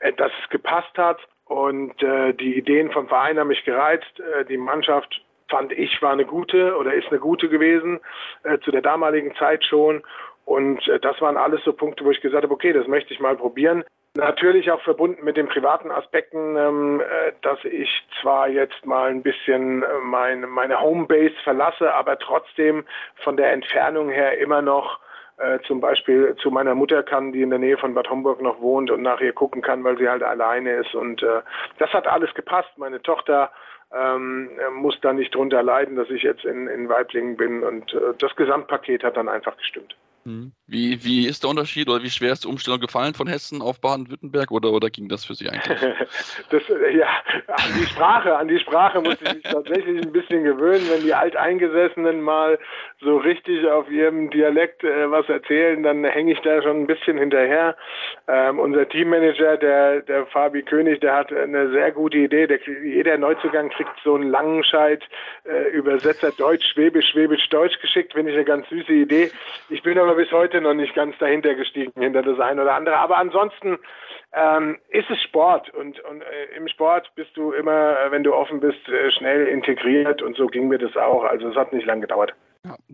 äh, 0.00 0.12
dass 0.12 0.32
es 0.42 0.48
gepasst 0.50 0.96
hat. 0.96 1.18
Und 1.46 2.02
äh, 2.02 2.32
die 2.32 2.56
Ideen 2.56 2.90
vom 2.90 3.08
Verein 3.08 3.38
haben 3.38 3.48
mich 3.48 3.64
gereizt. 3.64 4.20
Äh, 4.20 4.44
die 4.46 4.56
Mannschaft 4.56 5.22
fand 5.52 5.70
ich 5.72 6.00
war 6.00 6.12
eine 6.12 6.24
gute 6.24 6.76
oder 6.78 6.94
ist 6.94 7.08
eine 7.08 7.18
gute 7.18 7.50
gewesen 7.50 8.00
äh, 8.42 8.58
zu 8.60 8.70
der 8.70 8.80
damaligen 8.80 9.34
Zeit 9.36 9.62
schon. 9.64 10.02
Und 10.44 10.86
äh, 10.88 10.98
das 10.98 11.20
waren 11.20 11.36
alles 11.36 11.62
so 11.64 11.72
Punkte, 11.72 12.04
wo 12.04 12.10
ich 12.10 12.20
gesagt 12.20 12.44
habe, 12.44 12.54
okay, 12.54 12.72
das 12.72 12.86
möchte 12.86 13.12
ich 13.12 13.20
mal 13.20 13.36
probieren. 13.36 13.84
Natürlich 14.14 14.70
auch 14.70 14.82
verbunden 14.82 15.24
mit 15.24 15.38
den 15.38 15.48
privaten 15.48 15.90
Aspekten, 15.90 16.56
ähm, 16.56 17.00
äh, 17.00 17.32
dass 17.40 17.64
ich 17.64 17.88
zwar 18.20 18.48
jetzt 18.48 18.84
mal 18.84 19.08
ein 19.08 19.22
bisschen 19.22 19.82
äh, 19.82 19.86
mein, 20.02 20.42
meine 20.50 20.80
Homebase 20.80 21.34
verlasse, 21.44 21.94
aber 21.94 22.18
trotzdem 22.18 22.84
von 23.24 23.38
der 23.38 23.52
Entfernung 23.52 24.10
her 24.10 24.36
immer 24.38 24.60
noch 24.60 24.98
äh, 25.38 25.60
zum 25.66 25.80
Beispiel 25.80 26.36
zu 26.36 26.50
meiner 26.50 26.74
Mutter 26.74 27.02
kann, 27.02 27.32
die 27.32 27.40
in 27.40 27.48
der 27.48 27.58
Nähe 27.58 27.78
von 27.78 27.94
Bad 27.94 28.10
Homburg 28.10 28.42
noch 28.42 28.60
wohnt 28.60 28.90
und 28.90 29.00
nach 29.00 29.20
ihr 29.20 29.32
gucken 29.32 29.62
kann, 29.62 29.82
weil 29.82 29.96
sie 29.96 30.08
halt 30.08 30.22
alleine 30.22 30.74
ist. 30.74 30.94
Und 30.94 31.22
äh, 31.22 31.40
das 31.78 31.90
hat 31.94 32.06
alles 32.06 32.34
gepasst. 32.34 32.70
Meine 32.76 33.00
Tochter 33.00 33.50
ähm, 33.94 34.50
muss 34.74 35.00
da 35.00 35.14
nicht 35.14 35.34
drunter 35.34 35.62
leiden, 35.62 35.96
dass 35.96 36.10
ich 36.10 36.22
jetzt 36.22 36.44
in, 36.44 36.66
in 36.66 36.90
Weiblingen 36.90 37.38
bin. 37.38 37.62
Und 37.62 37.94
äh, 37.94 38.12
das 38.18 38.36
Gesamtpaket 38.36 39.04
hat 39.04 39.16
dann 39.16 39.30
einfach 39.30 39.56
gestimmt. 39.56 39.96
Hm. 40.24 40.52
Wie, 40.68 41.04
wie 41.04 41.26
ist 41.26 41.42
der 41.42 41.50
Unterschied 41.50 41.88
oder 41.88 42.02
wie 42.02 42.08
schwer 42.08 42.32
ist 42.32 42.44
die 42.44 42.48
Umstellung 42.48 42.80
gefallen 42.80 43.12
von 43.12 43.26
Hessen 43.26 43.60
auf 43.60 43.80
Baden-Württemberg 43.80 44.50
oder, 44.52 44.72
oder 44.72 44.88
ging 44.88 45.08
das 45.08 45.24
für 45.24 45.34
Sie 45.34 45.48
eigentlich? 45.48 45.78
das, 46.50 46.62
äh, 46.70 46.96
ja, 46.96 47.08
an 47.48 47.72
die 47.78 47.86
Sprache, 47.86 48.36
an 48.36 48.48
die 48.48 48.58
Sprache 48.60 49.00
muss 49.00 49.16
ich 49.20 49.34
mich 49.34 49.42
tatsächlich 49.42 50.00
ein 50.00 50.12
bisschen 50.12 50.44
gewöhnen, 50.44 50.88
wenn 50.90 51.02
die 51.02 51.12
Alteingesessenen 51.12 52.22
mal 52.22 52.58
so 53.00 53.16
richtig 53.18 53.66
auf 53.68 53.90
ihrem 53.90 54.30
Dialekt 54.30 54.84
äh, 54.84 55.10
was 55.10 55.28
erzählen, 55.28 55.82
dann 55.82 56.04
hänge 56.04 56.32
ich 56.32 56.40
da 56.40 56.62
schon 56.62 56.82
ein 56.82 56.86
bisschen 56.86 57.18
hinterher. 57.18 57.76
Ähm, 58.28 58.58
unser 58.58 58.88
Teammanager, 58.88 59.56
der, 59.56 60.02
der 60.02 60.26
Fabi 60.26 60.62
König, 60.62 61.00
der 61.00 61.16
hat 61.16 61.32
eine 61.32 61.70
sehr 61.70 61.90
gute 61.90 62.18
Idee. 62.18 62.46
Der, 62.46 62.60
jeder 62.84 63.18
Neuzugang 63.18 63.70
kriegt 63.70 63.90
so 64.04 64.14
einen 64.14 64.30
Langenscheid 64.30 65.02
äh, 65.44 65.70
Übersetzer 65.70 66.30
Deutsch, 66.30 66.64
Schwäbisch, 66.72 67.10
Schwäbisch, 67.10 67.48
Deutsch 67.48 67.78
geschickt. 67.80 68.12
Finde 68.12 68.30
ich 68.30 68.36
eine 68.36 68.46
ganz 68.46 68.68
süße 68.68 68.92
Idee. 68.92 69.30
Ich 69.68 69.82
bin 69.82 69.98
aber 69.98 70.11
aber 70.12 70.20
bis 70.20 70.30
heute 70.30 70.60
noch 70.60 70.74
nicht 70.74 70.94
ganz 70.94 71.16
dahinter 71.18 71.54
gestiegen, 71.54 71.98
hinter 71.98 72.20
das 72.22 72.38
eine 72.38 72.62
oder 72.62 72.74
andere. 72.74 72.98
Aber 72.98 73.16
ansonsten 73.16 73.78
ähm, 74.34 74.78
ist 74.90 75.08
es 75.08 75.22
Sport 75.22 75.70
und, 75.70 75.98
und 76.00 76.20
äh, 76.20 76.54
im 76.54 76.68
Sport 76.68 77.10
bist 77.14 77.34
du 77.34 77.52
immer, 77.52 77.98
äh, 77.98 78.10
wenn 78.10 78.22
du 78.22 78.34
offen 78.34 78.60
bist, 78.60 78.86
äh, 78.88 79.10
schnell 79.12 79.46
integriert 79.46 80.20
und 80.20 80.36
so 80.36 80.48
ging 80.48 80.68
mir 80.68 80.78
das 80.78 80.94
auch. 80.98 81.24
Also 81.24 81.48
es 81.48 81.56
hat 81.56 81.72
nicht 81.72 81.86
lange 81.86 82.02
gedauert. 82.02 82.34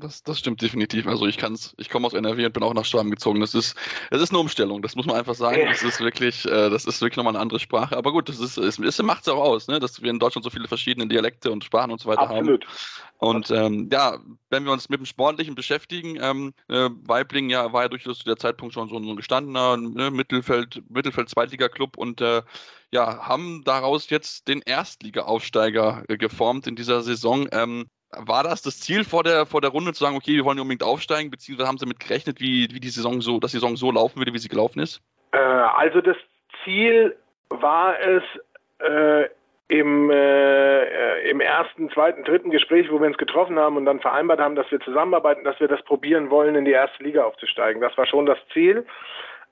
Das, 0.00 0.22
das 0.22 0.38
stimmt 0.38 0.62
definitiv. 0.62 1.06
Also 1.06 1.26
ich 1.26 1.36
kann's, 1.36 1.74
ich 1.76 1.90
komme 1.90 2.06
aus 2.06 2.12
NRW 2.12 2.46
und 2.46 2.52
bin 2.52 2.62
auch 2.62 2.74
nach 2.74 2.84
Schwaben 2.84 3.10
gezogen. 3.10 3.40
Das 3.40 3.54
ist, 3.54 3.76
das 4.10 4.22
ist 4.22 4.30
eine 4.30 4.38
Umstellung, 4.38 4.82
das 4.82 4.94
muss 4.94 5.06
man 5.06 5.16
einfach 5.16 5.34
sagen. 5.34 5.62
Das 5.66 5.82
ist 5.82 6.00
wirklich, 6.00 6.44
äh, 6.44 6.70
das 6.70 6.84
ist 6.84 7.00
wirklich 7.00 7.16
nochmal 7.16 7.34
eine 7.34 7.40
andere 7.40 7.58
Sprache. 7.58 7.96
Aber 7.96 8.12
gut, 8.12 8.28
das 8.28 8.38
ist, 8.38 8.56
es, 8.58 8.78
es 8.78 9.02
macht 9.02 9.22
es 9.22 9.28
auch 9.28 9.40
aus, 9.40 9.66
ne? 9.68 9.80
dass 9.80 10.00
wir 10.00 10.10
in 10.10 10.18
Deutschland 10.18 10.44
so 10.44 10.50
viele 10.50 10.68
verschiedene 10.68 11.08
Dialekte 11.08 11.50
und 11.50 11.64
Sprachen 11.64 11.90
und 11.90 12.00
so 12.00 12.08
weiter 12.08 12.30
Absolut. 12.30 12.64
haben. 12.64 12.74
Und 13.18 13.50
ähm, 13.50 13.88
ja, 13.92 14.18
wenn 14.50 14.64
wir 14.64 14.72
uns 14.72 14.88
mit 14.88 15.00
dem 15.00 15.06
Sportlichen 15.06 15.56
beschäftigen, 15.56 16.18
ähm, 16.20 16.54
äh, 16.68 16.88
Weibling 17.04 17.50
ja, 17.50 17.72
war 17.72 17.82
ja 17.82 17.88
durchaus 17.88 18.18
zu 18.18 18.24
der 18.24 18.36
Zeitpunkt 18.36 18.74
schon 18.74 18.88
so 18.88 18.96
ein 18.96 19.16
gestandener 19.16 19.76
ne, 19.76 20.12
Mittelfeld, 20.12 20.82
Mittelfeld-Zweitliga-Club 20.88 21.96
und 21.96 22.20
äh, 22.20 22.42
ja, 22.92 23.26
haben 23.26 23.64
daraus 23.64 24.08
jetzt 24.10 24.46
den 24.46 24.62
Erstliga-Aufsteiger 24.62 26.04
äh, 26.08 26.16
geformt 26.16 26.68
in 26.68 26.76
dieser 26.76 27.02
Saison. 27.02 27.48
Ähm, 27.50 27.90
war 28.16 28.42
das 28.42 28.62
das 28.62 28.80
Ziel 28.80 29.04
vor 29.04 29.22
der, 29.22 29.46
vor 29.46 29.60
der 29.60 29.70
Runde 29.70 29.92
zu 29.92 30.04
sagen, 30.04 30.16
okay, 30.16 30.34
wir 30.34 30.44
wollen 30.44 30.58
unbedingt 30.58 30.82
aufsteigen, 30.82 31.30
beziehungsweise 31.30 31.68
haben 31.68 31.78
Sie 31.78 31.84
damit 31.84 32.00
gerechnet, 32.00 32.40
wie, 32.40 32.68
wie 32.72 32.80
die 32.80 32.88
Saison 32.88 33.20
so, 33.20 33.38
dass 33.38 33.50
die 33.50 33.58
Saison 33.58 33.76
so 33.76 33.90
laufen 33.90 34.18
würde, 34.18 34.32
wie 34.32 34.38
sie 34.38 34.48
gelaufen 34.48 34.80
ist? 34.80 35.00
Äh, 35.32 35.38
also 35.38 36.00
das 36.00 36.16
Ziel 36.64 37.16
war 37.50 37.98
es, 38.00 38.22
äh, 38.78 39.28
im, 39.68 40.10
äh, 40.10 41.30
im 41.30 41.40
ersten, 41.40 41.90
zweiten, 41.90 42.24
dritten 42.24 42.50
Gespräch, 42.50 42.90
wo 42.90 42.98
wir 43.00 43.06
uns 43.06 43.18
getroffen 43.18 43.58
haben 43.58 43.76
und 43.76 43.84
dann 43.84 44.00
vereinbart 44.00 44.40
haben, 44.40 44.56
dass 44.56 44.70
wir 44.70 44.80
zusammenarbeiten, 44.80 45.44
dass 45.44 45.60
wir 45.60 45.68
das 45.68 45.82
probieren 45.82 46.30
wollen, 46.30 46.54
in 46.54 46.64
die 46.64 46.72
erste 46.72 47.02
Liga 47.04 47.24
aufzusteigen. 47.24 47.82
Das 47.82 47.96
war 47.98 48.06
schon 48.06 48.24
das 48.24 48.38
Ziel. 48.52 48.86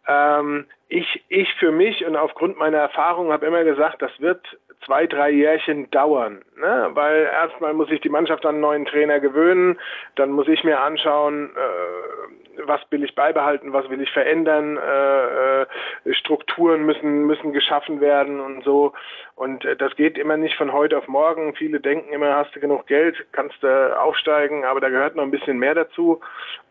Ähm, 0.08 0.66
ich, 0.88 1.24
ich 1.28 1.52
für 1.54 1.72
mich 1.72 2.04
und 2.04 2.16
aufgrund 2.16 2.58
meiner 2.58 2.78
Erfahrung 2.78 3.32
habe 3.32 3.46
immer 3.46 3.64
gesagt, 3.64 4.02
das 4.02 4.12
wird 4.20 4.40
zwei, 4.84 5.06
drei 5.06 5.30
Jährchen 5.30 5.90
dauern. 5.90 6.42
Ne? 6.56 6.90
Weil 6.92 7.24
erstmal 7.24 7.74
muss 7.74 7.90
ich 7.90 8.00
die 8.00 8.08
Mannschaft 8.08 8.44
an 8.44 8.56
einen 8.56 8.60
neuen 8.60 8.84
Trainer 8.86 9.20
gewöhnen, 9.20 9.78
dann 10.14 10.30
muss 10.30 10.48
ich 10.48 10.62
mir 10.64 10.80
anschauen, 10.80 11.50
äh, 11.56 12.45
was 12.64 12.80
will 12.90 13.04
ich 13.04 13.14
beibehalten, 13.14 13.72
was 13.72 13.88
will 13.90 14.00
ich 14.00 14.10
verändern, 14.10 14.76
äh, 14.76 15.62
äh, 15.62 15.66
Strukturen 16.12 16.84
müssen, 16.86 17.26
müssen 17.26 17.52
geschaffen 17.52 18.00
werden 18.00 18.40
und 18.40 18.64
so. 18.64 18.92
Und 19.34 19.64
äh, 19.64 19.76
das 19.76 19.94
geht 19.96 20.18
immer 20.18 20.36
nicht 20.36 20.56
von 20.56 20.72
heute 20.72 20.98
auf 20.98 21.08
morgen. 21.08 21.54
Viele 21.54 21.80
denken 21.80 22.12
immer, 22.12 22.36
hast 22.36 22.54
du 22.54 22.60
genug 22.60 22.86
Geld, 22.86 23.16
kannst 23.32 23.62
du 23.62 24.00
aufsteigen, 24.00 24.64
aber 24.64 24.80
da 24.80 24.88
gehört 24.88 25.16
noch 25.16 25.22
ein 25.22 25.30
bisschen 25.30 25.58
mehr 25.58 25.74
dazu. 25.74 26.20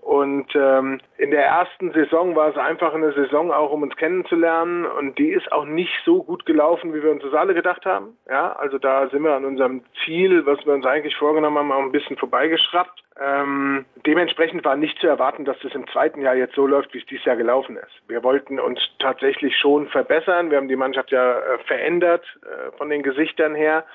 Und 0.05 0.55
ähm, 0.55 0.99
in 1.17 1.31
der 1.31 1.45
ersten 1.45 1.91
Saison 1.91 2.35
war 2.35 2.49
es 2.49 2.57
einfach 2.57 2.93
eine 2.93 3.11
Saison 3.13 3.51
auch, 3.51 3.71
um 3.71 3.81
uns 3.81 3.95
kennenzulernen. 3.95 4.85
Und 4.85 5.17
die 5.17 5.31
ist 5.31 5.51
auch 5.51 5.65
nicht 5.65 5.93
so 6.05 6.21
gut 6.21 6.45
gelaufen, 6.45 6.93
wie 6.93 7.01
wir 7.01 7.09
uns 7.09 7.23
das 7.23 7.33
alle 7.33 7.55
gedacht 7.55 7.87
haben. 7.87 8.15
Ja, 8.29 8.53
also 8.53 8.77
da 8.77 9.09
sind 9.09 9.23
wir 9.23 9.33
an 9.33 9.45
unserem 9.45 9.81
Ziel, 10.03 10.45
was 10.45 10.63
wir 10.63 10.73
uns 10.73 10.85
eigentlich 10.85 11.15
vorgenommen 11.15 11.57
haben, 11.57 11.71
auch 11.71 11.81
ein 11.81 11.91
bisschen 11.91 12.17
vorbeigeschraubt. 12.17 13.03
Ähm, 13.19 13.85
dementsprechend 14.05 14.63
war 14.63 14.75
nicht 14.75 14.99
zu 14.99 15.07
erwarten, 15.07 15.45
dass 15.45 15.57
das 15.59 15.73
im 15.75 15.88
zweiten 15.88 16.21
Jahr 16.21 16.35
jetzt 16.35 16.55
so 16.55 16.65
läuft, 16.65 16.93
wie 16.93 16.99
es 16.99 17.05
dieses 17.05 17.25
Jahr 17.25 17.35
gelaufen 17.35 17.77
ist. 17.77 18.09
Wir 18.09 18.23
wollten 18.23 18.59
uns 18.59 18.79
tatsächlich 18.99 19.57
schon 19.57 19.88
verbessern. 19.89 20.49
Wir 20.49 20.57
haben 20.57 20.67
die 20.67 20.75
Mannschaft 20.75 21.11
ja 21.11 21.39
äh, 21.39 21.59
verändert 21.65 22.25
äh, 22.43 22.71
von 22.77 22.89
den 22.89 23.03
Gesichtern 23.03 23.53
her. 23.53 23.85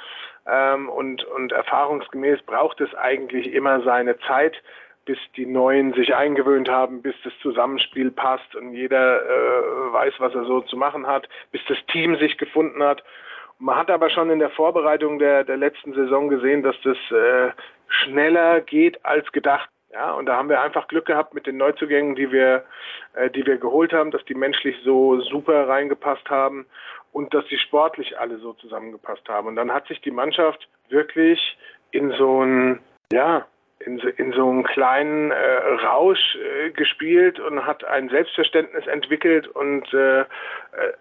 Ähm, 0.46 0.88
und, 0.88 1.24
und 1.24 1.52
erfahrungsgemäß 1.52 2.42
braucht 2.42 2.80
es 2.80 2.94
eigentlich 2.94 3.52
immer 3.52 3.82
seine 3.82 4.18
Zeit, 4.20 4.56
bis 5.04 5.18
die 5.36 5.46
Neuen 5.46 5.92
sich 5.94 6.14
eingewöhnt 6.14 6.68
haben, 6.68 7.02
bis 7.02 7.14
das 7.24 7.32
Zusammenspiel 7.42 8.10
passt 8.10 8.54
und 8.54 8.74
jeder 8.74 9.22
äh, 9.22 9.92
weiß, 9.92 10.14
was 10.18 10.34
er 10.34 10.44
so 10.44 10.60
zu 10.60 10.76
machen 10.76 11.06
hat, 11.06 11.28
bis 11.52 11.60
das 11.68 11.78
Team 11.86 12.16
sich 12.16 12.38
gefunden 12.38 12.82
hat. 12.82 13.02
Man 13.58 13.76
hat 13.76 13.90
aber 13.90 14.08
schon 14.08 14.30
in 14.30 14.38
der 14.38 14.50
Vorbereitung 14.50 15.18
der, 15.18 15.44
der 15.44 15.56
letzten 15.56 15.92
Saison 15.94 16.28
gesehen, 16.28 16.62
dass 16.62 16.76
das 16.82 16.96
äh, 17.10 17.50
schneller 17.88 18.60
geht 18.60 19.04
als 19.04 19.30
gedacht. 19.32 19.68
Ja, 19.92 20.12
und 20.12 20.26
da 20.26 20.36
haben 20.36 20.48
wir 20.48 20.60
einfach 20.60 20.86
Glück 20.86 21.06
gehabt 21.06 21.34
mit 21.34 21.46
den 21.46 21.56
Neuzugängen, 21.56 22.14
die 22.14 22.30
wir, 22.30 22.64
äh, 23.14 23.28
die 23.28 23.44
wir 23.44 23.58
geholt 23.58 23.92
haben, 23.92 24.12
dass 24.12 24.24
die 24.24 24.34
menschlich 24.34 24.76
so 24.84 25.20
super 25.20 25.68
reingepasst 25.68 26.30
haben 26.30 26.66
und 27.12 27.34
dass 27.34 27.44
die 27.46 27.58
sportlich 27.58 28.18
alle 28.18 28.38
so 28.38 28.52
zusammengepasst 28.52 29.28
haben. 29.28 29.48
Und 29.48 29.56
dann 29.56 29.72
hat 29.72 29.88
sich 29.88 30.00
die 30.00 30.12
Mannschaft 30.12 30.68
wirklich 30.90 31.58
in 31.90 32.12
so 32.12 32.44
ein, 32.44 32.80
ja, 33.12 33.46
in 33.80 33.98
so, 33.98 34.08
in 34.08 34.32
so 34.32 34.48
einem 34.48 34.62
kleinen 34.62 35.30
äh, 35.30 35.56
Rausch 35.86 36.36
äh, 36.36 36.70
gespielt 36.70 37.40
und 37.40 37.66
hat 37.66 37.82
ein 37.84 38.10
Selbstverständnis 38.10 38.86
entwickelt 38.86 39.48
und 39.48 39.92
äh, 39.94 40.20
äh 40.20 40.24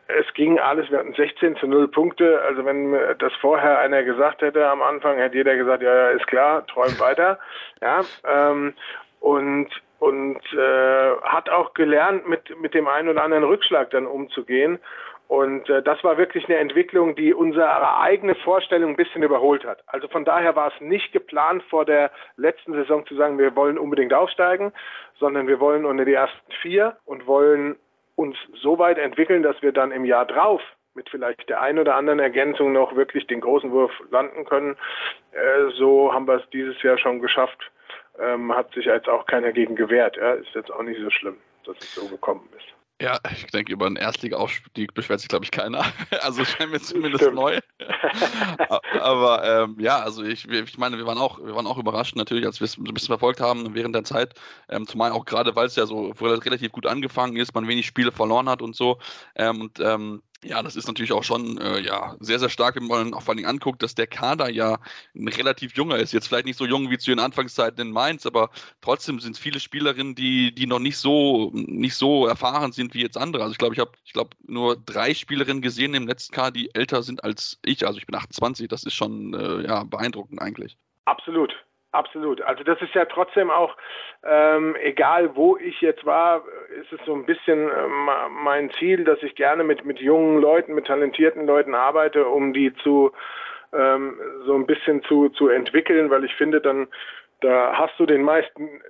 es 0.08 0.34
ging 0.34 0.60
alles, 0.60 0.90
wir 0.90 1.00
hatten 1.00 1.14
16 1.14 1.58
zu 1.58 1.68
0 1.68 1.90
Punkte, 1.90 2.42
also 2.42 2.66
wenn 2.66 2.94
das 3.20 3.34
vorher 3.42 3.80
einer 3.80 4.04
gesagt 4.04 4.42
hätte 4.42 4.68
am 4.68 4.82
Anfang, 4.82 5.18
hätte 5.18 5.38
jeder 5.38 5.56
gesagt, 5.56 5.84
ja, 5.84 5.94
ja 5.94 6.10
ist 6.10 6.28
klar, 6.28 6.66
träum 6.68 7.00
weiter, 7.00 7.40
ja, 7.82 8.02
ähm, 8.26 8.74
und 9.20 9.70
und 10.00 10.40
äh, 10.54 11.12
hat 11.24 11.50
auch 11.50 11.74
gelernt, 11.74 12.28
mit, 12.28 12.58
mit 12.62 12.74
dem 12.74 12.88
einen 12.88 13.10
oder 13.10 13.22
anderen 13.22 13.44
Rückschlag 13.44 13.90
dann 13.90 14.08
umzugehen 14.08 14.80
Und 15.30 15.70
äh, 15.70 15.84
das 15.84 16.04
war 16.04 16.18
wirklich 16.18 16.50
eine 16.50 16.58
Entwicklung, 16.58 17.16
die 17.16 17.36
unsere 17.36 18.00
eigene 18.00 18.34
Vorstellung 18.34 18.90
ein 18.90 18.96
bisschen 18.96 19.22
überholt 19.22 19.64
hat. 19.64 19.84
Also 19.86 20.08
von 20.08 20.26
daher 20.26 20.56
war 20.56 20.74
es 20.74 20.82
nicht 20.82 21.12
geplant 21.12 21.62
vor 21.70 21.86
der 21.86 22.10
letzten 22.36 22.74
Saison 22.74 23.06
zu 23.06 23.14
sagen, 23.14 23.38
wir 23.38 23.56
wollen 23.56 23.78
unbedingt 23.78 24.12
aufsteigen, 24.12 24.74
sondern 25.20 25.48
wir 25.48 25.60
wollen 25.60 25.86
unter 25.86 26.04
die 26.04 26.16
ersten 26.16 26.52
vier 26.64 26.98
und 27.06 27.28
wollen 27.28 27.76
uns 28.16 28.38
so 28.60 28.80
weit 28.80 28.98
entwickeln, 28.98 29.44
dass 29.44 29.62
wir 29.62 29.72
dann 29.72 29.92
im 29.92 30.04
Jahr 30.04 30.26
drauf 30.26 30.64
mit 30.96 31.08
vielleicht 31.12 31.48
der 31.48 31.62
einen 31.62 31.78
oder 31.78 31.94
anderen 31.94 32.20
Ergänzung 32.20 32.74
noch 32.74 32.96
wirklich 32.96 33.28
den 33.28 33.42
großen 33.42 33.72
Wurf 33.72 33.92
landen 34.10 34.46
können. 34.46 34.78
Äh, 35.32 35.70
so 35.78 36.12
haben 36.12 36.28
wir 36.28 36.38
es 36.38 36.50
dieses 36.50 36.82
Jahr 36.82 36.98
schon 36.98 37.22
geschafft. 37.22 37.72
Ähm, 38.20 38.52
hat 38.52 38.74
sich 38.74 38.86
jetzt 38.86 39.08
auch 39.08 39.28
keiner 39.28 39.52
gegen 39.52 39.76
gewehrt. 39.76 40.18
Ja. 40.18 40.34
Ist 40.34 40.56
jetzt 40.56 40.72
auch 40.74 40.82
nicht 40.82 41.00
so 41.00 41.12
schlimm, 41.12 41.38
dass 41.66 41.78
es 41.78 41.94
so 41.94 42.08
gekommen 42.08 42.50
ist. 42.58 42.79
Ja, 43.02 43.18
ich 43.32 43.48
denke, 43.48 43.72
über 43.72 43.86
einen 43.86 43.96
Erstliga-Aufstieg 43.96 44.94
beschwert 44.94 45.22
sich, 45.22 45.30
glaube 45.30 45.46
ich, 45.46 45.52
keiner. 45.52 45.86
Also 46.22 46.44
scheint 46.44 46.72
mir 46.72 46.82
zumindest 46.82 47.24
Stimmt. 47.24 47.36
neu. 47.36 47.60
Aber 49.00 49.44
ähm, 49.46 49.78
ja, 49.80 50.00
also 50.00 50.22
ich, 50.24 50.50
ich 50.50 50.78
meine, 50.78 50.98
wir 50.98 51.06
waren 51.06 51.18
auch, 51.18 51.40
wir 51.40 51.56
waren 51.56 51.66
auch 51.66 51.78
überrascht 51.78 52.18
natürlich, 52.18 52.46
als 52.46 52.60
wir 52.60 52.66
es 52.66 52.78
ein 52.78 52.84
bisschen 52.84 53.08
verfolgt 53.08 53.40
haben 53.40 53.74
während 53.74 53.96
der 53.96 54.04
Zeit. 54.04 54.34
Ähm, 54.68 54.86
zumal 54.86 55.12
auch 55.12 55.24
gerade, 55.24 55.56
weil 55.56 55.68
es 55.68 55.78
ja 55.78 55.86
so 55.86 56.12
relativ 56.20 56.74
gut 56.74 56.86
angefangen 56.86 57.38
ist, 57.38 57.56
man 57.56 57.68
wenig 57.70 57.86
Spiele 57.86 58.12
verloren 58.12 58.50
hat 58.50 58.62
und 58.62 58.76
so. 58.76 59.00
Ähm, 59.36 59.62
und 59.62 59.80
ähm, 59.80 60.22
ja, 60.44 60.64
das 60.64 60.76
ist 60.76 60.88
natürlich 60.88 61.12
auch 61.12 61.24
schon 61.24 61.58
äh, 61.58 61.80
ja, 61.82 62.16
sehr, 62.20 62.40
sehr 62.40 62.50
stark, 62.50 62.76
wenn 62.76 62.88
man 62.88 63.14
auch 63.14 63.24
vor 63.24 63.36
allem 63.36 63.46
anguckt, 63.46 63.84
dass 63.84 63.96
der 63.96 64.08
Kader 64.08 64.50
ja 64.50 64.80
ein 65.14 65.28
relativ 65.28 65.76
junger 65.76 65.98
ist. 65.98 66.14
Jetzt 66.14 66.28
vielleicht 66.28 66.46
nicht 66.46 66.58
so 66.58 66.66
jung 66.66 66.90
wie 66.90 66.98
zu 66.98 67.12
den 67.12 67.20
Anfangszeiten 67.20 67.88
in 67.88 67.92
Mainz, 67.92 68.26
aber 68.26 68.50
trotzdem 68.82 69.20
sind 69.20 69.34
es 69.34 69.40
viele 69.40 69.60
Spielerinnen, 69.60 70.16
die, 70.16 70.54
die 70.54 70.66
noch 70.66 70.80
nicht 70.80 70.98
so, 70.98 71.52
nicht 71.54 71.96
so 71.96 72.26
erfahren 72.26 72.72
sind 72.72 72.94
wie 72.94 73.02
jetzt 73.02 73.18
andere. 73.18 73.44
Also 73.44 73.52
ich 73.52 73.58
glaube, 73.58 73.74
ich 73.74 73.80
habe 73.80 73.92
ich 74.06 74.14
glaube, 74.14 74.32
nur 74.48 74.78
drei 74.78 75.14
Spielerinnen 75.14 75.62
gesehen 75.62 75.94
im 75.94 76.08
letzten 76.08 76.34
Kader, 76.34 76.52
die 76.52 76.74
älter 76.74 77.04
sind 77.04 77.24
als 77.24 77.60
ich. 77.66 77.86
Also 77.86 78.00
ich 78.00 78.06
bin 78.06 78.16
28, 78.16 78.68
das 78.70 78.84
ist 78.84 78.94
schon 78.94 79.34
äh, 79.34 79.68
ja, 79.68 79.84
beeindruckend 79.84 80.42
eigentlich. 80.42 80.78
Absolut, 81.06 81.54
Absolut. 81.92 82.42
Also 82.42 82.64
das 82.64 82.80
ist 82.82 82.94
ja 82.94 83.06
trotzdem 83.06 83.50
auch, 83.50 83.76
ähm, 84.24 84.76
egal 84.82 85.36
wo 85.36 85.58
ich 85.58 85.82
jetzt 85.82 86.06
war, 86.06 86.44
ist 86.80 86.94
es 86.94 87.00
so 87.06 87.16
ein 87.16 87.26
bisschen 87.26 87.68
äh, 87.68 87.88
mein 88.30 88.70
Ziel, 88.78 89.04
dass 89.04 89.22
ich 89.24 89.34
gerne 89.34 89.64
mit, 89.64 89.86
mit 89.86 90.00
jungen 90.00 90.40
Leuten, 90.40 90.76
mit 90.76 90.86
talentierten 90.86 91.48
Leuten 91.48 91.74
arbeite, 91.74 92.28
um 92.28 92.54
die 92.54 92.74
zu 92.84 93.12
ähm, 93.74 94.20
so 94.46 94.54
ein 94.54 94.68
bisschen 94.68 95.02
zu, 95.04 95.30
zu 95.30 95.48
entwickeln, 95.50 96.12
weil 96.12 96.24
ich 96.24 96.36
finde, 96.36 96.62
dann 96.62 96.88
da 97.42 97.74
hast 97.74 98.00
du 98.00 98.06
den 98.06 98.24
meisten 98.24 98.82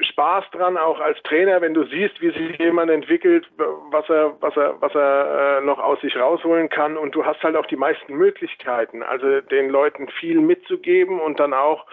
Spaß 0.00 0.44
dran, 0.50 0.76
auch 0.76 1.00
als 1.00 1.22
Trainer, 1.22 1.60
wenn 1.60 1.74
du 1.74 1.84
siehst, 1.84 2.20
wie 2.20 2.30
sich 2.30 2.58
jemand 2.58 2.90
entwickelt, 2.90 3.48
was 3.56 4.08
er, 4.08 4.36
was 4.40 4.56
er, 4.56 4.80
was 4.80 4.94
er 4.94 5.58
äh, 5.58 5.64
noch 5.64 5.78
aus 5.78 6.00
sich 6.00 6.16
rausholen 6.16 6.68
kann. 6.68 6.96
Und 6.96 7.14
du 7.14 7.24
hast 7.24 7.42
halt 7.42 7.56
auch 7.56 7.66
die 7.66 7.76
meisten 7.76 8.14
Möglichkeiten, 8.14 9.02
also 9.02 9.40
den 9.40 9.70
Leuten 9.70 10.08
viel 10.08 10.40
mitzugeben 10.40 11.20
und 11.20 11.38
dann 11.38 11.54
auch 11.54 11.86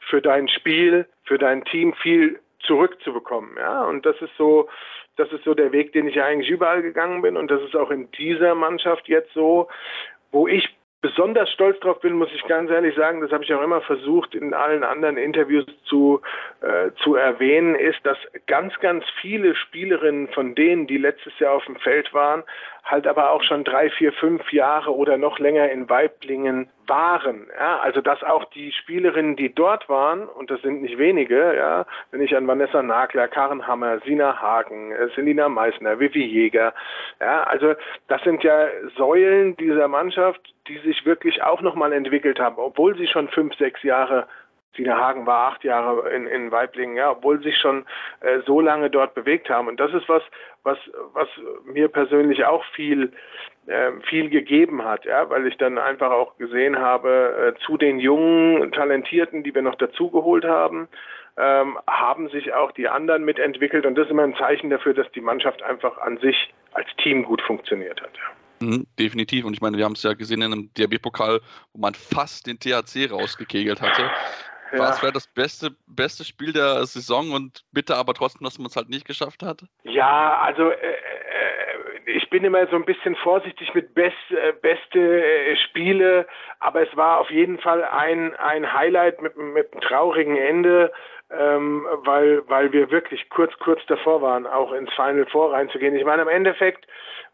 für 0.00 0.20
dein 0.20 0.48
Spiel, 0.48 1.06
für 1.24 1.38
dein 1.38 1.64
Team 1.64 1.94
viel 1.94 2.40
zurückzubekommen. 2.60 3.56
Ja, 3.58 3.84
und 3.84 4.04
das 4.04 4.20
ist 4.20 4.36
so, 4.36 4.68
das 5.16 5.30
ist 5.32 5.44
so 5.44 5.54
der 5.54 5.72
Weg, 5.72 5.92
den 5.92 6.08
ich 6.08 6.20
eigentlich 6.20 6.50
überall 6.50 6.82
gegangen 6.82 7.22
bin. 7.22 7.36
Und 7.36 7.50
das 7.50 7.62
ist 7.62 7.76
auch 7.76 7.90
in 7.90 8.10
dieser 8.12 8.54
Mannschaft 8.54 9.08
jetzt 9.08 9.32
so, 9.34 9.68
wo 10.30 10.46
ich 10.46 10.68
besonders 11.00 11.50
stolz 11.52 11.78
drauf 11.80 12.00
bin, 12.00 12.14
muss 12.14 12.28
ich 12.34 12.44
ganz 12.46 12.70
ehrlich 12.70 12.94
sagen, 12.96 13.20
das 13.20 13.30
habe 13.30 13.44
ich 13.44 13.54
auch 13.54 13.62
immer 13.62 13.80
versucht 13.82 14.34
in 14.34 14.52
allen 14.52 14.82
anderen 14.82 15.16
Interviews 15.16 15.64
zu, 15.84 16.20
äh, 16.60 16.90
zu 17.02 17.14
erwähnen, 17.14 17.76
ist, 17.76 18.04
dass 18.04 18.18
ganz, 18.46 18.78
ganz 18.80 19.04
viele 19.20 19.54
Spielerinnen 19.54 20.28
von 20.28 20.54
denen, 20.56 20.88
die 20.88 20.98
letztes 20.98 21.38
Jahr 21.38 21.54
auf 21.54 21.64
dem 21.66 21.76
Feld 21.76 22.12
waren, 22.14 22.42
halt 22.84 23.06
aber 23.06 23.30
auch 23.30 23.42
schon 23.44 23.62
drei, 23.62 23.90
vier, 23.90 24.12
fünf 24.12 24.52
Jahre 24.52 24.92
oder 24.94 25.18
noch 25.18 25.38
länger 25.38 25.70
in 25.70 25.88
Weiblingen 25.88 26.68
waren. 26.88 27.46
Ja, 27.58 27.78
also 27.78 28.00
dass 28.00 28.22
auch 28.22 28.44
die 28.46 28.72
Spielerinnen, 28.72 29.36
die 29.36 29.54
dort 29.54 29.88
waren, 29.88 30.28
und 30.28 30.50
das 30.50 30.60
sind 30.62 30.82
nicht 30.82 30.98
wenige, 30.98 31.56
ja, 31.56 31.86
wenn 32.10 32.20
ich 32.20 32.36
an 32.36 32.46
Vanessa 32.46 32.82
Nagler, 32.82 33.28
Karen 33.28 33.66
Hammer, 33.66 34.00
Sina 34.00 34.40
Hagen, 34.40 34.92
äh, 34.92 35.08
Selina 35.14 35.48
Meissner, 35.48 36.00
Vivi 36.00 36.24
Jäger, 36.24 36.74
ja, 37.20 37.42
also 37.44 37.74
das 38.08 38.22
sind 38.22 38.42
ja 38.42 38.68
Säulen 38.96 39.56
dieser 39.56 39.88
Mannschaft, 39.88 40.40
die 40.68 40.78
sich 40.78 41.04
wirklich 41.06 41.42
auch 41.42 41.62
nochmal 41.62 41.92
entwickelt 41.92 42.38
haben, 42.38 42.56
obwohl 42.58 42.96
sie 42.96 43.06
schon 43.06 43.28
fünf, 43.28 43.54
sechs 43.56 43.82
Jahre 43.82 44.26
Sina 44.76 44.96
Hagen 44.96 45.26
war 45.26 45.52
acht 45.52 45.64
Jahre 45.64 46.08
in, 46.10 46.26
in 46.26 46.50
Weiblingen, 46.50 46.96
ja, 46.96 47.10
obwohl 47.10 47.42
sich 47.42 47.56
schon 47.56 47.84
äh, 48.20 48.40
so 48.46 48.60
lange 48.60 48.90
dort 48.90 49.14
bewegt 49.14 49.50
haben. 49.50 49.68
Und 49.68 49.80
das 49.80 49.92
ist 49.92 50.08
was, 50.08 50.22
was, 50.62 50.78
was 51.12 51.28
mir 51.64 51.88
persönlich 51.88 52.44
auch 52.44 52.64
viel, 52.74 53.12
äh, 53.66 53.92
viel 54.08 54.30
gegeben 54.30 54.84
hat, 54.84 55.04
ja, 55.04 55.28
weil 55.30 55.46
ich 55.46 55.56
dann 55.56 55.78
einfach 55.78 56.10
auch 56.10 56.36
gesehen 56.36 56.78
habe, 56.78 57.54
äh, 57.56 57.64
zu 57.64 57.76
den 57.76 57.98
jungen 57.98 58.70
Talentierten, 58.72 59.42
die 59.42 59.54
wir 59.54 59.62
noch 59.62 59.76
dazugeholt 59.76 60.44
haben, 60.44 60.88
ähm, 61.36 61.78
haben 61.88 62.28
sich 62.28 62.52
auch 62.52 62.72
die 62.72 62.88
anderen 62.88 63.24
mitentwickelt. 63.24 63.86
Und 63.86 63.96
das 63.96 64.06
ist 64.06 64.10
immer 64.10 64.24
ein 64.24 64.36
Zeichen 64.36 64.70
dafür, 64.70 64.94
dass 64.94 65.10
die 65.12 65.20
Mannschaft 65.20 65.62
einfach 65.62 65.98
an 65.98 66.18
sich 66.18 66.52
als 66.72 66.88
Team 67.02 67.24
gut 67.24 67.42
funktioniert 67.42 68.00
hat. 68.00 68.10
Ja. 68.16 68.38
Mhm, 68.60 68.86
definitiv. 68.98 69.44
Und 69.44 69.54
ich 69.54 69.60
meine, 69.60 69.76
wir 69.76 69.84
haben 69.84 69.92
es 69.92 70.02
ja 70.02 70.14
gesehen 70.14 70.42
in 70.42 70.52
einem 70.52 70.70
DRB-Pokal, 70.74 71.40
wo 71.72 71.80
man 71.80 71.94
fast 71.94 72.46
den 72.46 72.58
THC 72.58 73.10
rausgekegelt 73.10 73.80
hatte. 73.80 74.10
Ja. 74.72 74.78
Was 74.80 75.02
wäre 75.02 75.12
das 75.12 75.26
beste, 75.26 75.70
beste 75.86 76.24
Spiel 76.24 76.52
der 76.52 76.84
Saison 76.84 77.32
und 77.32 77.64
bitte 77.72 77.96
aber 77.96 78.14
trotzdem, 78.14 78.44
dass 78.44 78.58
man 78.58 78.66
es 78.66 78.76
halt 78.76 78.88
nicht 78.88 79.06
geschafft 79.06 79.42
hat? 79.42 79.62
Ja, 79.84 80.40
also 80.40 80.70
äh, 80.70 80.74
äh, 80.74 82.10
ich 82.10 82.30
bin 82.30 82.44
immer 82.44 82.66
so 82.68 82.76
ein 82.76 82.84
bisschen 82.84 83.16
vorsichtig 83.16 83.74
mit 83.74 83.94
best, 83.94 84.16
äh, 84.30 84.52
beste 84.60 85.24
äh, 85.24 85.56
Spiele, 85.56 86.26
aber 86.60 86.82
es 86.82 86.96
war 86.96 87.20
auf 87.20 87.30
jeden 87.30 87.58
Fall 87.58 87.84
ein, 87.84 88.34
ein 88.36 88.72
Highlight 88.72 89.22
mit, 89.22 89.36
mit 89.36 89.72
einem 89.72 89.80
traurigen 89.80 90.36
Ende, 90.36 90.92
ähm, 91.30 91.86
weil, 92.04 92.42
weil 92.48 92.72
wir 92.72 92.90
wirklich 92.90 93.28
kurz, 93.28 93.52
kurz 93.58 93.84
davor 93.86 94.22
waren, 94.22 94.46
auch 94.46 94.72
ins 94.72 94.92
Final 94.94 95.26
Four 95.26 95.52
reinzugehen. 95.52 95.94
Ich 95.94 96.04
meine, 96.04 96.22
im 96.22 96.28
Endeffekt 96.28 96.86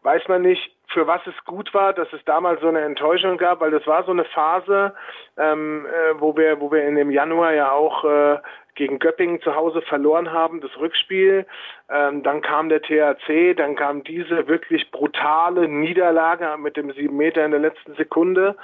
weiß 0.03 0.27
man 0.27 0.41
nicht, 0.41 0.74
für 0.87 1.07
was 1.07 1.21
es 1.27 1.33
gut 1.45 1.73
war, 1.73 1.93
dass 1.93 2.11
es 2.13 2.23
damals 2.25 2.61
so 2.61 2.67
eine 2.67 2.81
Enttäuschung 2.81 3.37
gab, 3.37 3.61
weil 3.61 3.71
das 3.71 3.85
war 3.87 4.03
so 4.03 4.11
eine 4.11 4.25
Phase, 4.25 4.93
ähm, 5.37 5.85
äh, 5.85 6.19
wo 6.19 6.35
wir, 6.37 6.59
wo 6.59 6.71
wir 6.71 6.87
in 6.87 6.95
dem 6.95 7.11
Januar 7.11 7.53
ja 7.53 7.71
auch 7.71 8.03
äh, 8.03 8.37
gegen 8.75 8.99
Göppingen 8.99 9.41
zu 9.41 9.55
Hause 9.55 9.81
verloren 9.81 10.31
haben, 10.31 10.61
das 10.61 10.77
Rückspiel. 10.77 11.45
Ähm, 11.89 12.23
dann 12.23 12.41
kam 12.41 12.69
der 12.69 12.81
THC, 12.81 13.55
dann 13.55 13.75
kam 13.75 14.03
diese 14.03 14.47
wirklich 14.47 14.91
brutale 14.91 15.67
Niederlage 15.67 16.57
mit 16.57 16.77
dem 16.77 16.91
sieben 16.91 17.17
Meter 17.17 17.43
in 17.45 17.51
der 17.51 17.59
letzten 17.59 17.95
Sekunde. 17.95 18.55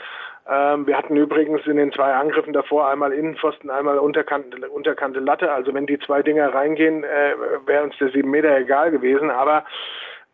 Ähm, 0.49 0.85
wir 0.87 0.97
hatten 0.97 1.15
übrigens 1.15 1.65
in 1.65 1.77
den 1.77 1.91
zwei 1.91 2.13
Angriffen 2.13 2.53
davor 2.53 2.89
einmal 2.89 3.13
Innenpfosten, 3.13 3.69
einmal 3.69 3.99
unterkante, 3.99 4.69
unterkante 4.69 5.19
Latte. 5.19 5.51
Also 5.51 5.73
wenn 5.73 5.85
die 5.85 5.99
zwei 5.99 6.21
Dinger 6.21 6.53
reingehen, 6.53 7.03
äh, 7.03 7.35
wäre 7.65 7.83
uns 7.83 7.97
der 7.99 8.09
sieben 8.09 8.31
Meter 8.31 8.55
egal 8.57 8.91
gewesen. 8.91 9.29
Aber 9.29 9.63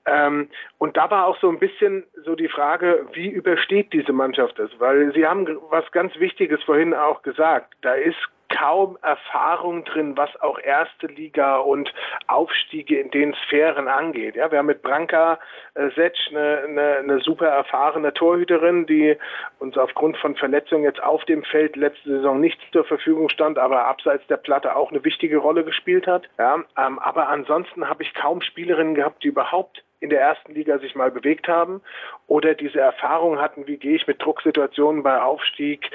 ähm, 0.07 0.49
und 0.77 0.97
da 0.97 1.11
war 1.11 1.27
auch 1.27 1.37
so 1.39 1.49
ein 1.49 1.59
bisschen 1.59 2.05
so 2.23 2.35
die 2.35 2.47
Frage, 2.47 3.05
wie 3.13 3.27
übersteht 3.27 3.93
diese 3.93 4.13
Mannschaft 4.13 4.57
das? 4.57 4.71
Weil 4.79 5.13
Sie 5.13 5.27
haben 5.27 5.47
was 5.69 5.91
ganz 5.91 6.17
Wichtiges 6.17 6.63
vorhin 6.63 6.93
auch 6.93 7.21
gesagt. 7.21 7.75
Da 7.81 7.93
ist 7.93 8.17
kaum 8.49 8.97
Erfahrung 9.01 9.83
drin, 9.83 10.15
was 10.15 10.29
auch 10.41 10.59
erste 10.59 11.07
Liga 11.07 11.57
und 11.57 11.93
Aufstiege 12.27 12.99
in 12.99 13.11
den 13.11 13.35
Sphären 13.45 13.87
angeht. 13.87 14.35
Ja, 14.35 14.51
wir 14.51 14.59
haben 14.59 14.67
mit 14.67 14.81
Branka 14.81 15.39
äh, 15.73 15.89
Setsch 15.95 16.29
eine, 16.29 16.63
eine, 16.65 16.95
eine 16.97 17.19
super 17.19 17.47
erfahrene 17.47 18.13
Torhüterin, 18.13 18.85
die 18.85 19.17
uns 19.59 19.77
aufgrund 19.77 20.17
von 20.17 20.35
Verletzungen 20.35 20.83
jetzt 20.83 21.03
auf 21.03 21.23
dem 21.25 21.43
Feld 21.43 21.75
letzte 21.75 22.09
Saison 22.09 22.39
nicht 22.39 22.59
zur 22.71 22.85
Verfügung 22.85 23.29
stand, 23.29 23.57
aber 23.57 23.85
abseits 23.85 24.25
der 24.27 24.37
Platte 24.37 24.75
auch 24.75 24.91
eine 24.91 25.03
wichtige 25.03 25.37
Rolle 25.37 25.63
gespielt 25.63 26.07
hat. 26.07 26.27
Ja, 26.37 26.63
ähm, 26.77 26.99
aber 26.99 27.29
ansonsten 27.29 27.89
habe 27.89 28.03
ich 28.03 28.13
kaum 28.13 28.41
Spielerinnen 28.41 28.95
gehabt, 28.95 29.23
die 29.23 29.27
überhaupt 29.27 29.83
in 29.99 30.09
der 30.09 30.21
ersten 30.21 30.53
Liga 30.53 30.77
sich 30.79 30.95
mal 30.95 31.11
bewegt 31.11 31.47
haben 31.47 31.81
oder 32.27 32.53
diese 32.53 32.79
Erfahrung 32.79 33.39
hatten, 33.39 33.67
wie 33.67 33.77
gehe 33.77 33.95
ich 33.95 34.07
mit 34.07 34.21
Drucksituationen 34.21 35.03
bei 35.03 35.21
Aufstieg 35.21 35.89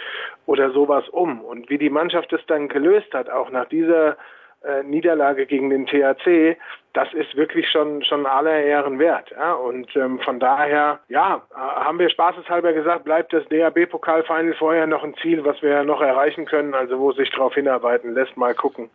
oder 0.47 0.71
sowas 0.73 1.09
um. 1.09 1.41
Und 1.41 1.71
wie 1.71 1.79
die 1.79 1.91
Mannschaft 1.91 2.33
es 2.33 2.45
dann 2.47 2.69
gelöst 2.69 3.13
hat, 3.15 3.31
auch 3.31 3.51
nach 3.51 3.69
dieser 3.69 4.17
äh, 4.65 4.83
Niederlage 4.83 5.47
gegen 5.47 5.71
den 5.71 5.87
THC, 5.87 6.57
das 6.95 7.09
ist 7.15 7.35
wirklich 7.37 7.71
schon, 7.71 8.05
schon 8.05 8.27
aller 8.27 8.63
Ehren 8.63 8.99
wert. 8.99 9.31
Ja? 9.31 9.55
Und 9.55 9.95
ähm, 9.97 10.21
von 10.21 10.39
daher, 10.39 11.01
ja, 11.09 11.43
haben 11.55 11.99
wir 11.99 12.11
spaßeshalber 12.11 12.73
gesagt, 12.73 13.05
bleibt 13.05 13.33
das 13.33 13.45
DAB-Pokalfinal 13.49 14.55
vorher 14.55 14.87
noch 14.87 15.03
ein 15.03 15.15
Ziel, 15.23 15.45
was 15.45 15.61
wir 15.63 15.85
noch 15.85 16.03
erreichen 16.03 16.45
können, 16.45 16.75
also 16.75 16.99
wo 16.99 17.13
sich 17.13 17.31
darauf 17.31 17.55
hinarbeiten 17.55 18.13
lässt, 18.13 18.37
mal 18.37 18.55
gucken, 18.55 18.91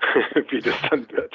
wie 0.48 0.60
das 0.60 0.74
dann 0.90 1.06
wird. 1.12 1.32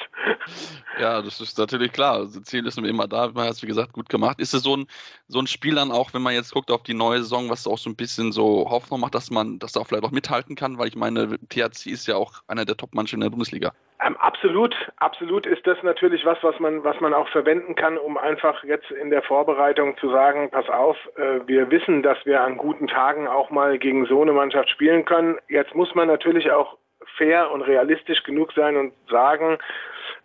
Ja, 0.98 1.22
das 1.22 1.40
ist 1.40 1.58
natürlich 1.58 1.92
klar. 1.92 2.18
Das 2.18 2.28
also 2.28 2.40
Ziel 2.40 2.66
ist 2.66 2.76
immer 2.76 3.08
da, 3.08 3.30
man 3.32 3.46
hat 3.46 3.52
es 3.52 3.62
wie 3.62 3.66
gesagt 3.66 3.92
gut 3.92 4.08
gemacht. 4.10 4.38
Ist 4.38 4.52
es 4.52 4.62
so 4.62 4.76
ein, 4.76 4.86
so 5.28 5.38
ein 5.38 5.46
Spiel 5.46 5.76
dann 5.76 5.90
auch, 5.90 6.12
wenn 6.12 6.22
man 6.22 6.34
jetzt 6.34 6.52
guckt 6.52 6.70
auf 6.70 6.82
die 6.82 6.94
neue 6.94 7.18
Saison, 7.18 7.48
was 7.48 7.66
auch 7.66 7.78
so 7.78 7.88
ein 7.88 7.96
bisschen 7.96 8.32
so 8.32 8.68
Hoffnung 8.68 9.00
macht, 9.00 9.14
dass 9.14 9.30
man 9.30 9.58
das 9.58 9.72
da 9.72 9.84
vielleicht 9.84 10.04
auch 10.04 10.10
mithalten 10.10 10.56
kann, 10.56 10.78
weil 10.78 10.88
ich 10.88 10.96
meine, 10.96 11.38
THC 11.48 11.86
ist 11.86 12.06
ja 12.06 12.16
auch 12.16 12.42
einer 12.48 12.66
der 12.66 12.76
Top-Mannschaften 12.76 13.22
in 13.22 13.26
der 13.26 13.30
Bundesliga. 13.30 13.72
Ähm, 14.04 14.16
absolut, 14.16 14.74
absolut 14.96 15.46
ist 15.46 15.66
das 15.66 15.80
natürlich 15.82 16.24
was, 16.24 16.38
was 16.42 16.58
man, 16.58 16.82
was 16.82 16.98
man 17.00 17.14
auch 17.14 17.28
verwenden 17.28 17.74
kann, 17.74 17.98
um 17.98 18.18
einfach 18.18 18.64
jetzt 18.64 18.90
in 18.90 19.10
der 19.10 19.22
Vorbereitung 19.22 19.96
zu 19.98 20.10
sagen, 20.10 20.50
pass 20.50 20.68
auf, 20.68 20.96
äh, 21.16 21.46
wir 21.46 21.70
wissen, 21.70 22.02
dass 22.02 22.18
wir 22.24 22.40
an 22.40 22.56
guten 22.56 22.88
Tagen 22.88 23.28
auch 23.28 23.50
mal 23.50 23.78
gegen 23.78 24.06
so 24.06 24.22
eine 24.22 24.32
Mannschaft 24.32 24.70
spielen 24.70 25.04
können. 25.04 25.38
Jetzt 25.48 25.74
muss 25.74 25.94
man 25.94 26.08
natürlich 26.08 26.50
auch 26.50 26.76
fair 27.16 27.50
und 27.52 27.62
realistisch 27.62 28.22
genug 28.24 28.52
sein 28.54 28.76
und 28.76 28.92
sagen, 29.08 29.58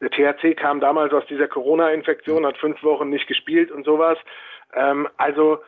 der 0.02 0.10
THC 0.10 0.56
kam 0.56 0.80
damals 0.80 1.14
aus 1.14 1.26
dieser 1.28 1.48
Corona-Infektion, 1.48 2.46
hat 2.46 2.58
fünf 2.58 2.82
Wochen 2.84 3.10
nicht 3.10 3.28
gespielt 3.28 3.72
und 3.72 3.86
sowas. 3.86 4.18
Ähm, 4.74 5.08
also 5.18 5.60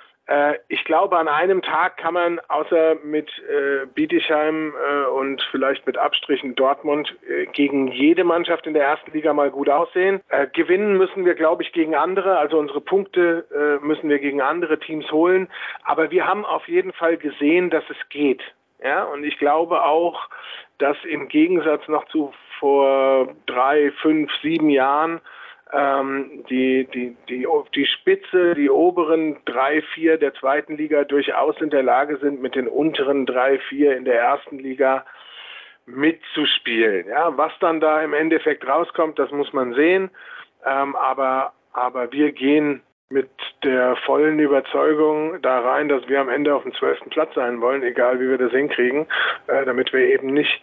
ich 0.67 0.83
glaube, 0.85 1.17
an 1.17 1.27
einem 1.27 1.63
Tag 1.63 1.97
kann 1.97 2.13
man 2.13 2.39
außer 2.49 2.97
mit 3.03 3.29
äh, 3.49 3.87
Bietigheim 3.87 4.73
äh, 4.73 5.05
und 5.09 5.41
vielleicht 5.49 5.87
mit 5.87 5.97
Abstrichen 5.97 6.53
Dortmund 6.53 7.15
äh, 7.27 7.47
gegen 7.47 7.87
jede 7.87 8.23
Mannschaft 8.23 8.67
in 8.67 8.75
der 8.75 8.85
ersten 8.85 9.11
Liga 9.11 9.33
mal 9.33 9.49
gut 9.49 9.69
aussehen. 9.69 10.21
Äh, 10.29 10.45
gewinnen 10.53 10.97
müssen 10.97 11.25
wir, 11.25 11.33
glaube 11.33 11.63
ich, 11.63 11.71
gegen 11.71 11.95
andere. 11.95 12.37
Also 12.37 12.59
unsere 12.59 12.79
Punkte 12.79 13.45
äh, 13.81 13.83
müssen 13.83 14.07
wir 14.07 14.19
gegen 14.19 14.41
andere 14.41 14.79
Teams 14.79 15.11
holen. 15.11 15.47
Aber 15.83 16.11
wir 16.11 16.27
haben 16.27 16.45
auf 16.45 16.67
jeden 16.67 16.93
Fall 16.93 17.17
gesehen, 17.17 17.71
dass 17.71 17.83
es 17.89 18.09
geht. 18.09 18.43
Ja, 18.83 19.05
und 19.05 19.23
ich 19.23 19.37
glaube 19.39 19.83
auch, 19.83 20.29
dass 20.77 20.97
im 21.05 21.27
Gegensatz 21.27 21.87
noch 21.87 22.05
zu 22.05 22.33
vor 22.59 23.33
drei, 23.45 23.91
fünf, 24.01 24.31
sieben 24.41 24.69
Jahren 24.69 25.21
ähm, 25.71 26.43
die, 26.49 26.87
die, 26.93 27.15
die, 27.27 27.47
die 27.75 27.85
Spitze, 27.85 28.55
die 28.55 28.69
oberen 28.69 29.37
drei, 29.45 29.81
vier 29.93 30.17
der 30.17 30.33
zweiten 30.33 30.77
Liga 30.77 31.03
durchaus 31.03 31.59
in 31.61 31.69
der 31.69 31.83
Lage 31.83 32.17
sind, 32.17 32.41
mit 32.41 32.55
den 32.55 32.67
unteren 32.67 33.25
drei, 33.25 33.59
vier 33.59 33.95
in 33.95 34.05
der 34.05 34.19
ersten 34.19 34.57
Liga 34.59 35.05
mitzuspielen. 35.85 37.07
Ja, 37.07 37.35
was 37.37 37.51
dann 37.59 37.79
da 37.79 38.01
im 38.01 38.13
Endeffekt 38.13 38.67
rauskommt, 38.67 39.19
das 39.19 39.31
muss 39.31 39.53
man 39.53 39.73
sehen. 39.73 40.09
Ähm, 40.65 40.95
aber, 40.95 41.53
aber 41.73 42.11
wir 42.11 42.31
gehen 42.31 42.81
mit 43.09 43.29
der 43.63 43.95
vollen 44.05 44.39
Überzeugung 44.39 45.41
da 45.41 45.59
rein, 45.59 45.89
dass 45.89 46.07
wir 46.07 46.19
am 46.19 46.29
Ende 46.29 46.53
auf 46.53 46.63
dem 46.63 46.73
zwölften 46.73 47.09
Platz 47.09 47.33
sein 47.33 47.59
wollen, 47.59 47.81
egal 47.81 48.19
wie 48.19 48.29
wir 48.29 48.37
das 48.37 48.51
hinkriegen, 48.51 49.07
äh, 49.47 49.65
damit 49.65 49.91
wir 49.93 50.01
eben 50.01 50.27
nicht 50.27 50.61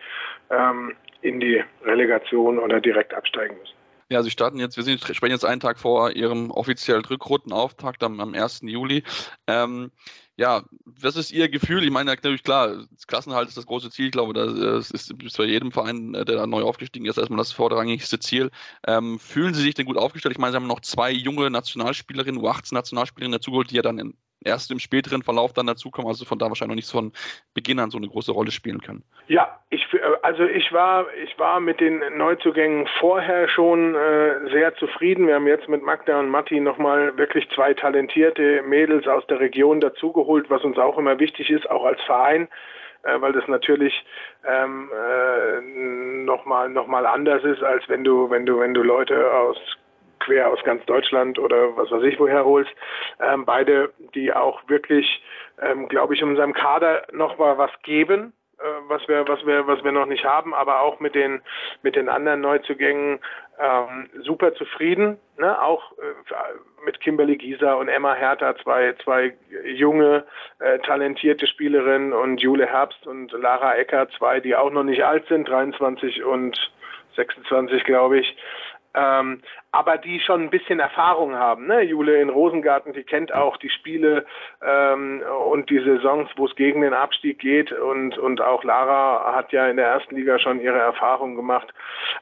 ähm, 0.50 0.94
in 1.22 1.40
die 1.40 1.62
Relegation 1.84 2.58
oder 2.58 2.80
direkt 2.80 3.14
absteigen 3.14 3.56
müssen. 3.58 3.74
Ja, 4.08 4.22
sie 4.22 4.30
starten 4.30 4.58
jetzt, 4.60 4.76
wir 4.76 4.84
sind, 4.84 5.00
sprechen 5.00 5.32
jetzt 5.32 5.44
einen 5.44 5.60
Tag 5.60 5.80
vor 5.80 6.12
ihrem 6.12 6.52
offiziellen 6.52 7.04
Rückrundenauftakt 7.04 8.04
am, 8.04 8.20
am 8.20 8.34
1. 8.34 8.60
Juli. 8.62 9.02
Ähm, 9.48 9.90
ja, 10.36 10.64
was 10.84 11.16
ist 11.16 11.32
Ihr 11.32 11.48
Gefühl? 11.48 11.82
Ich 11.82 11.90
meine, 11.90 12.10
natürlich 12.10 12.42
klar, 12.44 12.84
Klassenhalt 13.08 13.48
ist 13.48 13.56
das 13.56 13.66
große 13.66 13.90
Ziel. 13.90 14.06
Ich 14.06 14.12
glaube, 14.12 14.32
das 14.34 14.90
ist, 14.92 15.10
ist 15.10 15.36
bei 15.38 15.44
jedem 15.44 15.72
Verein, 15.72 16.14
äh, 16.14 16.24
der 16.24 16.36
da 16.36 16.46
neu 16.46 16.62
aufgestiegen 16.62 17.06
ist, 17.06 17.16
erstmal 17.16 17.38
das 17.38 17.52
vorrangigste 17.52 18.18
Ziel. 18.20 18.50
Ähm, 18.86 19.18
fühlen 19.18 19.54
Sie 19.54 19.62
sich 19.62 19.74
denn 19.74 19.86
gut 19.86 19.96
aufgestellt? 19.96 20.34
Ich 20.34 20.38
meine, 20.38 20.52
Sie 20.52 20.56
haben 20.56 20.66
noch 20.66 20.80
zwei 20.80 21.10
junge 21.10 21.50
Nationalspielerinnen, 21.50 22.40
U18-Nationalspielerinnen 22.40 23.38
dazugeholt, 23.38 23.70
die 23.70 23.76
ja 23.76 23.82
dann 23.82 23.98
in, 23.98 24.14
erst 24.46 24.70
im 24.70 24.78
späteren 24.78 25.22
Verlauf 25.22 25.52
dann 25.52 25.66
dazukommen, 25.66 26.09
also 26.09 26.24
von 26.24 26.38
da 26.38 26.46
wahrscheinlich 26.46 26.70
noch 26.70 26.76
nicht 26.76 26.90
von 26.90 27.12
Beginn 27.54 27.78
an 27.78 27.90
so 27.90 27.98
eine 27.98 28.09
große 28.09 28.32
Rolle 28.32 28.50
spielen 28.50 28.80
können. 28.80 29.02
Ja, 29.28 29.61
ich, 29.70 29.87
also 30.22 30.44
ich 30.44 30.72
war, 30.72 31.06
ich 31.22 31.38
war 31.38 31.61
mit 31.61 31.80
den 31.80 32.00
Neuzugängen 32.16 32.87
vorher 32.98 33.48
schon 33.48 33.94
äh, 33.94 34.50
sehr 34.50 34.74
zufrieden. 34.76 35.26
Wir 35.26 35.35
haben 35.35 35.46
jetzt 35.46 35.68
mit 35.68 35.82
Magda 35.82 36.20
und 36.20 36.30
Matti 36.30 36.61
nochmal 36.61 37.16
wirklich 37.18 37.48
zwei 37.54 37.74
talentierte 37.74 38.62
Mädels 38.62 39.06
aus 39.06 39.26
der 39.26 39.40
Region 39.40 39.80
dazugeholt, 39.80 40.48
was 40.48 40.62
uns 40.62 40.78
auch 40.78 40.96
immer 40.96 41.18
wichtig 41.18 41.50
ist, 41.50 41.68
auch 41.68 41.85
als 41.85 42.00
Verein 42.02 42.48
äh, 43.02 43.20
weil 43.20 43.32
das 43.32 43.46
natürlich 43.48 44.04
ähm, 44.44 44.90
äh, 44.92 45.61
nochmal 46.24 46.68
noch 46.68 46.87
mal 46.87 47.06
anders 47.06 47.44
ist, 47.44 47.62
als 47.62 47.88
wenn 47.88 48.04
du, 48.04 48.30
wenn 48.30 48.46
du, 48.46 48.59
wenn 48.59 48.74
du 48.74 48.82
Leute 48.82 49.32
aus 49.32 49.56
quer 50.20 50.48
aus 50.50 50.62
ganz 50.64 50.85
Deutschland 50.87 51.38
oder 51.38 51.76
was 51.76 51.90
weiß 51.90 52.02
ich 52.05 52.18
woher 52.18 52.44
holst. 52.44 52.70
Ähm, 53.20 53.44
beide, 53.44 53.92
die 54.14 54.33
auch 54.33 54.61
wirklich, 54.68 55.22
ähm, 55.61 55.88
glaube 55.88 56.14
ich, 56.14 56.22
unserem 56.22 56.52
Kader 56.52 57.07
noch 57.12 57.38
mal 57.38 57.59
was 57.59 57.70
geben, 57.83 58.33
äh, 58.59 58.64
was 58.88 59.07
wir, 59.09 59.26
was 59.29 59.44
wir, 59.46 59.66
was 59.66 59.85
wir 59.85 59.92
noch 59.92 60.07
nicht 60.07 60.24
haben, 60.24 60.55
aber 60.55 60.81
auch 60.81 61.00
mit 61.00 61.14
den, 61.14 61.42
mit 61.83 61.96
den 61.96 62.09
anderen 62.09 62.40
Neuzugängen 62.40 63.20
ähm, 63.59 64.09
super 64.22 64.55
zufrieden. 64.55 65.18
Ne? 65.38 65.61
Auch 65.61 65.92
äh, 65.92 66.85
mit 66.85 67.00
Kimberly 67.00 67.37
Gieser 67.37 67.79
und 67.79 67.88
Emma 67.88 68.14
Hertha, 68.14 68.57
zwei, 68.62 68.94
zwei 69.05 69.35
junge, 69.64 70.24
äh, 70.61 70.79
talentierte 70.81 71.46
Spielerinnen 71.46 72.12
und 72.12 72.40
Jule 72.40 72.66
Herbst 72.66 73.07
und 73.07 73.33
Lara 73.33 73.74
Ecker, 73.74 74.09
zwei, 74.11 74.40
die 74.40 74.57
auch 74.57 74.70
noch 74.70 74.85
nicht 74.85 75.05
alt 75.05 75.26
sind, 75.29 75.48
23 75.48 76.24
und 76.24 76.59
26, 77.16 77.85
glaube 77.85 78.20
ich 78.20 78.37
ähm, 78.96 79.42
aber 79.72 79.98
die 79.98 80.20
schon 80.20 80.42
ein 80.42 80.50
bisschen 80.50 80.80
Erfahrung 80.80 81.35
haben. 81.35 81.66
Ne? 81.66 81.82
Jule 81.82 82.20
in 82.20 82.30
Rosengarten, 82.30 82.94
die 82.94 83.04
kennt 83.04 83.32
auch 83.32 83.59
die 83.59 83.70
Spiele 83.70 84.24
ähm, 84.62 85.22
und 85.48 85.68
die 85.70 85.78
Saisons, 85.78 86.30
wo 86.37 86.46
es 86.46 86.56
gegen 86.56 86.80
den 86.80 86.94
Abstieg 86.94 87.38
geht 87.38 87.72
und, 87.72 88.16
und 88.18 88.40
auch 88.40 88.64
Lara 88.64 89.35
hat 89.35 89.52
ja 89.52 89.68
in 89.68 89.76
der 89.76 89.87
ersten 89.87 90.16
Liga 90.16 90.38
schon 90.38 90.61
ihre 90.61 90.78
Erfahrung 90.78 91.37
gemacht. 91.37 91.72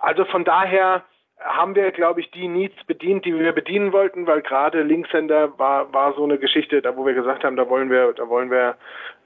Also 0.00 0.24
von 0.24 0.44
daher 0.44 1.04
haben 1.44 1.74
wir, 1.74 1.90
glaube 1.90 2.20
ich, 2.20 2.30
die 2.30 2.48
Needs 2.48 2.82
bedient, 2.84 3.24
die 3.24 3.38
wir 3.38 3.52
bedienen 3.52 3.92
wollten, 3.92 4.26
weil 4.26 4.40
gerade 4.40 4.82
Linkshänder 4.82 5.58
war, 5.58 5.92
war 5.92 6.14
so 6.14 6.24
eine 6.24 6.38
Geschichte, 6.38 6.80
da 6.80 6.96
wo 6.96 7.04
wir 7.04 7.14
gesagt 7.14 7.44
haben, 7.44 7.56
da 7.56 7.68
wollen 7.68 7.90
wir, 7.90 8.12
da 8.14 8.28
wollen 8.28 8.50
wir 8.50 8.76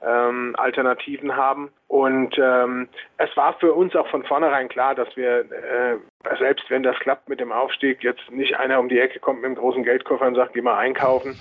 ähm, 0.05 0.53
Alternativen 0.57 1.35
haben. 1.35 1.71
Und 1.87 2.37
ähm, 2.37 2.89
es 3.17 3.35
war 3.37 3.53
für 3.59 3.73
uns 3.73 3.95
auch 3.95 4.07
von 4.09 4.23
vornherein 4.23 4.67
klar, 4.67 4.95
dass 4.95 5.15
wir, 5.15 5.39
äh, 5.39 5.97
selbst 6.37 6.69
wenn 6.69 6.83
das 6.83 6.99
klappt 6.99 7.29
mit 7.29 7.39
dem 7.39 7.51
Aufstieg, 7.51 8.03
jetzt 8.03 8.29
nicht 8.31 8.57
einer 8.57 8.79
um 8.79 8.89
die 8.89 8.99
Ecke 8.99 9.19
kommt 9.19 9.41
mit 9.41 9.47
einem 9.47 9.55
großen 9.55 9.83
Geldkoffer 9.83 10.27
und 10.27 10.35
sagt, 10.35 10.53
geh 10.53 10.61
mal 10.61 10.77
einkaufen. 10.77 11.39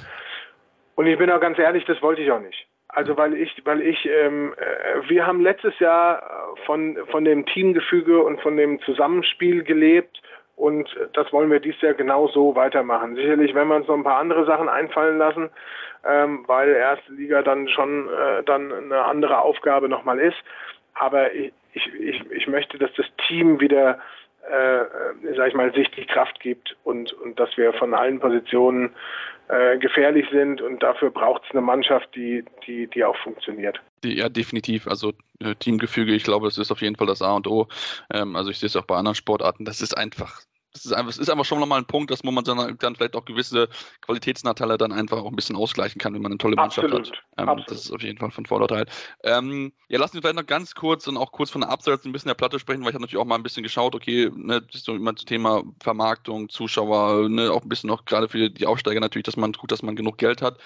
Und 0.94 1.06
ich 1.06 1.18
bin 1.18 1.30
auch 1.30 1.40
ganz 1.40 1.58
ehrlich, 1.58 1.84
das 1.84 2.00
wollte 2.02 2.22
ich 2.22 2.30
auch 2.30 2.40
nicht. 2.40 2.66
Also 2.88 3.16
weil 3.16 3.34
ich, 3.34 3.54
weil 3.64 3.82
ich, 3.82 4.06
ähm, 4.06 4.54
äh, 4.56 5.08
wir 5.08 5.26
haben 5.26 5.42
letztes 5.42 5.78
Jahr 5.78 6.56
von 6.64 6.96
von 7.10 7.24
dem 7.24 7.44
Teamgefüge 7.44 8.22
und 8.22 8.40
von 8.40 8.56
dem 8.56 8.80
Zusammenspiel 8.80 9.62
gelebt 9.62 10.22
und 10.58 10.88
das 11.12 11.32
wollen 11.32 11.52
wir 11.52 11.60
dieses 11.60 11.80
Jahr 11.82 11.94
genau 11.94 12.26
so 12.26 12.56
weitermachen. 12.56 13.14
Sicherlich 13.14 13.54
werden 13.54 13.68
wir 13.68 13.76
uns 13.76 13.86
noch 13.86 13.94
ein 13.94 14.02
paar 14.02 14.18
andere 14.18 14.44
Sachen 14.44 14.68
einfallen 14.68 15.16
lassen, 15.16 15.50
ähm, 16.04 16.42
weil 16.48 16.70
erste 16.70 17.12
Liga 17.12 17.42
dann 17.42 17.68
schon 17.68 18.08
äh, 18.08 18.42
dann 18.42 18.72
eine 18.72 19.04
andere 19.04 19.40
Aufgabe 19.40 19.88
nochmal 19.88 20.18
ist. 20.18 20.36
Aber 20.94 21.32
ich, 21.32 21.52
ich, 21.74 22.28
ich 22.32 22.48
möchte, 22.48 22.76
dass 22.76 22.92
das 22.94 23.06
Team 23.28 23.60
wieder, 23.60 24.00
äh, 24.50 25.34
sag 25.36 25.48
ich 25.48 25.54
mal, 25.54 25.72
sich 25.72 25.90
die 25.90 26.06
Kraft 26.06 26.40
gibt 26.40 26.76
und, 26.84 27.12
und 27.12 27.38
dass 27.38 27.56
wir 27.56 27.72
von 27.74 27.94
allen 27.94 28.20
Positionen 28.20 28.90
äh, 29.48 29.78
gefährlich 29.78 30.26
sind 30.30 30.60
und 30.60 30.82
dafür 30.82 31.10
braucht 31.10 31.42
es 31.44 31.50
eine 31.52 31.60
Mannschaft, 31.60 32.14
die, 32.14 32.44
die, 32.66 32.86
die 32.86 33.04
auch 33.04 33.16
funktioniert. 33.16 33.80
Ja, 34.04 34.28
definitiv. 34.28 34.86
Also 34.86 35.12
äh, 35.40 35.54
Teamgefüge, 35.54 36.12
ich 36.14 36.24
glaube, 36.24 36.46
das 36.46 36.58
ist 36.58 36.70
auf 36.70 36.82
jeden 36.82 36.96
Fall 36.96 37.06
das 37.06 37.22
A 37.22 37.34
und 37.34 37.46
O. 37.46 37.66
Ähm, 38.12 38.36
also 38.36 38.50
ich 38.50 38.58
sehe 38.58 38.68
es 38.68 38.76
auch 38.76 38.84
bei 38.84 38.96
anderen 38.96 39.14
Sportarten. 39.14 39.64
Das 39.64 39.80
ist 39.80 39.96
einfach 39.96 40.42
das 40.78 40.86
ist 40.86 40.92
einfach, 40.92 41.10
es 41.10 41.18
ist 41.18 41.28
einfach 41.28 41.44
schon 41.44 41.60
nochmal 41.60 41.78
ein 41.78 41.86
Punkt, 41.86 42.10
dass 42.10 42.24
man 42.24 42.42
dann, 42.44 42.76
dann 42.78 42.96
vielleicht 42.96 43.16
auch 43.16 43.24
gewisse 43.24 43.68
Qualitätsnachteile 44.02 44.78
dann 44.78 44.92
einfach 44.92 45.18
auch 45.18 45.28
ein 45.28 45.36
bisschen 45.36 45.56
ausgleichen 45.56 46.00
kann, 46.00 46.14
wenn 46.14 46.22
man 46.22 46.32
eine 46.32 46.38
tolle 46.38 46.56
Mannschaft 46.56 46.86
Absolut. 46.86 47.12
hat. 47.36 47.48
Ähm, 47.48 47.64
das 47.66 47.84
ist 47.84 47.92
auf 47.92 48.02
jeden 48.02 48.18
Fall 48.18 48.30
von 48.30 48.46
Vorteil. 48.46 48.86
Ähm, 49.24 49.72
ja, 49.88 49.98
lassen 49.98 50.14
wir 50.14 50.22
vielleicht 50.22 50.36
noch 50.36 50.46
ganz 50.46 50.74
kurz 50.74 51.06
und 51.06 51.16
auch 51.16 51.32
kurz 51.32 51.50
von 51.50 51.62
der 51.62 51.70
Abseits 51.70 52.04
ein 52.04 52.12
bisschen 52.12 52.28
der 52.28 52.34
Platte 52.34 52.58
sprechen, 52.58 52.82
weil 52.82 52.90
ich 52.90 52.94
habe 52.94 53.02
natürlich 53.02 53.20
auch 53.20 53.26
mal 53.26 53.36
ein 53.36 53.42
bisschen 53.42 53.62
geschaut, 53.62 53.94
okay, 53.94 54.30
ne, 54.34 54.62
das 54.62 54.76
ist 54.76 54.84
so 54.84 54.94
immer 54.94 55.12
das 55.12 55.24
Thema 55.24 55.62
Vermarktung, 55.80 56.48
Zuschauer, 56.48 57.28
ne, 57.28 57.50
auch 57.50 57.62
ein 57.62 57.68
bisschen 57.68 57.88
noch 57.88 58.04
gerade 58.04 58.28
für 58.28 58.50
die 58.50 58.66
Aufsteiger 58.66 59.00
natürlich, 59.00 59.24
dass 59.24 59.36
man 59.36 59.52
gut, 59.52 59.72
dass 59.72 59.82
man 59.82 59.96
genug 59.96 60.18
Geld 60.18 60.42
hat. 60.42 60.58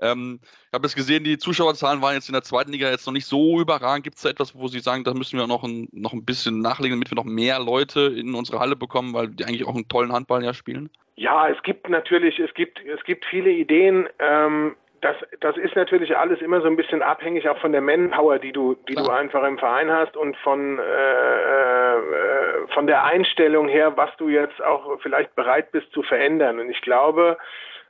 Ähm, 0.00 0.40
ich 0.42 0.72
habe 0.74 0.86
es 0.86 0.94
gesehen, 0.94 1.24
die 1.24 1.38
Zuschauerzahlen 1.38 2.02
waren 2.02 2.14
jetzt 2.14 2.28
in 2.28 2.34
der 2.34 2.42
zweiten 2.42 2.70
Liga 2.70 2.90
jetzt 2.90 3.06
noch 3.06 3.12
nicht 3.12 3.26
so 3.26 3.60
überragend. 3.60 4.04
Gibt 4.04 4.16
es 4.16 4.22
da 4.22 4.28
etwas, 4.28 4.54
wo 4.54 4.68
Sie 4.68 4.80
sagen, 4.80 5.02
da 5.02 5.14
müssen 5.14 5.38
wir 5.38 5.46
noch 5.46 5.64
ein, 5.64 5.88
noch 5.92 6.12
ein 6.12 6.24
bisschen 6.24 6.60
nachlegen, 6.60 6.96
damit 6.96 7.10
wir 7.10 7.16
noch 7.16 7.24
mehr 7.24 7.58
Leute 7.58 8.00
in 8.02 8.34
unsere 8.34 8.60
Halle 8.60 8.76
bekommen, 8.76 9.12
weil 9.14 9.28
die 9.28 9.44
eigentlich 9.44 9.57
auch 9.64 9.74
einen 9.74 9.88
tollen 9.88 10.12
Handball 10.12 10.44
ja 10.44 10.54
spielen? 10.54 10.90
Ja, 11.16 11.48
es 11.48 11.60
gibt 11.62 11.88
natürlich, 11.88 12.38
es 12.38 12.52
gibt, 12.54 12.80
es 12.86 13.02
gibt 13.04 13.24
viele 13.24 13.50
Ideen. 13.50 14.08
Ähm, 14.18 14.76
das, 15.00 15.16
das 15.40 15.56
ist 15.56 15.76
natürlich 15.76 16.16
alles 16.16 16.40
immer 16.40 16.60
so 16.60 16.66
ein 16.66 16.76
bisschen 16.76 17.02
abhängig 17.02 17.48
auch 17.48 17.58
von 17.58 17.72
der 17.72 17.80
Manpower, 17.80 18.38
die 18.38 18.52
du, 18.52 18.74
die 18.88 18.94
du 18.94 19.08
einfach 19.08 19.44
im 19.44 19.58
Verein 19.58 19.90
hast 19.90 20.16
und 20.16 20.36
von, 20.38 20.78
äh, 20.78 20.82
äh, 20.82 22.66
von 22.74 22.86
der 22.86 23.04
Einstellung 23.04 23.68
her, 23.68 23.96
was 23.96 24.10
du 24.16 24.28
jetzt 24.28 24.62
auch 24.62 25.00
vielleicht 25.00 25.34
bereit 25.36 25.70
bist 25.72 25.92
zu 25.92 26.02
verändern. 26.02 26.58
Und 26.58 26.70
ich 26.70 26.80
glaube, 26.82 27.38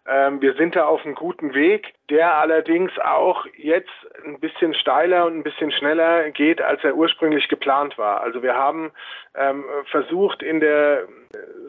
ähm, 0.09 0.40
wir 0.40 0.55
sind 0.55 0.75
da 0.75 0.87
auf 0.87 1.05
einem 1.05 1.14
guten 1.14 1.53
Weg, 1.53 1.92
der 2.09 2.35
allerdings 2.35 2.92
auch 2.99 3.44
jetzt 3.57 3.90
ein 4.25 4.40
bisschen 4.40 4.73
steiler 4.73 5.27
und 5.27 5.37
ein 5.37 5.42
bisschen 5.42 5.71
schneller 5.71 6.31
geht, 6.31 6.62
als 6.62 6.83
er 6.83 6.94
ursprünglich 6.94 7.49
geplant 7.49 7.99
war. 7.99 8.23
Also 8.23 8.42
wir 8.42 8.55
haben 8.55 8.90
ähm, 9.35 9.64
versucht 9.90 10.42
in 10.42 10.61
der, 10.61 11.07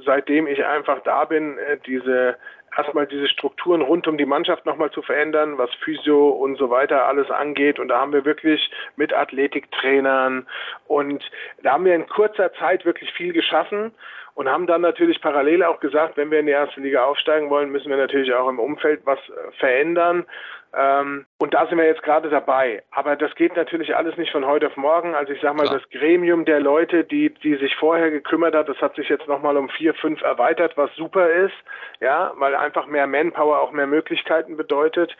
seitdem 0.06 0.48
ich 0.48 0.66
einfach 0.66 1.02
da 1.04 1.26
bin, 1.26 1.58
äh, 1.58 1.78
diese 1.86 2.38
erstmal 2.78 3.08
diese 3.08 3.28
Strukturen 3.28 3.82
rund 3.82 4.08
um 4.08 4.18
die 4.18 4.26
Mannschaft 4.26 4.66
nochmal 4.66 4.92
zu 4.92 5.02
verändern, 5.02 5.58
was 5.58 5.74
Physio 5.84 6.30
und 6.30 6.56
so 6.58 6.70
weiter 6.70 7.08
alles 7.08 7.30
angeht. 7.30 7.80
Und 7.80 7.90
da 7.90 8.00
haben 8.00 8.14
wir 8.14 8.26
wirklich 8.26 8.72
mit 8.96 9.14
Athletiktrainern 9.14 10.48
und 10.88 11.24
da 11.64 11.74
haben 11.74 11.86
wir 11.86 11.96
in 11.96 12.08
kurzer 12.08 12.54
Zeit 12.54 12.86
wirklich 12.86 13.12
viel 13.14 13.34
geschaffen 13.34 13.92
und 14.40 14.48
haben 14.48 14.68
dann 14.68 14.80
natürlich 14.80 15.20
parallel 15.20 15.64
auch 15.64 15.82
gesagt, 15.82 16.16
wenn 16.16 16.32
wir 16.32 16.40
in 16.40 16.46
die 16.46 16.54
erste 16.54 16.80
Liga 16.80 17.04
aufsteigen 17.04 17.50
wollen, 17.50 17.72
müssen 17.72 17.90
wir 17.90 17.98
natürlich 17.98 18.34
auch 18.34 18.48
im 18.48 18.58
Umfeld 18.58 19.02
was 19.04 19.20
äh, 19.20 19.52
verändern. 19.60 20.26
Ähm, 20.74 21.26
und 21.40 21.54
da 21.54 21.68
sind 21.68 21.78
wir 21.78 21.86
jetzt 21.86 22.04
gerade 22.04 22.30
dabei. 22.30 22.82
Aber 22.92 23.18
das 23.18 23.36
geht 23.36 23.58
natürlich 23.58 23.98
alles 23.98 24.16
nicht 24.16 24.32
von 24.32 24.46
heute 24.46 24.68
auf 24.68 24.78
morgen. 24.78 25.14
Also 25.14 25.34
ich 25.34 25.42
sage 25.42 25.56
mal, 25.56 25.64
Klar. 25.64 25.80
das 25.80 25.90
Gremium 25.90 26.46
der 26.46 26.62
Leute, 26.62 27.04
die, 27.04 27.32
die 27.34 27.56
sich 27.56 27.76
vorher 27.76 28.12
gekümmert 28.12 28.56
hat, 28.56 28.70
das 28.70 28.78
hat 28.78 28.96
sich 28.96 29.10
jetzt 29.10 29.28
nochmal 29.28 29.58
um 29.58 29.68
vier, 29.68 29.94
fünf 29.94 30.22
erweitert, 30.22 30.78
was 30.78 30.96
super 30.96 31.30
ist. 31.30 31.56
Ja, 32.00 32.32
weil 32.38 32.56
einfach 32.56 32.86
mehr 32.86 33.08
Manpower 33.08 33.60
auch 33.60 33.74
mehr 33.74 33.88
Möglichkeiten 33.88 34.56
bedeutet. 34.56 35.18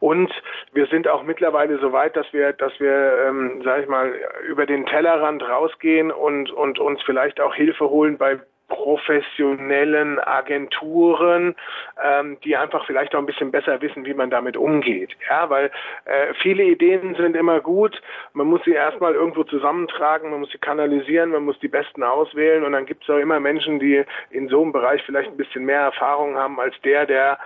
Und 0.00 0.32
wir 0.72 0.86
sind 0.86 1.06
auch 1.06 1.22
mittlerweile 1.22 1.78
so 1.80 1.92
weit, 1.92 2.16
dass 2.16 2.32
wir, 2.32 2.54
dass 2.54 2.72
wir, 2.80 3.26
ähm, 3.26 3.60
sage 3.62 3.82
ich 3.82 3.88
mal, 3.88 4.14
über 4.48 4.64
den 4.64 4.86
Tellerrand 4.86 5.46
rausgehen 5.46 6.10
und, 6.10 6.50
und 6.50 6.78
uns 6.78 7.02
vielleicht 7.02 7.40
auch 7.40 7.54
Hilfe 7.54 7.90
holen 7.90 8.16
bei 8.16 8.38
professionellen 8.68 10.18
Agenturen, 10.18 11.54
ähm, 12.02 12.38
die 12.44 12.56
einfach 12.56 12.86
vielleicht 12.86 13.14
auch 13.14 13.18
ein 13.18 13.26
bisschen 13.26 13.50
besser 13.50 13.80
wissen, 13.80 14.04
wie 14.06 14.14
man 14.14 14.30
damit 14.30 14.56
umgeht. 14.56 15.10
Ja, 15.28 15.50
weil 15.50 15.70
äh, 16.06 16.34
viele 16.40 16.64
Ideen 16.64 17.14
sind 17.14 17.36
immer 17.36 17.60
gut. 17.60 18.00
Man 18.32 18.46
muss 18.46 18.62
sie 18.64 18.72
erstmal 18.72 19.14
irgendwo 19.14 19.44
zusammentragen, 19.44 20.30
man 20.30 20.40
muss 20.40 20.50
sie 20.50 20.58
kanalisieren, 20.58 21.30
man 21.30 21.44
muss 21.44 21.58
die 21.60 21.68
besten 21.68 22.02
auswählen 22.02 22.64
und 22.64 22.72
dann 22.72 22.86
gibt 22.86 23.04
es 23.04 23.10
auch 23.10 23.18
immer 23.18 23.40
Menschen, 23.40 23.78
die 23.78 24.04
in 24.30 24.48
so 24.48 24.62
einem 24.62 24.72
Bereich 24.72 25.02
vielleicht 25.04 25.30
ein 25.30 25.36
bisschen 25.36 25.64
mehr 25.64 25.80
Erfahrung 25.80 26.36
haben 26.36 26.58
als 26.58 26.74
der, 26.82 27.06
der 27.06 27.38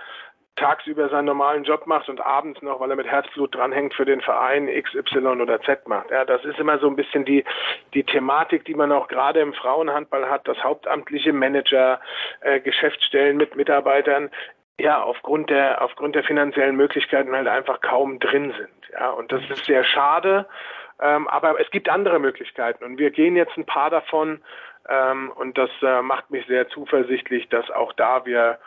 tagsüber 0.55 1.09
seinen 1.09 1.25
normalen 1.25 1.63
Job 1.63 1.87
macht 1.87 2.09
und 2.09 2.19
abends 2.19 2.61
noch, 2.61 2.79
weil 2.79 2.89
er 2.89 2.97
mit 2.97 3.07
Herzblut 3.07 3.55
dranhängt, 3.55 3.93
für 3.93 4.05
den 4.05 4.21
Verein 4.21 4.67
X, 4.67 4.93
Y 4.93 5.41
oder 5.41 5.61
Z 5.61 5.87
macht. 5.87 6.11
Ja, 6.11 6.25
das 6.25 6.43
ist 6.43 6.59
immer 6.59 6.77
so 6.79 6.87
ein 6.87 6.95
bisschen 6.95 7.23
die, 7.25 7.45
die 7.93 8.03
Thematik, 8.03 8.65
die 8.65 8.75
man 8.75 8.91
auch 8.91 9.07
gerade 9.07 9.39
im 9.39 9.53
Frauenhandball 9.53 10.29
hat, 10.29 10.47
dass 10.47 10.61
hauptamtliche 10.63 11.31
Manager, 11.31 12.01
äh, 12.41 12.59
Geschäftsstellen 12.59 13.37
mit 13.37 13.55
Mitarbeitern 13.55 14.29
ja, 14.79 15.01
aufgrund 15.01 15.49
der, 15.49 15.81
aufgrund 15.81 16.15
der 16.15 16.23
finanziellen 16.23 16.75
Möglichkeiten 16.75 17.35
halt 17.35 17.47
einfach 17.47 17.81
kaum 17.81 18.19
drin 18.19 18.53
sind. 18.57 18.93
Ja, 18.93 19.11
und 19.11 19.31
das 19.31 19.41
ist 19.49 19.65
sehr 19.65 19.83
schade. 19.83 20.47
Ähm, 21.01 21.27
aber 21.27 21.59
es 21.59 21.69
gibt 21.71 21.89
andere 21.89 22.19
Möglichkeiten 22.19 22.83
und 22.83 22.97
wir 22.97 23.11
gehen 23.11 23.35
jetzt 23.35 23.55
ein 23.57 23.65
paar 23.65 23.89
davon 23.89 24.41
ähm, 24.89 25.31
und 25.35 25.57
das 25.57 25.69
äh, 25.81 26.01
macht 26.01 26.29
mich 26.29 26.45
sehr 26.47 26.67
zuversichtlich, 26.69 27.47
dass 27.49 27.69
auch 27.71 27.93
da 27.93 28.25
wir 28.25 28.59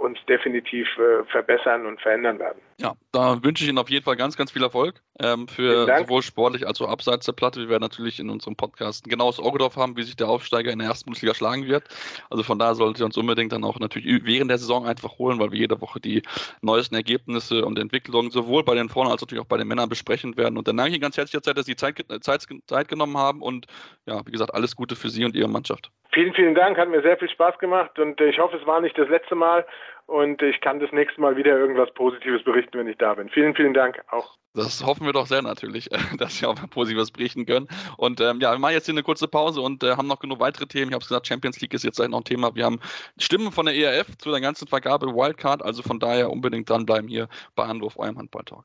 uns 0.00 0.18
definitiv 0.26 0.86
äh, 0.98 1.24
verbessern 1.24 1.86
und 1.86 2.00
verändern 2.00 2.38
werden. 2.38 2.60
Ja, 2.78 2.94
da 3.12 3.42
wünsche 3.42 3.62
ich 3.62 3.70
Ihnen 3.70 3.78
auf 3.78 3.90
jeden 3.90 4.04
Fall 4.04 4.16
ganz, 4.16 4.36
ganz 4.36 4.50
viel 4.50 4.62
Erfolg 4.62 5.00
ähm, 5.20 5.46
für 5.46 5.86
sowohl 5.98 6.22
sportlich 6.22 6.66
als 6.66 6.80
auch 6.80 6.88
abseits 6.88 7.26
der 7.26 7.32
Platte. 7.32 7.60
Wir 7.60 7.68
werden 7.68 7.82
natürlich 7.82 8.18
in 8.18 8.30
unserem 8.30 8.56
Podcast 8.56 9.06
ein 9.06 9.10
genaues 9.10 9.38
Auge 9.38 9.58
drauf 9.58 9.76
haben, 9.76 9.96
wie 9.96 10.02
sich 10.02 10.16
der 10.16 10.28
Aufsteiger 10.28 10.72
in 10.72 10.80
der 10.80 10.88
ersten 10.88 11.06
Bundesliga 11.06 11.34
schlagen 11.34 11.66
wird. 11.66 11.84
Also 12.30 12.42
von 12.42 12.58
daher 12.58 12.74
solltet 12.74 13.00
ihr 13.00 13.06
uns 13.06 13.16
unbedingt 13.16 13.52
dann 13.52 13.64
auch 13.64 13.78
natürlich 13.78 14.24
während 14.24 14.50
der 14.50 14.58
Saison 14.58 14.86
einfach 14.86 15.18
holen, 15.18 15.38
weil 15.38 15.52
wir 15.52 15.58
jede 15.58 15.80
Woche 15.80 16.00
die 16.00 16.22
neuesten 16.62 16.96
Ergebnisse 16.96 17.64
und 17.64 17.78
Entwicklungen 17.78 18.30
sowohl 18.30 18.64
bei 18.64 18.74
den 18.74 18.88
Frauen 18.88 19.08
als 19.08 19.20
natürlich 19.20 19.42
auch 19.42 19.48
bei 19.48 19.58
den 19.58 19.68
Männern 19.68 19.88
besprechen 19.88 20.36
werden. 20.36 20.58
Und 20.58 20.66
dann 20.66 20.76
danke 20.76 20.90
ich 20.90 20.96
Ihnen 20.96 21.02
ganz 21.02 21.16
herzlich, 21.16 21.40
dass 21.42 21.66
Sie 21.66 21.76
Zeit, 21.76 22.04
Zeit, 22.20 22.46
Zeit 22.66 22.88
genommen 22.88 23.16
haben 23.16 23.40
und 23.40 23.66
ja, 24.06 24.20
wie 24.26 24.32
gesagt, 24.32 24.52
alles 24.52 24.74
Gute 24.74 24.96
für 24.96 25.10
Sie 25.10 25.24
und 25.24 25.36
Ihre 25.36 25.48
Mannschaft. 25.48 25.90
Vielen, 26.12 26.32
vielen 26.34 26.54
Dank, 26.54 26.78
hat 26.78 26.88
mir 26.88 27.02
sehr 27.02 27.16
viel 27.18 27.28
Spaß 27.28 27.58
gemacht 27.58 27.98
und 27.98 28.20
ich 28.20 28.38
hoffe, 28.38 28.56
es 28.56 28.66
war 28.66 28.80
nicht 28.80 28.96
das 28.96 29.08
letzte 29.08 29.34
Mal 29.34 29.66
und 30.06 30.42
ich 30.42 30.60
kann 30.60 30.80
das 30.80 30.92
nächste 30.92 31.20
Mal 31.20 31.36
wieder 31.36 31.56
irgendwas 31.58 31.92
Positives 31.94 32.44
berichten, 32.44 32.78
wenn 32.78 32.88
ich 32.88 32.98
da 32.98 33.14
bin. 33.14 33.28
Vielen, 33.28 33.54
vielen 33.54 33.74
Dank 33.74 34.02
auch. 34.10 34.36
Das 34.56 34.84
hoffen 34.84 35.04
wir 35.04 35.12
doch 35.12 35.26
sehr 35.26 35.42
natürlich, 35.42 35.88
dass 36.18 36.40
wir 36.40 36.48
auch 36.48 36.56
mal 36.56 36.68
Positives 36.68 37.10
berichten 37.10 37.44
können. 37.44 37.68
Und 37.96 38.20
ähm, 38.20 38.40
ja, 38.40 38.52
wir 38.52 38.58
machen 38.58 38.74
jetzt 38.74 38.86
hier 38.86 38.94
eine 38.94 39.02
kurze 39.02 39.26
Pause 39.26 39.60
und 39.60 39.82
äh, 39.82 39.96
haben 39.96 40.06
noch 40.06 40.20
genug 40.20 40.38
weitere 40.40 40.66
Themen. 40.66 40.90
Ich 40.90 40.94
habe 40.94 41.02
es 41.02 41.08
gesagt, 41.08 41.26
Champions 41.26 41.60
League 41.60 41.74
ist 41.74 41.82
jetzt 41.82 41.98
noch 41.98 42.18
ein 42.18 42.24
Thema. 42.24 42.54
Wir 42.54 42.64
haben 42.64 42.80
Stimmen 43.18 43.50
von 43.50 43.66
der 43.66 43.74
ERF 43.74 44.16
zu 44.18 44.30
der 44.30 44.40
ganzen 44.40 44.68
Vergabe 44.68 45.06
Wildcard, 45.06 45.62
also 45.62 45.82
von 45.82 45.98
daher 45.98 46.30
unbedingt 46.30 46.70
dranbleiben 46.70 47.08
hier 47.08 47.28
bei 47.56 47.64
Anruf, 47.64 47.98
eurem 47.98 48.18
Handball-Talk. 48.18 48.64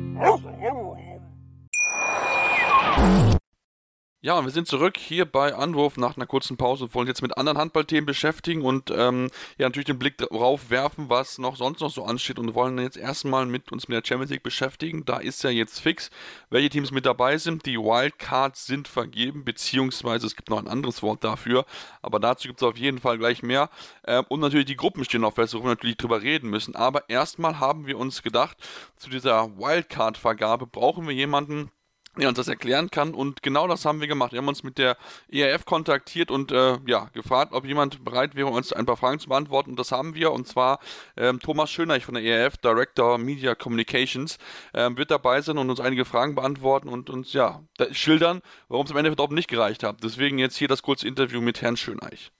Ja, 4.23 4.37
und 4.37 4.45
wir 4.45 4.51
sind 4.51 4.67
zurück 4.67 4.97
hier 4.99 5.25
bei 5.25 5.55
Anwurf 5.55 5.97
nach 5.97 6.15
einer 6.15 6.27
kurzen 6.27 6.55
Pause 6.55 6.83
und 6.83 6.93
wollen 6.93 7.07
jetzt 7.07 7.23
mit 7.23 7.39
anderen 7.39 7.57
Handballthemen 7.57 8.05
beschäftigen 8.05 8.61
und 8.61 8.91
ähm, 8.91 9.31
ja 9.57 9.65
natürlich 9.65 9.87
den 9.87 9.97
Blick 9.97 10.19
darauf 10.19 10.69
werfen, 10.69 11.09
was 11.09 11.39
noch 11.39 11.55
sonst 11.55 11.79
noch 11.79 11.89
so 11.89 12.03
ansteht 12.03 12.37
und 12.37 12.53
wollen 12.53 12.77
jetzt 12.77 12.97
erstmal 12.97 13.47
mit 13.47 13.71
uns 13.71 13.87
mit 13.87 13.95
der 13.95 14.07
Champions 14.07 14.29
League 14.29 14.43
beschäftigen. 14.43 15.05
Da 15.05 15.17
ist 15.17 15.43
ja 15.43 15.49
jetzt 15.49 15.79
fix, 15.79 16.11
welche 16.51 16.69
Teams 16.69 16.91
mit 16.91 17.07
dabei 17.07 17.39
sind. 17.39 17.65
Die 17.65 17.79
Wildcards 17.79 18.67
sind 18.67 18.87
vergeben, 18.87 19.43
beziehungsweise 19.43 20.27
es 20.27 20.35
gibt 20.35 20.51
noch 20.51 20.59
ein 20.59 20.67
anderes 20.67 21.01
Wort 21.01 21.23
dafür, 21.23 21.65
aber 22.03 22.19
dazu 22.19 22.47
gibt 22.47 22.61
es 22.61 22.67
auf 22.67 22.77
jeden 22.77 22.99
Fall 22.99 23.17
gleich 23.17 23.41
mehr. 23.41 23.71
Ähm, 24.05 24.23
und 24.29 24.39
natürlich 24.41 24.67
die 24.67 24.77
Gruppen 24.77 25.03
stehen 25.03 25.21
noch 25.21 25.33
fest, 25.33 25.55
worüber 25.55 25.69
wir 25.69 25.75
natürlich 25.77 25.97
drüber 25.97 26.21
reden 26.21 26.47
müssen. 26.47 26.75
Aber 26.75 27.09
erstmal 27.09 27.59
haben 27.59 27.87
wir 27.87 27.97
uns 27.97 28.21
gedacht, 28.21 28.57
zu 28.97 29.09
dieser 29.09 29.57
Wildcard-Vergabe 29.57 30.67
brauchen 30.67 31.07
wir 31.07 31.15
jemanden, 31.15 31.71
der 32.17 32.29
uns 32.29 32.37
das 32.37 32.47
erklären 32.47 32.89
kann. 32.89 33.13
Und 33.13 33.41
genau 33.41 33.67
das 33.67 33.85
haben 33.85 34.01
wir 34.01 34.07
gemacht. 34.07 34.31
Wir 34.31 34.39
haben 34.39 34.47
uns 34.47 34.63
mit 34.63 34.77
der 34.77 34.97
ERF 35.31 35.65
kontaktiert 35.65 36.31
und 36.31 36.51
äh, 36.51 36.77
ja, 36.85 37.09
gefragt, 37.13 37.53
ob 37.53 37.65
jemand 37.65 38.03
bereit 38.03 38.35
wäre, 38.35 38.47
uns 38.47 38.73
ein 38.73 38.85
paar 38.85 38.97
Fragen 38.97 39.19
zu 39.19 39.29
beantworten. 39.29 39.71
Und 39.71 39.79
das 39.79 39.91
haben 39.91 40.15
wir. 40.15 40.31
Und 40.31 40.47
zwar 40.47 40.79
ähm, 41.15 41.39
Thomas 41.39 41.71
Schöneich 41.71 42.05
von 42.05 42.15
der 42.15 42.23
ERF, 42.23 42.57
Director 42.57 43.17
Media 43.17 43.55
Communications, 43.55 44.37
ähm, 44.73 44.97
wird 44.97 45.11
dabei 45.11 45.41
sein 45.41 45.57
und 45.57 45.69
uns 45.69 45.79
einige 45.79 46.05
Fragen 46.05 46.35
beantworten 46.35 46.89
und 46.89 47.09
uns 47.09 47.33
ja 47.33 47.63
schildern, 47.91 48.41
warum 48.67 48.85
es 48.85 48.91
am 48.91 48.97
Ende 48.97 49.11
überhaupt 49.11 49.33
nicht 49.33 49.47
gereicht 49.49 49.83
hat. 49.83 50.03
Deswegen 50.03 50.37
jetzt 50.37 50.57
hier 50.57 50.67
das 50.67 50.81
kurze 50.81 51.07
Interview 51.07 51.41
mit 51.41 51.61
Herrn 51.61 51.77
Schöneich. 51.77 52.31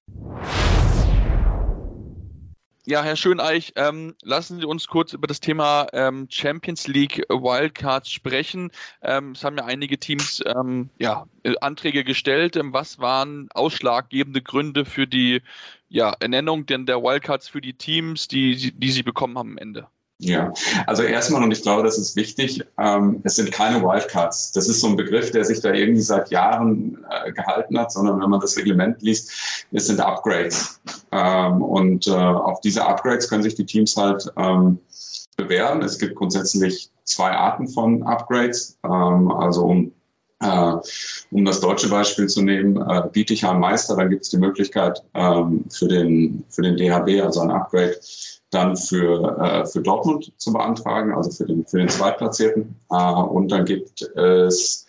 Ja, 2.88 3.04
Herr 3.04 3.16
Schöneich, 3.16 3.74
ähm, 3.76 4.16
lassen 4.24 4.60
Sie 4.60 4.66
uns 4.66 4.88
kurz 4.88 5.14
über 5.14 5.28
das 5.28 5.40
Thema 5.40 5.86
ähm, 5.94 6.28
Champions 6.32 6.88
League 6.88 7.24
Wildcards 7.30 8.10
sprechen. 8.10 8.72
Ähm, 9.04 9.34
es 9.34 9.44
haben 9.44 9.56
ja 9.56 9.66
einige 9.66 10.00
Teams 10.00 10.42
ähm, 10.48 10.90
ja, 10.98 11.28
Anträge 11.62 12.04
gestellt. 12.04 12.56
Ähm, 12.56 12.74
was 12.74 12.98
waren 12.98 13.50
ausschlaggebende 13.54 14.42
Gründe 14.42 14.86
für 14.86 15.06
die 15.06 15.44
ja, 15.90 16.16
Ernennung 16.20 16.66
denn 16.66 16.88
der 16.88 17.04
Wildcards 17.04 17.48
für 17.50 17.62
die 17.62 17.74
Teams, 17.74 18.28
die, 18.28 18.72
die 18.72 18.92
Sie 18.92 19.04
bekommen 19.04 19.38
haben 19.38 19.52
am 19.52 19.58
Ende? 19.60 19.88
Ja, 20.24 20.54
also 20.86 21.02
erstmal, 21.02 21.42
und 21.42 21.52
ich 21.52 21.64
glaube, 21.64 21.82
das 21.82 21.98
ist 21.98 22.16
wichtig, 22.16 22.64
ähm, 22.78 23.22
es 23.24 23.38
sind 23.38 23.52
keine 23.52 23.82
Wildcards. 23.82 24.52
Das 24.52 24.70
ist 24.70 24.80
so 24.80 24.90
ein 24.90 24.96
Begriff, 24.96 25.32
der 25.32 25.44
sich 25.44 25.62
da 25.62 25.74
irgendwie 25.74 26.02
seit 26.02 26.30
Jahren 26.30 27.04
äh, 27.10 27.32
gehalten 27.32 27.80
hat, 27.80 27.92
sondern 27.92 28.22
wenn 28.22 28.30
man 28.30 28.40
das 28.40 28.56
Reglement 28.56 29.02
liest, 29.02 29.66
es 29.72 29.88
sind 29.88 30.00
Upgrades. 30.00 30.80
Ähm, 31.12 31.64
und 31.64 32.06
äh, 32.06 32.12
auf 32.12 32.62
diese 32.62 32.86
Upgrades 32.86 33.28
können 33.30 33.42
sich 33.42 33.56
die 33.56 33.66
Teams 33.66 33.98
halt 33.98 34.32
ähm, 34.38 34.78
bewerben. 35.38 35.82
Es 35.82 35.98
gibt 35.98 36.14
grundsätzlich 36.14 36.92
zwei 37.04 37.32
Arten 37.32 37.68
von 37.68 38.04
Upgrades. 38.04 38.78
Ähm, 38.84 39.32
also 39.32 39.66
um 39.66 39.92
äh, 40.40 40.76
um 41.32 41.46
das 41.46 41.62
deutsche 41.62 41.90
Beispiel 41.90 42.28
zu 42.28 42.42
nehmen, 42.42 42.78
äh, 42.78 43.04
biete 43.12 43.34
ich 43.34 43.46
einen 43.46 43.60
Meister, 43.60 43.96
dann 43.96 44.10
gibt 44.10 44.24
es 44.24 44.30
die 44.30 44.38
Möglichkeit 44.38 45.02
ähm, 45.14 45.66
für, 45.70 45.88
den, 45.88 46.44
für 46.50 46.64
den 46.64 46.78
DHB, 46.78 47.24
also 47.24 47.42
ein 47.42 47.52
Upgrade, 47.52 47.96
dann 48.52 48.76
für, 48.76 49.38
äh, 49.40 49.66
für 49.66 49.82
Dortmund 49.82 50.32
zu 50.38 50.54
beantragen, 50.54 51.14
also 51.14 51.32
für 51.32 51.46
den, 51.46 51.66
für 51.66 51.78
den 51.80 51.90
Zweitplatzierten. 51.90 52.76
Äh, 52.92 52.96
und 52.96 53.52
dann 53.52 53.66
gibt 53.66 54.02
es 54.02 54.86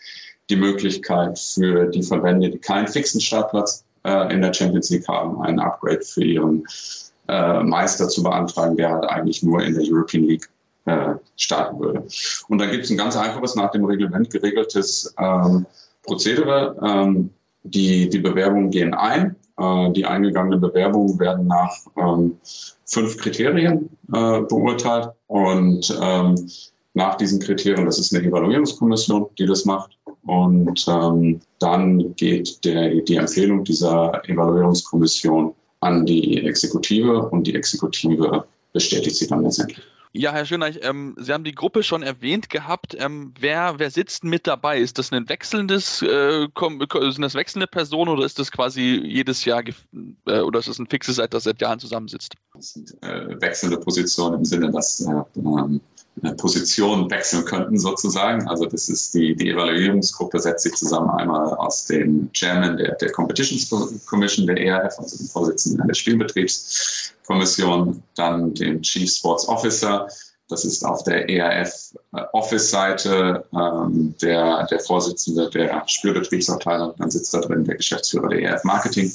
die 0.50 0.56
Möglichkeit 0.56 1.38
für 1.38 1.86
die 1.86 2.02
Verbände, 2.02 2.50
die 2.50 2.58
keinen 2.58 2.88
fixen 2.88 3.20
Startplatz 3.20 3.84
äh, 4.04 4.34
in 4.34 4.42
der 4.42 4.52
Champions 4.52 4.90
League 4.90 5.08
haben, 5.08 5.40
einen 5.42 5.60
Upgrade 5.60 6.02
für 6.02 6.24
ihren 6.24 6.64
äh, 7.28 7.62
Meister 7.62 8.08
zu 8.08 8.22
beantragen, 8.22 8.76
der 8.76 8.90
halt 8.90 9.04
eigentlich 9.04 9.42
nur 9.42 9.62
in 9.62 9.74
der 9.74 9.84
European 9.86 10.24
League 10.24 10.48
äh, 10.84 11.14
starten 11.36 11.78
würde. 11.78 12.04
Und 12.48 12.58
da 12.58 12.66
gibt 12.66 12.84
es 12.84 12.90
ein 12.90 12.96
ganz 12.96 13.16
einfaches, 13.16 13.54
nach 13.54 13.70
dem 13.70 13.84
Reglement 13.84 14.28
geregeltes 14.30 15.14
ähm, 15.18 15.64
Prozedere. 16.02 16.76
Ähm, 16.84 17.30
die, 17.62 18.08
die 18.08 18.18
Bewerbungen 18.18 18.70
gehen 18.70 18.92
ein. 18.92 19.36
Äh, 19.58 19.92
die 19.92 20.04
eingegangenen 20.04 20.60
Bewerbungen 20.60 21.18
werden 21.18 21.46
nach 21.46 21.76
ähm, 21.96 22.36
fünf 22.86 23.16
Kriterien 23.18 23.88
äh, 24.12 24.40
beurteilt 24.40 25.10
und 25.26 25.98
ähm, 26.02 26.34
nach 26.94 27.14
diesen 27.16 27.40
Kriterien, 27.40 27.86
das 27.86 27.98
ist 27.98 28.14
eine 28.14 28.26
Evaluierungskommission, 28.26 29.26
die 29.38 29.46
das 29.46 29.64
macht. 29.64 29.96
Und 30.24 30.84
ähm, 30.88 31.40
dann 31.58 32.14
geht 32.16 32.64
der, 32.64 32.94
die 33.00 33.16
Empfehlung 33.16 33.64
dieser 33.64 34.22
Evaluierungskommission 34.28 35.54
an 35.80 36.06
die 36.06 36.44
Exekutive 36.44 37.28
und 37.30 37.46
die 37.46 37.54
Exekutive 37.54 38.44
bestätigt 38.72 39.16
sie 39.16 39.26
dann 39.26 39.42
letztendlich. 39.42 39.82
Ja, 40.14 40.32
Herr 40.32 40.44
Schöneich, 40.44 40.78
ähm, 40.82 41.16
Sie 41.18 41.32
haben 41.32 41.42
die 41.42 41.54
Gruppe 41.54 41.82
schon 41.82 42.02
erwähnt 42.02 42.50
gehabt. 42.50 42.94
Ähm, 42.98 43.32
wer, 43.40 43.78
wer 43.78 43.90
sitzt 43.90 44.24
mit 44.24 44.46
dabei? 44.46 44.78
Ist 44.78 44.98
das 44.98 45.10
ein 45.10 45.26
wechselndes, 45.30 46.02
äh, 46.02 46.48
sind 46.58 47.22
das 47.22 47.34
wechselnde 47.34 47.66
Personen 47.66 48.10
oder 48.10 48.26
ist 48.26 48.38
das 48.38 48.52
quasi 48.52 49.00
jedes 49.02 49.46
Jahr 49.46 49.62
äh, 50.26 50.40
oder 50.40 50.58
ist 50.58 50.68
das 50.68 50.78
ein 50.78 50.86
fixes, 50.86 51.16
seit 51.16 51.32
das 51.32 51.44
seit 51.44 51.62
Jahren 51.62 51.78
zusammensitzt? 51.78 52.34
Das 52.52 52.74
sind 52.74 53.02
äh, 53.02 53.40
wechselnde 53.40 53.78
Positionen 53.78 54.40
im 54.40 54.44
Sinne, 54.44 54.70
dass 54.70 55.02
ähm, 56.22 56.36
Position 56.36 57.10
wechseln 57.10 57.44
könnten 57.44 57.78
sozusagen. 57.78 58.46
Also 58.48 58.66
das 58.66 58.88
ist 58.88 59.14
die, 59.14 59.34
die 59.34 59.50
Evaluierungsgruppe 59.50 60.38
setzt 60.38 60.64
sich 60.64 60.74
zusammen 60.74 61.10
einmal 61.10 61.54
aus 61.54 61.86
dem 61.86 62.30
Chairman 62.32 62.76
der, 62.76 62.94
der 62.96 63.10
Competitions 63.12 63.68
Commission, 64.06 64.46
der 64.46 64.58
ERF, 64.58 64.98
also 64.98 65.16
dem 65.16 65.28
Vorsitzenden 65.28 65.86
der 65.86 65.94
Spielbetriebskommission, 65.94 68.02
dann 68.14 68.54
dem 68.54 68.82
Chief 68.82 69.10
Sports 69.10 69.48
Officer, 69.48 70.06
das 70.52 70.64
ist 70.64 70.84
auf 70.84 71.02
der 71.04 71.28
ERF 71.28 71.94
äh, 72.14 72.20
ähm, 73.54 74.14
der, 74.20 74.66
der 74.66 74.80
Vorsitzende 74.80 75.48
der 75.50 75.82
Spielbetriebsabteilung. 75.86 76.94
Dann 76.98 77.10
sitzt 77.10 77.32
da 77.34 77.40
drin 77.40 77.64
der 77.64 77.76
Geschäftsführer 77.76 78.28
der 78.28 78.42
ERF 78.42 78.64
Marketing. 78.64 79.10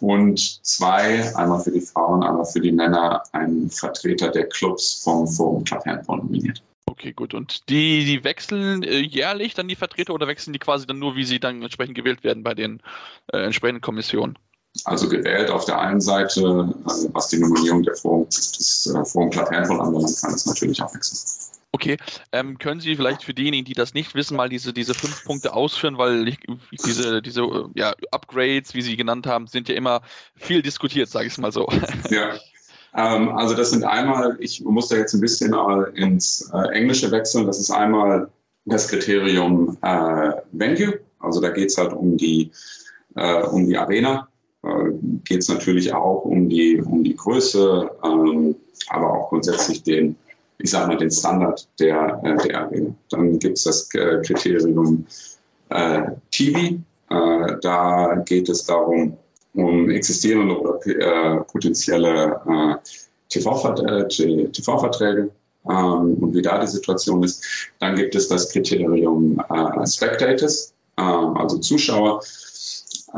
Und 0.00 0.64
zwei, 0.64 1.34
einmal 1.36 1.60
für 1.60 1.70
die 1.70 1.80
Frauen, 1.80 2.22
einmal 2.22 2.44
für 2.44 2.60
die 2.60 2.72
Männer, 2.72 3.22
ein 3.32 3.70
Vertreter 3.70 4.28
der 4.28 4.48
Clubs 4.48 5.02
vom 5.02 5.26
Forum 5.26 5.64
Club 5.64 5.86
Handball 5.86 6.18
nominiert. 6.18 6.62
Okay, 6.86 7.12
gut. 7.12 7.34
Und 7.34 7.68
die, 7.70 8.04
die 8.04 8.24
wechseln 8.24 8.82
äh, 8.82 8.98
jährlich 8.98 9.54
dann 9.54 9.68
die 9.68 9.76
Vertreter 9.76 10.12
oder 10.12 10.26
wechseln 10.26 10.52
die 10.52 10.58
quasi 10.58 10.86
dann 10.86 10.98
nur, 10.98 11.16
wie 11.16 11.24
sie 11.24 11.40
dann 11.40 11.62
entsprechend 11.62 11.94
gewählt 11.94 12.24
werden 12.24 12.42
bei 12.42 12.54
den 12.54 12.80
äh, 13.32 13.38
entsprechenden 13.38 13.80
Kommissionen? 13.80 14.38
Also 14.84 15.08
gewählt 15.08 15.50
auf 15.50 15.64
der 15.64 15.78
einen 15.78 16.00
Seite, 16.00 16.74
also 16.84 17.08
was 17.12 17.28
die 17.28 17.38
Nominierung 17.38 17.84
der 17.84 17.94
Forum, 17.94 18.26
des 18.28 18.92
äh, 18.92 19.04
Forum 19.04 19.30
Club 19.30 19.50
Handball 19.50 19.80
anbelangt, 19.80 20.20
kann 20.20 20.34
es 20.34 20.46
natürlich 20.46 20.82
auch 20.82 20.92
wechseln. 20.92 21.18
Okay, 21.70 21.96
ähm, 22.30 22.58
können 22.58 22.80
Sie 22.80 22.94
vielleicht 22.94 23.24
für 23.24 23.34
diejenigen, 23.34 23.64
die 23.64 23.72
das 23.72 23.94
nicht 23.94 24.14
wissen, 24.14 24.36
mal 24.36 24.48
diese, 24.48 24.72
diese 24.72 24.94
fünf 24.94 25.24
Punkte 25.24 25.54
ausführen, 25.54 25.98
weil 25.98 26.28
ich, 26.28 26.38
diese, 26.84 27.20
diese 27.20 27.68
ja, 27.74 27.94
Upgrades, 28.12 28.74
wie 28.74 28.82
Sie 28.82 28.96
genannt 28.96 29.26
haben, 29.26 29.48
sind 29.48 29.68
ja 29.68 29.74
immer 29.74 30.02
viel 30.36 30.62
diskutiert, 30.62 31.08
sage 31.08 31.26
ich 31.26 31.32
es 31.32 31.38
mal 31.38 31.50
so. 31.50 31.68
Ja, 32.10 32.34
ähm, 32.94 33.30
also 33.30 33.54
das 33.54 33.70
sind 33.70 33.82
einmal, 33.84 34.36
ich 34.38 34.62
muss 34.62 34.88
da 34.88 34.96
jetzt 34.96 35.14
ein 35.14 35.20
bisschen 35.20 35.52
ins 35.94 36.48
äh, 36.52 36.68
Englische 36.68 37.10
wechseln, 37.10 37.46
das 37.46 37.58
ist 37.58 37.72
einmal 37.72 38.30
das 38.66 38.86
Kriterium 38.86 39.76
äh, 39.82 40.32
Venue, 40.52 41.00
also 41.18 41.40
da 41.40 41.50
geht 41.50 41.70
es 41.70 41.78
halt 41.78 41.92
um 41.92 42.16
die, 42.16 42.52
äh, 43.16 43.42
um 43.42 43.66
die 43.66 43.76
Arena, 43.76 44.28
äh, 44.28 44.33
geht 45.24 45.40
es 45.40 45.48
natürlich 45.48 45.92
auch 45.92 46.24
um 46.24 46.48
die, 46.48 46.80
um 46.80 47.04
die 47.04 47.16
Größe, 47.16 47.90
ähm, 48.04 48.56
aber 48.88 49.12
auch 49.12 49.28
grundsätzlich 49.28 49.82
den, 49.82 50.16
ich 50.58 50.70
sage 50.70 50.88
mal, 50.88 50.96
den 50.96 51.10
Standard 51.10 51.68
der, 51.78 52.20
äh, 52.24 52.48
der 52.48 52.62
Arena. 52.62 52.94
Dann 53.10 53.38
gibt 53.38 53.58
es 53.58 53.64
das 53.64 53.94
äh, 53.94 54.22
Kriterium 54.24 55.06
äh, 55.70 56.02
TV. 56.30 56.58
Äh, 57.10 57.56
da 57.62 58.22
geht 58.24 58.48
es 58.48 58.64
darum, 58.64 59.16
um 59.54 59.90
existierende 59.90 60.58
oder 60.58 60.86
äh, 60.86 61.40
potenzielle 61.44 62.40
äh, 62.46 62.74
TV-Verträge 63.28 64.08
TV 64.52 64.70
ähm, 65.68 66.14
und 66.14 66.34
wie 66.34 66.42
da 66.42 66.58
die 66.58 66.66
Situation 66.66 67.22
ist. 67.22 67.44
Dann 67.80 67.96
gibt 67.96 68.14
es 68.14 68.28
das 68.28 68.50
Kriterium 68.50 69.40
Spectators, 69.86 70.72
also 70.96 71.58
Zuschauer. 71.58 72.20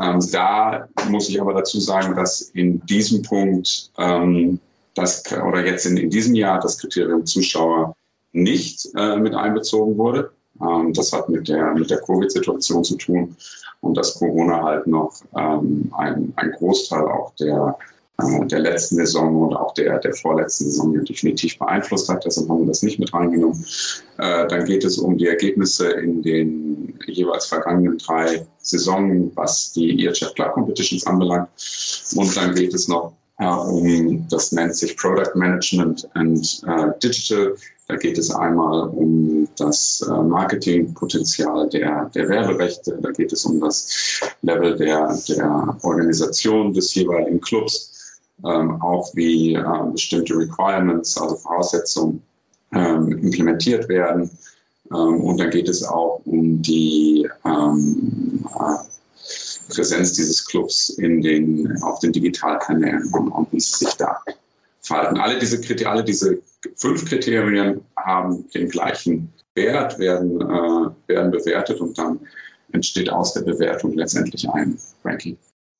Ähm, 0.01 0.19
da 0.31 0.87
muss 1.09 1.29
ich 1.29 1.41
aber 1.41 1.53
dazu 1.53 1.79
sagen, 1.79 2.15
dass 2.15 2.41
in 2.53 2.85
diesem 2.85 3.21
Punkt 3.23 3.91
ähm, 3.97 4.59
das, 4.93 5.23
oder 5.31 5.65
jetzt 5.65 5.85
in, 5.85 5.97
in 5.97 6.09
diesem 6.09 6.35
Jahr 6.35 6.59
das 6.59 6.77
Kriterium 6.77 7.25
Zuschauer 7.25 7.95
nicht 8.31 8.87
äh, 8.95 9.17
mit 9.17 9.33
einbezogen 9.33 9.97
wurde. 9.97 10.31
Ähm, 10.61 10.93
das 10.93 11.13
hat 11.13 11.29
mit 11.29 11.47
der, 11.47 11.73
mit 11.73 11.89
der 11.89 12.01
Covid-Situation 12.01 12.83
zu 12.83 12.95
tun 12.97 13.35
und 13.81 13.97
dass 13.97 14.15
Corona 14.15 14.63
halt 14.63 14.87
noch 14.87 15.13
ähm, 15.35 15.91
ein, 15.97 16.33
ein 16.35 16.51
Großteil 16.51 17.05
auch 17.05 17.33
der 17.35 17.77
äh, 18.19 18.45
der 18.47 18.59
letzten 18.59 18.95
Saison 18.95 19.35
oder 19.35 19.61
auch 19.61 19.73
der, 19.73 19.99
der 19.99 20.13
vorletzten 20.13 20.65
Saison 20.65 21.05
definitiv 21.05 21.57
beeinflusst 21.59 22.09
hat. 22.09 22.25
Deshalb 22.25 22.49
haben 22.49 22.61
wir 22.61 22.67
das 22.67 22.83
nicht 22.83 22.99
mit 22.99 23.13
reingenommen. 23.13 23.63
Äh, 24.17 24.47
dann 24.47 24.65
geht 24.65 24.83
es 24.83 24.97
um 24.97 25.17
die 25.17 25.27
Ergebnisse 25.27 25.91
in 25.91 26.21
den 26.23 26.99
jeweils 27.05 27.45
vergangenen 27.45 27.97
drei 27.97 28.45
Saisonen, 28.59 29.31
was 29.35 29.71
die 29.73 30.05
EHF 30.05 30.33
Club 30.33 30.53
Competitions 30.53 31.05
anbelangt. 31.05 31.49
Und 32.15 32.35
dann 32.35 32.55
geht 32.55 32.73
es 32.73 32.87
noch 32.87 33.13
um, 33.39 34.25
das 34.29 34.51
nennt 34.51 34.75
sich 34.75 34.97
Product 34.97 35.35
Management 35.35 36.09
and 36.15 36.63
äh, 36.65 36.87
Digital. 37.03 37.53
Da 37.87 37.95
geht 37.95 38.17
es 38.17 38.31
einmal 38.31 38.89
um 38.89 39.47
das 39.57 40.05
äh, 40.09 40.23
Marketingpotenzial 40.23 41.69
der, 41.69 42.09
der 42.15 42.27
Werberechte. 42.29 42.97
Da 43.01 43.11
geht 43.11 43.31
es 43.31 43.45
um 43.45 43.61
das 43.61 44.19
Level 44.41 44.75
der, 44.75 45.17
der 45.29 45.77
Organisation 45.83 46.73
des 46.73 46.93
jeweiligen 46.95 47.39
Clubs 47.39 47.96
ähm, 48.45 48.81
auch 48.81 49.13
wie 49.15 49.55
äh, 49.55 49.91
bestimmte 49.91 50.35
Requirements, 50.35 51.17
also 51.17 51.35
Voraussetzungen 51.35 52.21
ähm, 52.73 53.11
implementiert 53.19 53.87
werden. 53.89 54.29
Ähm, 54.91 55.21
und 55.21 55.39
dann 55.39 55.49
geht 55.49 55.69
es 55.69 55.83
auch 55.83 56.21
um 56.25 56.61
die 56.61 57.27
ähm, 57.45 58.45
äh, 58.59 59.73
Präsenz 59.73 60.13
dieses 60.13 60.45
Clubs 60.45 60.89
in 60.89 61.21
den, 61.21 61.81
auf 61.81 61.99
den 61.99 62.13
Digitalkanälen 62.13 63.11
und, 63.13 63.29
und 63.29 63.51
wie 63.51 63.59
sie 63.59 63.85
sich 63.85 63.93
da 63.95 64.21
verhalten. 64.81 65.17
Alle 65.17 65.37
diese, 65.39 65.59
alle 65.87 66.03
diese 66.03 66.39
fünf 66.75 67.05
Kriterien 67.05 67.81
haben 67.97 68.49
den 68.51 68.69
gleichen 68.69 69.33
Wert, 69.55 69.99
werden, 69.99 70.41
äh, 70.41 71.09
werden 71.09 71.31
bewertet 71.31 71.81
und 71.81 71.97
dann 71.97 72.19
entsteht 72.71 73.09
aus 73.09 73.33
der 73.33 73.41
Bewertung 73.41 73.93
letztendlich 73.93 74.47
ein 74.49 74.77
Ranking. 75.03 75.37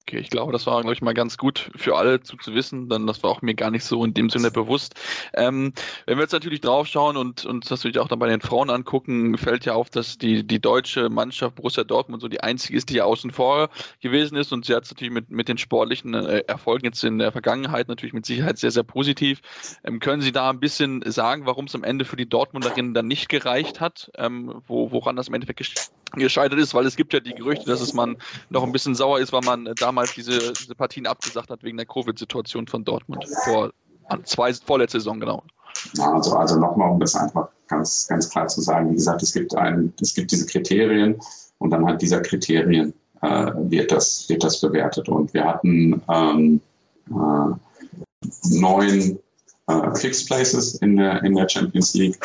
Okay, 0.09 0.19
ich 0.19 0.29
glaube, 0.29 0.53
das 0.53 0.65
war, 0.65 0.79
glaube 0.79 0.93
ich, 0.93 1.01
mal 1.01 1.13
ganz 1.13 1.37
gut 1.37 1.69
für 1.75 1.97
alle 1.97 2.21
zu, 2.21 2.37
zu 2.37 2.55
wissen, 2.55 2.87
dann 2.87 3.07
das 3.07 3.21
war 3.23 3.29
auch 3.29 3.41
mir 3.41 3.55
gar 3.55 3.71
nicht 3.71 3.83
so 3.83 4.05
in 4.05 4.13
dem 4.13 4.29
Sinne 4.29 4.51
bewusst. 4.51 4.95
Ähm, 5.33 5.73
wenn 6.05 6.17
wir 6.17 6.21
jetzt 6.21 6.31
natürlich 6.31 6.61
draufschauen 6.61 7.17
und 7.17 7.45
uns 7.45 7.67
das 7.67 7.81
natürlich 7.81 7.99
auch 7.99 8.07
dann 8.07 8.17
bei 8.17 8.29
den 8.29 8.39
Frauen 8.39 8.69
angucken, 8.69 9.37
fällt 9.37 9.65
ja 9.65 9.73
auf, 9.73 9.89
dass 9.89 10.17
die, 10.17 10.47
die 10.47 10.61
deutsche 10.61 11.09
Mannschaft 11.09 11.55
Borussia 11.55 11.83
Dortmund 11.83 12.21
so 12.21 12.29
die 12.29 12.39
einzige 12.39 12.77
ist, 12.77 12.89
die 12.89 12.93
ja 12.93 13.03
außen 13.03 13.31
vor 13.31 13.67
gewesen 13.99 14.37
ist 14.37 14.53
und 14.53 14.63
sie 14.63 14.75
hat 14.75 14.85
es 14.85 14.91
natürlich 14.91 15.11
mit, 15.11 15.29
mit 15.29 15.49
den 15.49 15.57
sportlichen 15.57 16.13
äh, 16.13 16.39
Erfolgen 16.47 16.85
jetzt 16.85 17.03
in 17.03 17.19
der 17.19 17.33
Vergangenheit 17.33 17.89
natürlich 17.89 18.13
mit 18.13 18.25
Sicherheit 18.25 18.57
sehr, 18.59 18.71
sehr 18.71 18.83
positiv. 18.83 19.41
Ähm, 19.83 19.99
können 19.99 20.21
Sie 20.21 20.31
da 20.31 20.49
ein 20.49 20.61
bisschen 20.61 21.03
sagen, 21.11 21.45
warum 21.45 21.65
es 21.65 21.75
am 21.75 21.83
Ende 21.83 22.05
für 22.05 22.15
die 22.15 22.29
Dortmunderinnen 22.29 22.93
dann 22.93 23.07
nicht 23.07 23.27
gereicht 23.27 23.81
hat, 23.81 24.09
ähm, 24.15 24.61
wo, 24.67 24.89
woran 24.93 25.17
das 25.17 25.27
im 25.27 25.33
Endeffekt 25.33 25.59
gescheitert 26.13 26.59
ist, 26.59 26.73
weil 26.73 26.85
es 26.85 26.95
gibt 26.95 27.13
ja 27.13 27.19
die 27.19 27.33
Gerüchte, 27.33 27.65
dass 27.65 27.81
es 27.81 27.93
man 27.93 28.17
noch 28.49 28.63
ein 28.63 28.71
bisschen 28.71 28.95
sauer 28.95 29.19
ist, 29.19 29.33
weil 29.33 29.41
man 29.41 29.69
damals 29.79 30.13
diese, 30.13 30.53
diese 30.53 30.75
Partien 30.75 31.05
abgesagt 31.05 31.49
hat 31.49 31.63
wegen 31.63 31.77
der 31.77 31.85
Covid-Situation 31.85 32.67
von 32.67 32.83
Dortmund 32.83 33.25
vor 33.45 33.71
zwei, 34.23 34.53
vorletzte 34.53 34.99
Saison, 34.99 35.19
genau. 35.19 35.43
Also, 35.99 36.35
also 36.35 36.59
nochmal, 36.59 36.91
um 36.91 36.99
das 36.99 37.15
einfach 37.15 37.49
ganz, 37.67 38.07
ganz 38.07 38.29
klar 38.29 38.47
zu 38.47 38.61
sagen, 38.61 38.91
wie 38.91 38.95
gesagt, 38.95 39.21
es 39.21 39.33
gibt, 39.33 39.55
ein, 39.55 39.93
es 40.01 40.13
gibt 40.13 40.31
diese 40.31 40.45
Kriterien 40.45 41.19
und 41.59 41.69
dann 41.71 41.85
halt 41.85 42.01
dieser 42.01 42.21
Kriterien 42.21 42.93
äh, 43.21 43.51
wird, 43.55 43.91
das, 43.91 44.27
wird 44.29 44.43
das 44.43 44.61
bewertet. 44.61 45.09
Und 45.09 45.33
wir 45.33 45.45
hatten 45.45 46.01
ähm, 46.09 46.61
äh, 47.09 47.55
neun 48.49 49.19
äh, 49.67 49.95
Fixed 49.95 50.27
Places 50.27 50.75
in 50.75 50.97
der, 50.97 51.23
in 51.23 51.35
der 51.35 51.47
Champions 51.47 51.93
League. 51.93 52.17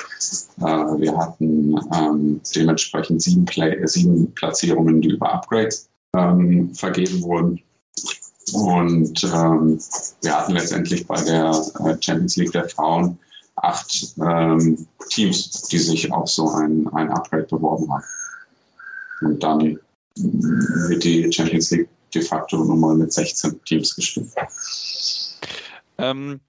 Äh, 0.60 0.64
wir 0.64 1.16
hatten 1.16 1.78
ähm, 1.94 2.40
dementsprechend 2.54 3.22
sieben, 3.22 3.44
Play 3.44 3.84
sieben 3.86 4.32
Platzierungen, 4.34 5.00
die 5.00 5.10
über 5.10 5.32
Upgrades 5.32 5.88
ähm, 6.16 6.74
vergeben 6.74 7.22
wurden. 7.22 7.60
Und 8.52 9.24
ähm, 9.24 9.78
wir 10.22 10.38
hatten 10.38 10.52
letztendlich 10.52 11.06
bei 11.06 11.20
der 11.22 11.50
äh, 11.84 11.96
Champions 12.00 12.36
League 12.36 12.52
der 12.52 12.68
Frauen 12.68 13.18
acht 13.56 14.14
ähm, 14.20 14.86
Teams, 15.10 15.62
die 15.68 15.78
sich 15.78 16.12
auf 16.12 16.28
so 16.28 16.50
ein, 16.50 16.88
ein 16.94 17.10
Upgrade 17.10 17.44
beworben 17.44 17.92
haben. 17.92 18.04
Und 19.20 19.42
dann 19.42 19.78
wird 20.16 21.04
die 21.04 21.32
Champions 21.32 21.70
League 21.70 21.88
de 22.14 22.22
facto 22.22 22.64
nochmal 22.64 22.96
mit 22.96 23.12
16 23.12 23.62
Teams 23.64 23.94
gestimmt. 23.94 24.32
Ähm, 25.98 26.40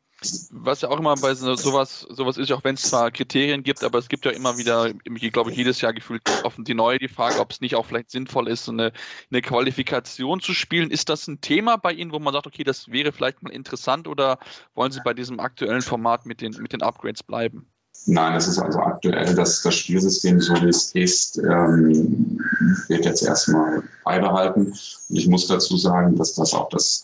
Was 0.51 0.81
ja 0.81 0.89
auch 0.89 0.99
immer 0.99 1.15
bei 1.15 1.33
sowas, 1.33 2.07
sowas 2.09 2.37
ist, 2.37 2.51
auch 2.51 2.63
wenn 2.63 2.75
es 2.75 2.83
zwar 2.83 3.11
Kriterien 3.11 3.63
gibt, 3.63 3.83
aber 3.83 3.99
es 3.99 4.07
gibt 4.09 4.25
ja 4.25 4.31
immer 4.31 4.57
wieder, 4.57 4.93
glaube 4.93 5.51
ich, 5.51 5.57
jedes 5.57 5.81
Jahr 5.81 5.93
gefühlt 5.93 6.21
offen 6.43 6.63
die 6.63 6.73
neue 6.73 6.99
die 6.99 7.07
Frage, 7.07 7.39
ob 7.39 7.51
es 7.51 7.61
nicht 7.61 7.75
auch 7.75 7.85
vielleicht 7.85 8.11
sinnvoll 8.11 8.47
ist, 8.47 8.65
so 8.65 8.71
eine, 8.71 8.91
eine 9.31 9.41
Qualifikation 9.41 10.39
zu 10.41 10.53
spielen. 10.53 10.91
Ist 10.91 11.09
das 11.09 11.27
ein 11.27 11.41
Thema 11.41 11.77
bei 11.77 11.93
Ihnen, 11.93 12.11
wo 12.11 12.19
man 12.19 12.33
sagt, 12.33 12.47
okay, 12.47 12.63
das 12.63 12.89
wäre 12.89 13.11
vielleicht 13.11 13.43
mal 13.43 13.51
interessant 13.51 14.07
oder 14.07 14.39
wollen 14.75 14.91
Sie 14.91 15.01
bei 15.03 15.13
diesem 15.13 15.39
aktuellen 15.39 15.81
Format 15.81 16.25
mit 16.25 16.41
den, 16.41 16.53
mit 16.61 16.73
den 16.73 16.81
Upgrades 16.81 17.23
bleiben? 17.23 17.67
Nein, 18.05 18.35
es 18.35 18.47
ist 18.47 18.59
also 18.59 18.79
aktuell, 18.79 19.33
dass 19.33 19.61
das 19.61 19.75
Spielsystem, 19.75 20.39
so 20.41 20.53
wie 20.55 20.67
es 20.67 20.93
ist, 20.93 21.37
ähm, 21.37 22.39
wird 22.89 23.05
jetzt 23.05 23.23
erstmal 23.23 23.83
beibehalten. 24.03 24.67
Und 24.67 25.15
ich 25.15 25.27
muss 25.27 25.47
dazu 25.47 25.77
sagen, 25.77 26.15
dass 26.17 26.35
das 26.35 26.53
auch 26.53 26.67
das 26.69 27.03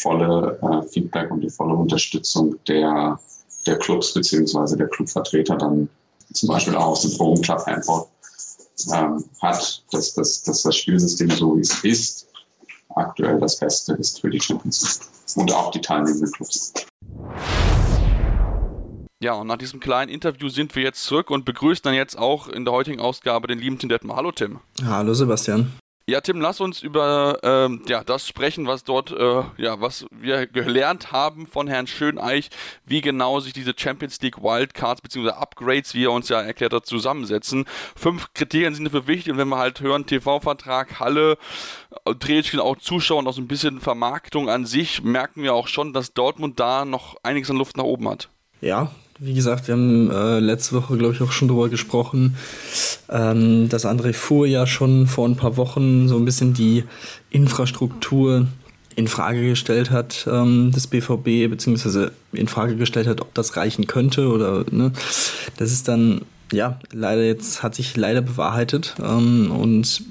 volle 0.00 0.58
äh, 0.62 0.88
Feedback 0.88 1.30
und 1.30 1.40
die 1.42 1.50
volle 1.50 1.74
Unterstützung 1.74 2.56
der, 2.66 3.18
der 3.66 3.78
Clubs 3.78 4.14
beziehungsweise 4.14 4.76
der 4.76 4.88
Clubvertreter 4.88 5.56
dann 5.56 5.88
zum 6.32 6.48
Beispiel 6.48 6.74
auch 6.74 6.88
aus 6.88 7.02
dem 7.02 7.10
Forum 7.12 7.40
Club 7.42 7.64
Handball 7.66 8.06
ähm, 8.94 9.24
hat, 9.42 9.84
dass, 9.92 10.14
dass, 10.14 10.42
dass 10.42 10.62
das 10.62 10.76
Spielsystem 10.76 11.30
so 11.30 11.56
wie 11.56 11.60
es 11.60 11.84
ist, 11.84 12.28
aktuell 12.94 13.38
das 13.38 13.58
Beste 13.58 13.92
ist 13.94 14.20
für 14.20 14.30
die 14.30 14.40
Champions 14.40 14.82
League 14.82 15.08
und 15.36 15.52
auch 15.52 15.70
die 15.70 15.80
teilnehmenden 15.80 16.32
Clubs. 16.32 16.72
Ja, 19.22 19.34
und 19.34 19.46
nach 19.46 19.58
diesem 19.58 19.78
kleinen 19.78 20.10
Interview 20.10 20.48
sind 20.48 20.74
wir 20.74 20.82
jetzt 20.82 21.04
zurück 21.04 21.30
und 21.30 21.44
begrüßen 21.44 21.82
dann 21.84 21.94
jetzt 21.94 22.18
auch 22.18 22.48
in 22.48 22.64
der 22.64 22.72
heutigen 22.72 22.98
Ausgabe 22.98 23.46
den 23.46 23.58
lieben 23.58 23.78
Tim 23.78 23.88
Detmer. 23.88 24.16
Hallo 24.16 24.32
Tim. 24.32 24.58
Hallo 24.84 25.14
Sebastian. 25.14 25.72
Ja, 26.06 26.20
Tim, 26.20 26.40
lass 26.40 26.60
uns 26.60 26.82
über 26.82 27.38
ähm, 27.44 27.82
ja, 27.86 28.02
das 28.02 28.26
sprechen, 28.26 28.66
was 28.66 28.82
dort, 28.82 29.12
äh, 29.12 29.42
ja, 29.56 29.80
was 29.80 30.04
wir 30.10 30.48
gelernt 30.48 31.12
haben 31.12 31.46
von 31.46 31.68
Herrn 31.68 31.86
Schöneich, 31.86 32.50
wie 32.84 33.00
genau 33.00 33.38
sich 33.38 33.52
diese 33.52 33.72
Champions 33.76 34.20
League 34.20 34.42
Wildcards 34.42 35.00
bzw. 35.00 35.30
Upgrades, 35.30 35.94
wie 35.94 36.04
er 36.06 36.10
uns 36.10 36.28
ja 36.28 36.40
erklärt 36.40 36.72
hat, 36.72 36.86
zusammensetzen. 36.86 37.66
Fünf 37.94 38.34
Kriterien 38.34 38.74
sind 38.74 38.84
dafür 38.84 39.06
wichtig 39.06 39.32
und 39.32 39.38
wenn 39.38 39.48
wir 39.48 39.58
halt 39.58 39.80
hören, 39.80 40.04
TV-Vertrag, 40.04 40.98
Halle, 40.98 41.38
Drehspiel, 42.04 42.58
auch 42.58 42.78
Zuschauer 42.78 43.20
und 43.20 43.28
auch 43.28 43.34
so 43.34 43.40
ein 43.40 43.48
bisschen 43.48 43.80
Vermarktung 43.80 44.50
an 44.50 44.66
sich, 44.66 45.04
merken 45.04 45.44
wir 45.44 45.54
auch 45.54 45.68
schon, 45.68 45.92
dass 45.92 46.14
Dortmund 46.14 46.58
da 46.58 46.84
noch 46.84 47.16
einiges 47.22 47.48
an 47.50 47.58
Luft 47.58 47.76
nach 47.76 47.84
oben 47.84 48.08
hat. 48.08 48.28
Ja, 48.60 48.90
wie 49.24 49.34
gesagt, 49.34 49.68
wir 49.68 49.74
haben 49.74 50.10
äh, 50.10 50.40
letzte 50.40 50.74
Woche, 50.74 50.96
glaube 50.96 51.14
ich, 51.14 51.22
auch 51.22 51.30
schon 51.30 51.46
darüber 51.46 51.68
gesprochen, 51.68 52.36
ähm, 53.08 53.68
dass 53.68 53.86
André 53.86 54.12
Fuhr 54.12 54.48
ja 54.48 54.66
schon 54.66 55.06
vor 55.06 55.28
ein 55.28 55.36
paar 55.36 55.56
Wochen 55.56 56.08
so 56.08 56.16
ein 56.16 56.24
bisschen 56.24 56.54
die 56.54 56.82
Infrastruktur 57.30 58.48
in 58.96 59.06
Frage 59.06 59.48
gestellt 59.48 59.92
hat 59.92 60.28
ähm, 60.28 60.72
des 60.72 60.88
BVB, 60.88 61.48
beziehungsweise 61.48 62.10
in 62.32 62.48
Frage 62.48 62.74
gestellt 62.74 63.06
hat, 63.06 63.20
ob 63.20 63.32
das 63.32 63.56
reichen 63.56 63.86
könnte 63.86 64.28
oder 64.28 64.64
ne. 64.72 64.90
Das 65.56 65.70
ist 65.70 65.86
dann 65.86 66.22
ja, 66.52 66.78
leider 66.92 67.24
jetzt 67.24 67.62
hat 67.62 67.74
sich 67.74 67.96
leider 67.96 68.20
bewahrheitet 68.20 68.94
ähm, 69.02 69.50
und 69.50 70.02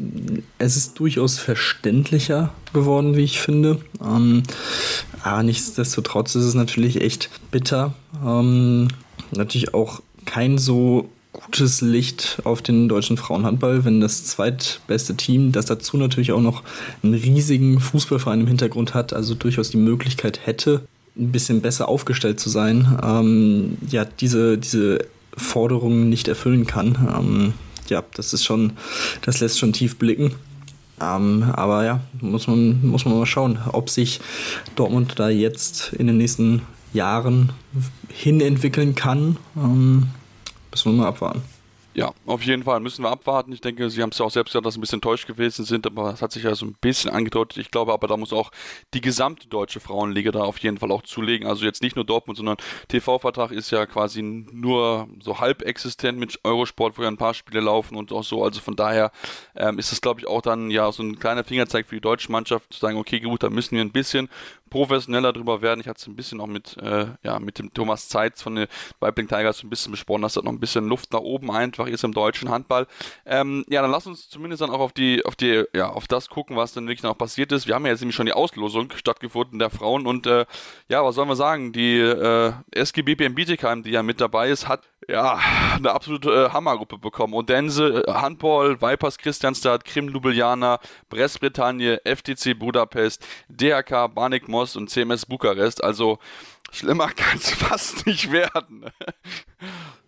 es 0.58 0.78
ist 0.78 1.00
durchaus 1.00 1.38
verständlicher 1.38 2.52
geworden, 2.74 3.16
wie 3.16 3.24
ich 3.24 3.39
finde. 3.39 3.80
Ähm, 4.04 4.44
aber 5.24 5.44
nichtsdestotrotz 5.44 6.36
ist 6.36 6.46
es 6.46 6.54
natürlich 6.54 7.02
echt 7.02 7.30
bitter. 7.52 7.94
Ähm, 8.26 8.88
natürlich 9.32 9.74
auch 9.74 10.02
kein 10.26 10.58
so 10.58 11.10
gutes 11.34 11.82
Licht 11.82 12.39
auf 12.44 12.62
den 12.62 12.89
deutschen 12.89 13.18
Frauenhandball, 13.18 13.86
wenn 13.86 14.02
das 14.02 14.26
zweitbeste 14.26 15.16
Team, 15.16 15.52
das 15.52 15.66
dazu 15.66 15.98
natürlich 15.98 16.32
auch 16.32 16.42
noch 16.42 16.64
einen 17.04 17.14
riesigen 17.14 17.80
Fußballverein 17.80 18.42
im 18.42 18.48
Hintergrund 18.48 18.94
hat, 18.94 19.14
also 19.14 19.34
durchaus 19.34 19.70
die 19.70 19.78
Möglichkeit 19.78 20.46
hätte, 20.46 20.82
ein 21.18 21.32
bisschen 21.32 21.62
besser 21.62 21.88
aufgestellt 21.88 22.39
zu 22.39 22.50
sein, 22.50 23.00
ähm, 23.04 23.78
ja, 23.89 24.06
diese, 24.06 24.58
diese 24.58 25.00
Forderungen 25.38 26.10
nicht 26.10 26.28
erfüllen 26.28 26.66
kann. 26.66 26.98
Ähm, 27.18 27.54
ja, 27.90 28.04
das 28.16 28.34
ist 28.34 28.44
schon, 28.44 28.74
das 29.22 29.40
lässt 29.40 29.60
schon 29.60 29.74
tief 29.74 29.98
blicken. 29.98 30.34
Ähm, 31.02 31.52
aber 31.54 31.84
ja, 31.84 32.02
muss 32.20 32.48
man, 32.48 32.86
muss 32.86 33.06
man 33.06 33.18
mal 33.18 33.26
schauen, 33.26 33.60
ob 33.72 33.90
sich 33.90 34.20
Dortmund 34.76 35.14
da 35.18 35.30
jetzt 35.30 35.94
in 35.94 36.08
den 36.08 36.18
nächsten 36.18 36.62
Jahren 36.94 37.52
hin 38.10 38.42
entwickeln 38.42 38.96
kann. 38.96 39.38
Ähm, 39.56 40.08
müssen 40.70 40.92
wir 40.92 41.02
mal 41.02 41.08
abwarten. 41.08 41.42
Ja, 41.94 42.14
auf 42.26 42.42
jeden 42.44 42.64
Fall 42.64 42.80
müssen 42.80 43.04
wir 43.04 43.10
abwarten. 43.10 43.52
Ich 43.52 43.60
denke, 43.60 43.89
Sie 43.89 44.02
haben 44.02 44.12
es 44.12 44.18
ja 44.18 44.26
auch 44.26 44.32
selbst 44.32 44.52
gesagt, 44.52 44.66
dass 44.66 44.76
Sie 44.76 44.80
ein 44.80 44.82
bisschen 44.82 44.98
enttäuscht 44.98 45.28
gewesen 45.28 45.66
sind, 45.66 45.86
aber 45.86 46.14
es 46.14 46.22
hat 46.22 46.32
sich 46.32 46.44
ja 46.44 46.56
so 46.56 46.66
ein 46.66 46.76
bisschen 46.80 47.12
angedeutet. 47.12 47.58
Ich 47.58 47.70
glaube 47.70 47.92
aber, 47.92 48.08
da 48.08 48.16
muss 48.16 48.32
auch 48.32 48.52
die 48.94 49.02
gesamte 49.02 49.50
deutsche 49.50 49.82
Frauenliga 49.82 50.32
da 50.32 50.39
auf 50.39 50.58
jeden 50.60 50.78
Fall 50.78 50.89
auch 50.92 51.02
zulegen. 51.02 51.48
Also 51.48 51.66
jetzt 51.66 51.82
nicht 51.82 51.98
nur 51.98 52.06
Dortmund, 52.06 52.38
sondern 52.38 52.56
TV-Vertrag 52.88 53.52
ist 53.52 53.72
ja 53.72 53.86
quasi 53.86 54.22
nur 54.22 55.10
so 55.22 55.39
halb 55.39 55.64
existent 55.64 56.18
mit 56.18 56.39
Eurosport, 56.46 56.98
wo 56.98 57.02
ja 57.04 57.10
ein 57.10 57.18
paar 57.18 57.34
Spiele 57.34 57.60
laufen 57.60 57.98
und 57.98 58.14
auch 58.14 58.24
so. 58.24 58.42
Also 58.42 58.62
von 58.62 58.78
daher 58.78 59.12
ähm, 59.56 59.78
ist 59.78 59.92
es, 59.92 60.00
glaube 60.00 60.22
ich, 60.22 60.28
auch 60.28 60.42
dann 60.42 60.72
ja 60.72 60.89
so 60.94 61.04
ein 61.04 61.20
kleiner 61.20 61.44
Fingerzeig 61.44 61.88
für 61.88 61.96
die 61.96 62.02
deutsche 62.02 62.32
Mannschaft 62.32 62.72
zu 62.72 62.80
sagen, 62.80 62.98
okay, 62.98 63.20
gut, 63.20 63.44
da 63.44 63.50
müssen 63.50 63.76
wir 63.76 63.84
ein 63.84 63.92
bisschen 63.92 64.30
professioneller 64.72 65.34
drüber 65.34 65.62
werden. 65.62 65.82
Ich 65.82 65.88
hatte 65.88 66.00
es 66.00 66.08
ein 66.08 66.16
bisschen 66.16 66.42
auch 66.42 66.48
mit, 66.48 66.78
äh, 66.78 67.08
ja, 67.22 67.39
mit 67.39 67.60
dem 67.60 67.72
Thomas 67.74 68.10
Zeitz 68.10 68.42
von 68.42 68.56
den 68.56 68.68
Weibling 69.00 69.28
Tigers 69.28 69.60
so 69.60 69.68
ein 69.68 69.70
bisschen 69.70 69.92
besprochen, 69.92 70.24
dass 70.24 70.34
da 70.34 70.42
noch 70.42 70.52
ein 70.52 70.60
bisschen 70.60 70.88
Luft 70.88 71.14
nach 71.14 71.20
oben 71.20 71.52
einfach 71.52 71.81
ist 71.90 72.04
im 72.04 72.14
deutschen 72.14 72.50
Handball. 72.50 72.88
Ähm, 73.26 73.66
ja, 73.70 73.82
dann 73.82 73.92
lass 73.92 74.08
uns 74.08 74.30
zumindest 74.30 74.62
dann 74.62 74.70
auch 74.70 74.80
auf 74.80 74.94
die, 74.94 75.26
auf 75.26 75.36
die, 75.36 75.64
ja, 75.74 75.90
auf 75.90 76.08
das 76.08 76.30
gucken, 76.30 76.56
was 76.56 76.74
dann 76.74 76.88
wirklich 76.88 77.04
noch 77.04 77.18
passiert 77.18 77.52
ist. 77.52 77.68
Wir 77.68 77.76
haben 77.76 77.86
ja 77.86 77.92
jetzt 77.92 78.02
nämlich 78.02 78.16
schon 78.16 78.26
die 78.26 78.34
Auslosung 78.34 78.92
stattgefunden 78.96 79.60
der 79.60 79.70
Frauen 79.70 80.06
und 80.06 80.28
äh, 80.28 80.46
ja, 80.90 81.04
was 81.04 81.16
sollen 81.16 81.30
wir 81.30 81.36
sagen? 81.36 81.74
Die 81.74 82.00
äh, 82.00 82.54
SG 82.72 83.02
BPM 83.02 83.36
Bietigheim, 83.36 83.84
die 83.84 83.92
ja 83.92 84.04
mit 84.04 84.22
dabei 84.22 84.50
ist, 84.50 84.68
hat 84.68 84.82
ja, 85.08 85.40
eine 85.76 85.92
absolute 85.92 86.30
äh, 86.30 86.50
Hammergruppe 86.50 86.98
bekommen. 86.98 87.34
Odense, 87.34 88.04
äh, 88.08 88.14
Handball, 88.14 88.82
Vipers 88.82 89.18
Christianstadt, 89.18 89.84
Krim 89.84 90.08
Ljubljana, 90.08 90.80
Brest 91.10 91.40
Bretagne, 91.40 92.00
FTC 92.06 92.58
Budapest, 92.58 93.26
DHK, 93.50 94.14
Banik 94.14 94.48
Most 94.48 94.78
und 94.78 94.90
CMS 94.90 95.26
Bukarest. 95.26 95.84
Also 95.84 96.20
schlimmer 96.72 97.09
kann 97.09 97.38
es 97.38 97.49
fast 97.51 98.05
nicht 98.05 98.32
werden. 98.32 98.86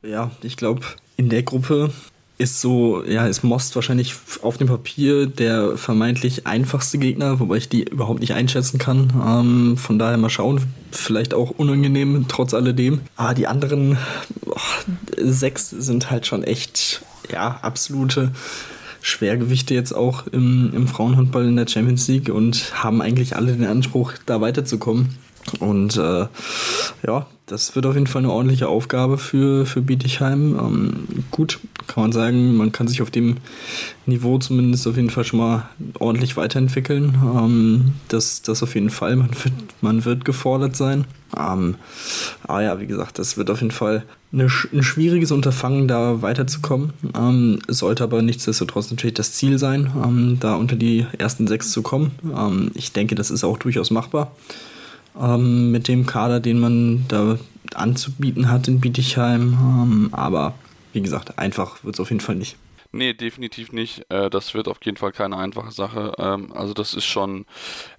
ja, 0.01 0.31
ich 0.41 0.57
glaube, 0.57 0.81
in 1.17 1.29
der 1.29 1.43
Gruppe 1.43 1.91
ist 2.37 2.61
so, 2.61 3.03
ja, 3.05 3.27
ist 3.27 3.43
Most 3.43 3.75
wahrscheinlich 3.75 4.15
auf 4.41 4.57
dem 4.57 4.67
Papier 4.67 5.27
der 5.27 5.77
vermeintlich 5.77 6.47
einfachste 6.47 6.97
Gegner, 6.97 7.39
wobei 7.39 7.57
ich 7.57 7.69
die 7.69 7.83
überhaupt 7.83 8.21
nicht 8.21 8.33
einschätzen 8.33 8.79
kann. 8.79 9.13
Ähm, 9.25 9.77
von 9.77 9.99
daher 9.99 10.17
mal 10.17 10.29
schauen, 10.29 10.61
vielleicht 10.91 11.33
auch 11.33 11.51
unangenehm 11.51 12.25
trotz 12.27 12.53
alledem. 12.53 13.01
Aber 13.15 13.33
die 13.33 13.47
anderen 13.47 13.97
oh, 14.45 14.55
sechs 15.17 15.69
sind 15.69 16.09
halt 16.09 16.25
schon 16.25 16.43
echt, 16.43 17.03
ja, 17.31 17.59
absolute 17.61 18.31
Schwergewichte 19.01 19.73
jetzt 19.73 19.93
auch 19.93 20.27
im, 20.27 20.71
im 20.73 20.87
Frauenhandball 20.87 21.45
in 21.45 21.55
der 21.55 21.67
Champions 21.67 22.07
League 22.07 22.29
und 22.29 22.83
haben 22.83 23.01
eigentlich 23.01 23.35
alle 23.35 23.53
den 23.53 23.65
Anspruch, 23.65 24.13
da 24.25 24.41
weiterzukommen. 24.41 25.17
Und 25.59 25.97
äh, 25.97 26.27
ja, 27.05 27.25
das 27.45 27.75
wird 27.75 27.85
auf 27.85 27.95
jeden 27.95 28.07
Fall 28.07 28.21
eine 28.21 28.31
ordentliche 28.31 28.69
Aufgabe 28.69 29.17
für, 29.17 29.65
für 29.65 29.81
Bietigheim. 29.81 30.57
Ähm, 30.57 31.07
gut, 31.29 31.59
kann 31.87 32.03
man 32.03 32.11
sagen, 32.13 32.55
man 32.55 32.71
kann 32.71 32.87
sich 32.87 33.01
auf 33.01 33.11
dem 33.11 33.37
Niveau 34.05 34.37
zumindest 34.37 34.87
auf 34.87 34.95
jeden 34.95 35.09
Fall 35.09 35.25
schon 35.25 35.39
mal 35.39 35.69
ordentlich 35.99 36.37
weiterentwickeln. 36.37 37.15
Ähm, 37.21 37.93
das, 38.07 38.41
das 38.41 38.63
auf 38.63 38.75
jeden 38.75 38.89
Fall, 38.89 39.17
man 39.17 39.29
wird, 39.31 39.53
man 39.81 40.05
wird 40.05 40.23
gefordert 40.23 40.77
sein. 40.77 41.05
Ähm, 41.37 41.75
aber 42.43 42.63
ja, 42.63 42.79
wie 42.79 42.87
gesagt, 42.87 43.19
das 43.19 43.35
wird 43.37 43.49
auf 43.49 43.59
jeden 43.59 43.71
Fall 43.71 44.03
eine, 44.31 44.45
ein 44.45 44.83
schwieriges 44.83 45.31
Unterfangen, 45.31 45.89
da 45.89 46.21
weiterzukommen. 46.21 46.93
Ähm, 47.17 47.59
sollte 47.67 48.05
aber 48.05 48.21
nichtsdestotrotz 48.21 48.89
natürlich 48.89 49.15
das 49.15 49.33
Ziel 49.33 49.59
sein, 49.59 49.91
ähm, 50.01 50.37
da 50.39 50.55
unter 50.55 50.77
die 50.77 51.05
ersten 51.17 51.47
sechs 51.47 51.71
zu 51.71 51.81
kommen. 51.81 52.11
Ähm, 52.35 52.71
ich 52.73 52.93
denke, 52.93 53.15
das 53.15 53.31
ist 53.31 53.43
auch 53.43 53.57
durchaus 53.57 53.91
machbar 53.91 54.31
ähm, 55.19 55.71
mit 55.71 55.87
dem 55.87 56.05
Kader, 56.05 56.39
den 56.39 56.59
man 56.59 57.05
da 57.07 57.37
anzubieten 57.75 58.49
hat 58.49 58.67
in 58.67 58.79
Bietigheim. 58.79 59.53
Ähm, 59.53 60.09
aber 60.11 60.53
wie 60.93 61.01
gesagt, 61.01 61.37
einfach 61.39 61.83
wird 61.83 61.95
es 61.95 61.99
auf 61.99 62.09
jeden 62.09 62.21
Fall 62.21 62.35
nicht. 62.35 62.55
Nee, 62.95 63.15
definitiv 63.15 63.71
nicht. 63.71 64.05
Äh, 64.11 64.29
das 64.29 64.53
wird 64.53 64.67
auf 64.67 64.77
jeden 64.83 64.97
Fall 64.97 65.11
keine 65.11 65.35
einfache 65.37 65.71
Sache. 65.71 66.13
Ähm, 66.19 66.53
also 66.53 66.75
das 66.75 66.93
ist 66.93 67.05
schon, 67.05 67.47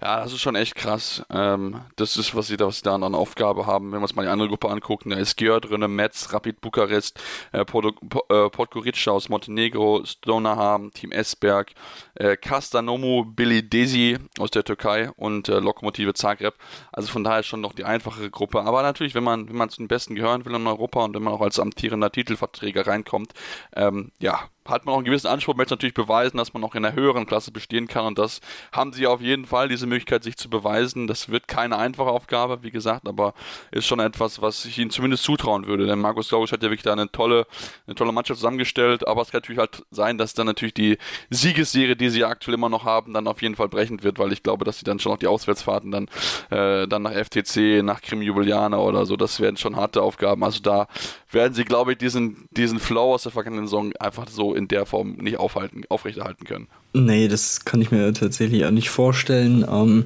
ja, 0.01 0.23
das 0.23 0.31
ist 0.31 0.39
schon 0.39 0.55
echt 0.55 0.73
krass. 0.75 1.21
Ähm, 1.29 1.81
das 1.97 2.15
ist, 2.15 2.33
was 2.33 2.47
sie 2.47 2.55
da, 2.55 2.67
was 2.67 2.77
sie 2.77 2.83
da 2.83 2.95
an 2.95 3.13
Aufgabe 3.13 3.65
haben. 3.65 3.91
Wenn 3.91 3.99
wir 3.99 4.03
uns 4.03 4.15
mal 4.15 4.21
die 4.21 4.29
andere 4.29 4.47
Gruppe 4.47 4.69
angucken, 4.69 5.09
da 5.09 5.17
ist 5.17 5.35
Gjör 5.35 5.59
drin, 5.59 5.81
Metz, 5.93 6.31
Rapid 6.31 6.61
Bukarest, 6.61 7.19
äh, 7.51 7.59
äh, 7.59 8.49
Podgorica 8.49 9.11
aus 9.11 9.27
Montenegro, 9.27 10.05
Stonaham, 10.05 10.91
Team 10.93 11.11
Esberg, 11.11 11.73
äh, 12.13 12.37
Castanomu, 12.37 13.25
Billy 13.25 13.67
Desi 13.67 14.17
aus 14.39 14.51
der 14.51 14.63
Türkei 14.63 15.11
und 15.17 15.49
äh, 15.49 15.59
Lokomotive 15.59 16.13
Zagreb. 16.13 16.53
Also 16.93 17.09
von 17.09 17.25
daher 17.25 17.43
schon 17.43 17.59
noch 17.59 17.73
die 17.73 17.83
einfachere 17.83 18.29
Gruppe. 18.29 18.61
Aber 18.61 18.81
natürlich, 18.81 19.13
wenn 19.13 19.25
man, 19.25 19.49
wenn 19.49 19.57
man 19.57 19.69
zu 19.69 19.79
den 19.81 19.89
Besten 19.89 20.15
gehören 20.15 20.45
will 20.45 20.55
in 20.55 20.65
Europa 20.65 21.03
und 21.03 21.13
wenn 21.15 21.23
man 21.23 21.33
auch 21.33 21.41
als 21.41 21.59
amtierender 21.59 22.13
Titelverträger 22.13 22.87
reinkommt, 22.87 23.33
ähm, 23.75 24.13
ja, 24.19 24.39
hat 24.67 24.85
man 24.85 24.93
auch 24.93 24.97
einen 24.97 25.05
gewissen 25.05 25.27
Anspruch, 25.27 25.55
möchte 25.55 25.73
natürlich 25.73 25.93
beweisen, 25.93 26.37
dass 26.37 26.53
man 26.53 26.63
auch 26.63 26.75
in 26.75 26.83
der 26.83 26.93
höheren 26.93 27.25
Klasse 27.25 27.51
bestehen 27.51 27.87
kann 27.87 28.05
und 28.05 28.19
das 28.19 28.41
haben 28.71 28.93
sie 28.93 29.07
auf 29.07 29.21
jeden 29.21 29.45
Fall, 29.45 29.69
diese 29.69 29.87
Möglichkeit, 29.87 30.23
sich 30.23 30.37
zu 30.37 30.49
beweisen. 30.49 31.07
Das 31.07 31.29
wird 31.29 31.47
keine 31.47 31.77
einfache 31.77 32.09
Aufgabe, 32.09 32.63
wie 32.63 32.71
gesagt, 32.71 33.07
aber 33.07 33.33
ist 33.71 33.85
schon 33.85 33.99
etwas, 33.99 34.41
was 34.41 34.65
ich 34.65 34.77
ihnen 34.77 34.89
zumindest 34.89 35.23
zutrauen 35.23 35.67
würde, 35.67 35.85
denn 35.85 35.99
Markus 35.99 36.29
Gaugisch 36.29 36.51
hat 36.51 36.63
ja 36.63 36.69
wirklich 36.69 36.83
da 36.83 36.93
eine 36.93 37.11
tolle, 37.11 37.45
eine 37.85 37.95
tolle 37.95 38.11
Mannschaft 38.11 38.39
zusammengestellt, 38.39 39.07
aber 39.07 39.21
es 39.21 39.31
kann 39.31 39.39
natürlich 39.39 39.59
halt 39.59 39.83
sein, 39.91 40.17
dass 40.17 40.33
dann 40.33 40.47
natürlich 40.47 40.73
die 40.73 40.97
Siegesserie, 41.29 41.95
die 41.95 42.09
sie 42.09 42.23
aktuell 42.23 42.55
immer 42.55 42.69
noch 42.69 42.85
haben, 42.85 43.13
dann 43.13 43.27
auf 43.27 43.41
jeden 43.41 43.55
Fall 43.55 43.69
brechend 43.69 44.03
wird, 44.03 44.19
weil 44.19 44.33
ich 44.33 44.43
glaube, 44.43 44.65
dass 44.65 44.79
sie 44.79 44.85
dann 44.85 44.99
schon 44.99 45.11
noch 45.11 45.19
die 45.19 45.27
Auswärtsfahrten 45.27 45.91
dann, 45.91 46.07
äh, 46.49 46.87
dann 46.87 47.03
nach 47.03 47.13
FTC, 47.13 47.83
nach 47.83 48.01
Krim 48.01 48.21
Jubiliana 48.21 48.77
oder 48.77 49.05
so, 49.05 49.15
das 49.15 49.39
werden 49.39 49.57
schon 49.57 49.75
harte 49.75 50.01
Aufgaben. 50.01 50.43
Also 50.43 50.59
da 50.61 50.87
werden 51.31 51.53
sie, 51.53 51.65
glaube 51.65 51.91
ich, 51.91 51.97
diesen, 51.97 52.47
diesen 52.51 52.79
Flow 52.79 53.13
aus 53.13 53.23
der 53.23 53.31
vergangenen 53.31 53.67
Saison 53.67 53.93
einfach 53.99 54.27
so 54.27 54.54
in 54.55 54.67
der 54.67 54.85
Form 54.85 55.17
nicht 55.19 55.37
aufhalten, 55.37 55.83
aufrechterhalten 55.89 56.45
können. 56.45 56.67
Nee, 56.93 57.27
das 57.27 57.65
kann 57.65 57.81
ich 57.81 57.91
mir 57.91 58.13
tatsächlich 58.13 58.65
auch 58.65 58.71
nicht 58.71 58.89
vorstellen. 58.89 59.65
Ähm, 59.69 60.05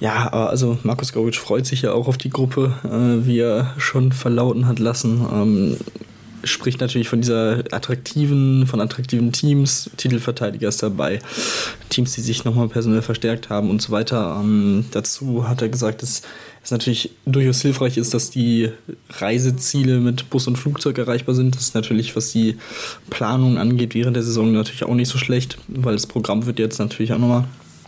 ja, 0.00 0.28
also 0.28 0.78
Markus 0.82 1.12
Govic 1.12 1.36
freut 1.36 1.66
sich 1.66 1.82
ja 1.82 1.92
auch 1.92 2.08
auf 2.08 2.16
die 2.16 2.30
Gruppe, 2.30 2.74
äh, 2.84 3.26
wie 3.26 3.40
er 3.40 3.74
schon 3.78 4.12
verlauten 4.12 4.66
hat 4.66 4.78
lassen. 4.78 5.26
Ähm, 5.32 5.76
spricht 6.44 6.80
natürlich 6.80 7.08
von 7.08 7.20
dieser 7.20 7.64
attraktiven, 7.70 8.66
von 8.66 8.80
attraktiven 8.80 9.32
Teams, 9.32 9.90
Titelverteidiger 9.96 10.68
ist 10.68 10.82
dabei, 10.82 11.18
Teams, 11.90 12.12
die 12.14 12.20
sich 12.20 12.44
nochmal 12.44 12.68
personell 12.68 13.02
verstärkt 13.02 13.50
haben 13.50 13.70
und 13.70 13.82
so 13.82 13.92
weiter. 13.92 14.40
Ähm, 14.40 14.86
dazu 14.90 15.48
hat 15.48 15.62
er 15.62 15.68
gesagt, 15.68 16.02
dass 16.02 16.22
es 16.62 16.70
natürlich 16.70 17.10
durchaus 17.24 17.62
hilfreich 17.62 17.96
ist, 17.96 18.12
dass 18.12 18.30
die 18.30 18.70
Reiseziele 19.08 19.98
mit 19.98 20.28
Bus 20.30 20.46
und 20.46 20.56
Flugzeug 20.56 20.98
erreichbar 20.98 21.34
sind. 21.34 21.54
Das 21.54 21.62
ist 21.62 21.74
natürlich, 21.74 22.14
was 22.16 22.32
die 22.32 22.56
Planung 23.08 23.58
angeht, 23.58 23.94
während 23.94 24.16
der 24.16 24.22
Saison 24.22 24.52
natürlich 24.52 24.84
auch 24.84 24.94
nicht 24.94 25.08
so 25.08 25.18
schlecht, 25.18 25.56
weil 25.68 25.94
das 25.94 26.06
Programm 26.06 26.46
wird 26.46 26.58
jetzt 26.58 26.78
natürlich 26.78 27.12
auch 27.12 27.18
nochmal 27.18 27.44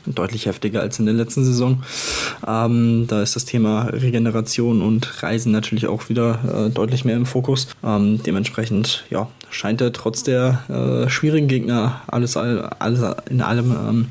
deutlich 0.06 0.46
heftiger 0.46 0.80
als 0.80 0.98
in 0.98 1.06
der 1.06 1.14
letzten 1.14 1.44
Saison. 1.44 1.82
Ähm, 2.46 3.06
da 3.08 3.22
ist 3.22 3.36
das 3.36 3.44
Thema 3.44 3.84
Regeneration 3.84 4.82
und 4.82 5.22
Reisen 5.22 5.52
natürlich 5.52 5.86
auch 5.86 6.08
wieder 6.08 6.66
äh, 6.66 6.70
deutlich 6.70 7.04
mehr 7.04 7.16
im 7.16 7.26
Fokus. 7.26 7.68
Ähm, 7.84 8.22
dementsprechend 8.22 9.04
ja, 9.10 9.28
scheint 9.50 9.80
er 9.80 9.92
trotz 9.92 10.22
der 10.22 11.04
äh, 11.06 11.08
schwierigen 11.08 11.46
Gegner 11.46 12.02
alles, 12.06 12.36
alles 12.36 13.16
in 13.28 13.42
allem 13.42 13.70
ähm, 13.70 14.08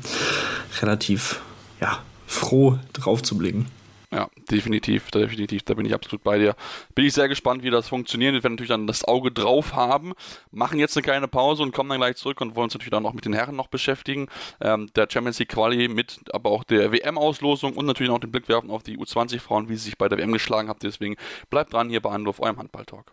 relativ 0.80 1.40
ja, 1.80 1.98
froh 2.26 2.78
drauf 2.92 3.22
zu 3.22 3.36
blicken. 3.36 3.66
Ja, 4.12 4.28
definitiv, 4.50 5.10
definitiv, 5.10 5.62
da 5.62 5.72
bin 5.72 5.86
ich 5.86 5.94
absolut 5.94 6.22
bei 6.22 6.36
dir. 6.38 6.54
Bin 6.94 7.06
ich 7.06 7.14
sehr 7.14 7.28
gespannt, 7.28 7.62
wie 7.62 7.70
das 7.70 7.88
funktioniert. 7.88 8.34
Wir 8.34 8.42
werden 8.42 8.54
natürlich 8.54 8.68
dann 8.68 8.86
das 8.86 9.04
Auge 9.04 9.32
drauf 9.32 9.74
haben, 9.74 10.12
machen 10.50 10.78
jetzt 10.78 10.94
eine 10.98 11.02
kleine 11.02 11.28
Pause 11.28 11.62
und 11.62 11.72
kommen 11.72 11.88
dann 11.88 11.98
gleich 11.98 12.16
zurück 12.16 12.42
und 12.42 12.54
wollen 12.54 12.64
uns 12.64 12.74
natürlich 12.74 12.90
dann 12.90 13.06
auch 13.06 13.14
mit 13.14 13.24
den 13.24 13.32
Herren 13.32 13.56
noch 13.56 13.68
beschäftigen. 13.68 14.28
Ähm, 14.60 14.90
der 14.96 15.08
Champions 15.10 15.38
League 15.38 15.48
Quali 15.48 15.88
mit, 15.88 16.20
aber 16.30 16.50
auch 16.50 16.62
der 16.62 16.92
WM-Auslosung 16.92 17.72
und 17.72 17.86
natürlich 17.86 18.12
auch 18.12 18.18
den 18.18 18.30
Blick 18.30 18.50
werfen 18.50 18.70
auf 18.70 18.82
die 18.82 18.98
U20-Frauen, 18.98 19.70
wie 19.70 19.76
sie 19.76 19.84
sich 19.84 19.96
bei 19.96 20.10
der 20.10 20.18
WM 20.18 20.32
geschlagen 20.32 20.68
haben. 20.68 20.80
Deswegen 20.82 21.16
bleibt 21.48 21.72
dran 21.72 21.88
hier 21.88 22.02
bei 22.02 22.10
Anruf, 22.10 22.38
eurem 22.38 22.58
Handball-Talk. 22.58 23.12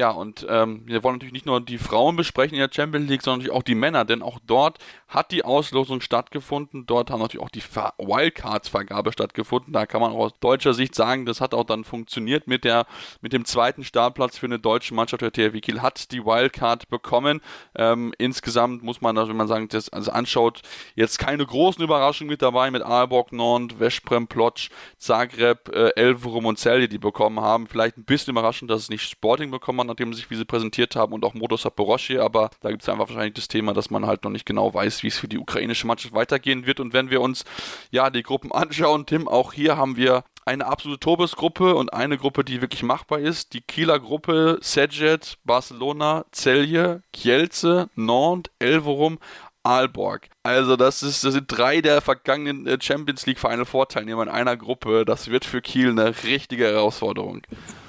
Ja, 0.00 0.12
und 0.12 0.46
ähm, 0.48 0.80
wir 0.86 1.02
wollen 1.02 1.16
natürlich 1.16 1.34
nicht 1.34 1.44
nur 1.44 1.60
die 1.60 1.76
Frauen 1.76 2.16
besprechen 2.16 2.54
in 2.54 2.60
der 2.60 2.74
Champions 2.74 3.10
League, 3.10 3.20
sondern 3.20 3.40
natürlich 3.40 3.54
auch 3.54 3.62
die 3.62 3.74
Männer, 3.74 4.06
denn 4.06 4.22
auch 4.22 4.38
dort 4.46 4.78
hat 5.08 5.30
die 5.30 5.44
Auslosung 5.44 6.00
stattgefunden. 6.00 6.86
Dort 6.86 7.10
haben 7.10 7.20
natürlich 7.20 7.44
auch 7.44 7.50
die 7.50 7.60
Wildcards-Vergabe 7.60 9.12
stattgefunden. 9.12 9.74
Da 9.74 9.84
kann 9.84 10.00
man 10.00 10.12
auch 10.12 10.20
aus 10.20 10.32
deutscher 10.40 10.72
Sicht 10.72 10.94
sagen, 10.94 11.26
das 11.26 11.42
hat 11.42 11.52
auch 11.52 11.64
dann 11.64 11.84
funktioniert 11.84 12.46
mit, 12.46 12.64
der, 12.64 12.86
mit 13.20 13.34
dem 13.34 13.44
zweiten 13.44 13.84
Startplatz 13.84 14.38
für 14.38 14.46
eine 14.46 14.58
deutsche 14.58 14.94
Mannschaft. 14.94 15.20
Der 15.20 15.32
THW 15.32 15.60
Kiel 15.60 15.82
hat 15.82 16.12
die 16.12 16.24
Wildcard 16.24 16.88
bekommen. 16.88 17.42
Ähm, 17.74 18.14
insgesamt 18.16 18.82
muss 18.82 19.02
man, 19.02 19.16
wenn 19.16 19.36
man 19.36 19.48
sagen, 19.48 19.68
das 19.68 19.90
also 19.90 20.12
anschaut, 20.12 20.62
jetzt 20.94 21.18
keine 21.18 21.44
großen 21.44 21.84
Überraschungen 21.84 22.30
mit 22.30 22.40
dabei 22.40 22.70
mit 22.70 22.80
Aalborg, 22.80 23.32
Nord, 23.32 23.78
Veszprem, 23.78 24.28
Plotsch, 24.28 24.70
Zagreb, 24.96 25.68
äh, 25.68 25.90
Elverum 25.96 26.46
und 26.46 26.58
Celje, 26.58 26.88
die 26.88 26.96
bekommen 26.96 27.40
haben. 27.40 27.66
Vielleicht 27.66 27.98
ein 27.98 28.04
bisschen 28.04 28.30
überraschend, 28.30 28.70
dass 28.70 28.80
es 28.80 28.88
nicht 28.88 29.02
Sporting 29.02 29.50
bekommen 29.50 29.80
hat, 29.80 29.89
nachdem 29.90 30.14
sich 30.14 30.30
wie 30.30 30.36
sie 30.36 30.44
präsentiert 30.44 30.96
haben 30.96 31.12
und 31.12 31.24
auch 31.24 31.34
Modo 31.34 31.56
Saporosche, 31.56 32.22
aber 32.22 32.50
da 32.60 32.70
gibt 32.70 32.82
es 32.82 32.88
einfach 32.88 33.08
wahrscheinlich 33.08 33.34
das 33.34 33.48
Thema, 33.48 33.72
dass 33.72 33.90
man 33.90 34.06
halt 34.06 34.24
noch 34.24 34.30
nicht 34.30 34.46
genau 34.46 34.72
weiß, 34.72 35.02
wie 35.02 35.08
es 35.08 35.18
für 35.18 35.28
die 35.28 35.38
ukrainische 35.38 35.86
Mannschaft 35.86 36.14
weitergehen 36.14 36.66
wird. 36.66 36.80
Und 36.80 36.92
wenn 36.92 37.10
wir 37.10 37.20
uns 37.20 37.44
ja 37.90 38.10
die 38.10 38.22
Gruppen 38.22 38.52
anschauen, 38.52 39.06
Tim, 39.06 39.28
auch 39.28 39.52
hier 39.52 39.76
haben 39.76 39.96
wir 39.96 40.24
eine 40.44 40.66
absolute 40.66 41.00
Tobesgruppe 41.00 41.74
und 41.74 41.92
eine 41.92 42.16
Gruppe, 42.18 42.44
die 42.44 42.60
wirklich 42.60 42.82
machbar 42.82 43.18
ist. 43.18 43.52
Die 43.52 43.60
Kieler 43.60 44.00
Gruppe 44.00 44.58
Sejet, 44.62 45.38
Barcelona, 45.44 46.24
Celje, 46.32 47.02
Kielce, 47.12 47.88
Nantes, 47.94 48.52
Elverum, 48.58 49.18
Aalborg. 49.62 50.28
Also 50.42 50.76
das 50.76 51.02
ist, 51.02 51.22
das 51.22 51.34
sind 51.34 51.46
drei 51.48 51.80
der 51.80 52.00
vergangenen 52.00 52.66
äh, 52.66 52.78
Champions 52.80 53.26
League 53.26 53.38
Final 53.38 53.66
Four 53.66 53.88
Teilnehmer 53.88 54.22
in 54.22 54.28
einer 54.28 54.56
Gruppe. 54.56 55.04
Das 55.04 55.28
wird 55.28 55.44
für 55.44 55.60
Kiel 55.60 55.90
eine 55.90 56.14
richtige 56.24 56.64
Herausforderung. 56.64 57.42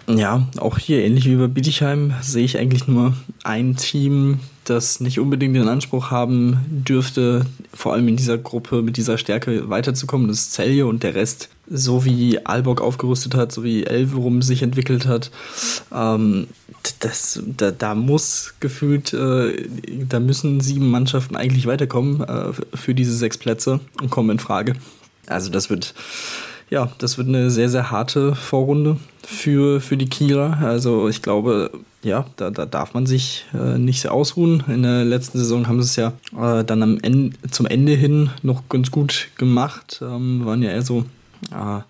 Ja, 0.08 0.48
auch 0.58 0.78
hier 0.78 1.04
ähnlich 1.04 1.26
wie 1.26 1.36
bei 1.36 1.48
Bietigheim 1.48 2.14
sehe 2.22 2.44
ich 2.44 2.58
eigentlich 2.58 2.88
nur 2.88 3.14
ein 3.44 3.76
Team, 3.76 4.40
das 4.66 5.00
nicht 5.00 5.20
unbedingt 5.20 5.56
den 5.56 5.68
Anspruch 5.68 6.12
haben 6.12 6.60
dürfte, 6.70 7.46
vor 7.74 7.94
allem 7.94 8.08
in 8.08 8.16
dieser 8.16 8.38
Gruppe 8.38 8.82
mit 8.82 8.98
dieser 8.98 9.18
Stärke 9.18 9.70
weiterzukommen. 9.70 10.28
Das 10.28 10.40
ist 10.40 10.54
Celje 10.54 10.86
und 10.86 11.04
der 11.04 11.16
Rest, 11.16 11.50
so 11.70 12.06
wie 12.06 12.46
Alborg 12.46 12.82
aufgerüstet 12.82 13.36
hat, 13.36 13.52
so 13.52 13.64
wie 13.64 13.86
Elverum 13.86 14.42
sich 14.42 14.64
entwickelt 14.64 15.06
hat, 15.06 15.32
ähm, 15.94 16.48
das, 17.00 17.42
da, 17.46 17.72
da, 17.72 17.96
muss 17.96 18.56
gefühlt, 18.60 19.14
äh, 19.14 19.68
da 20.10 20.20
müssen 20.20 20.62
sieben 20.62 20.90
Mannschaften 20.90 21.36
eigentlich 21.36 21.68
weiterkommen 21.68 22.22
äh, 22.22 22.54
für 22.74 22.96
diese 22.96 23.16
sechs 23.16 23.38
Plätze 23.38 23.80
und 24.02 24.10
kommen 24.10 24.32
in 24.32 24.40
Frage. 24.40 24.76
Also 25.28 25.50
das 25.50 25.70
wird 25.70 25.94
ja, 26.72 26.90
das 27.00 27.18
wird 27.18 27.28
eine 27.28 27.52
sehr, 27.52 27.70
sehr 27.70 27.92
harte 27.92 28.34
Vorrunde 28.34 28.98
für, 29.24 29.82
für 29.82 29.98
die 29.98 30.10
Kieler. 30.10 30.58
Also 30.62 31.10
ich 31.10 31.22
glaube, 31.22 31.70
ja, 32.02 32.26
da, 32.38 32.50
da 32.50 32.66
darf 32.66 32.94
man 32.94 33.06
sich 33.06 33.46
äh, 33.54 33.78
nicht 33.78 34.02
sehr 34.02 34.14
ausruhen. 34.14 34.64
In 34.68 34.84
der 34.84 35.04
letzten 35.04 35.38
Saison 35.38 35.68
haben 35.68 35.84
sie 35.84 35.88
es 35.88 35.96
ja 35.98 36.14
äh, 36.60 36.64
dann 36.64 36.82
am 36.82 36.98
Ende, 37.02 37.36
zum 37.52 37.66
Ende 37.66 37.92
hin 37.94 38.30
noch 38.42 38.70
ganz 38.70 38.90
gut 38.90 39.28
gemacht. 39.38 40.00
Ähm, 40.02 40.46
waren 40.46 40.64
ja 40.64 40.72
eher 40.72 40.82
so, 40.82 41.00
äh, 41.52 41.82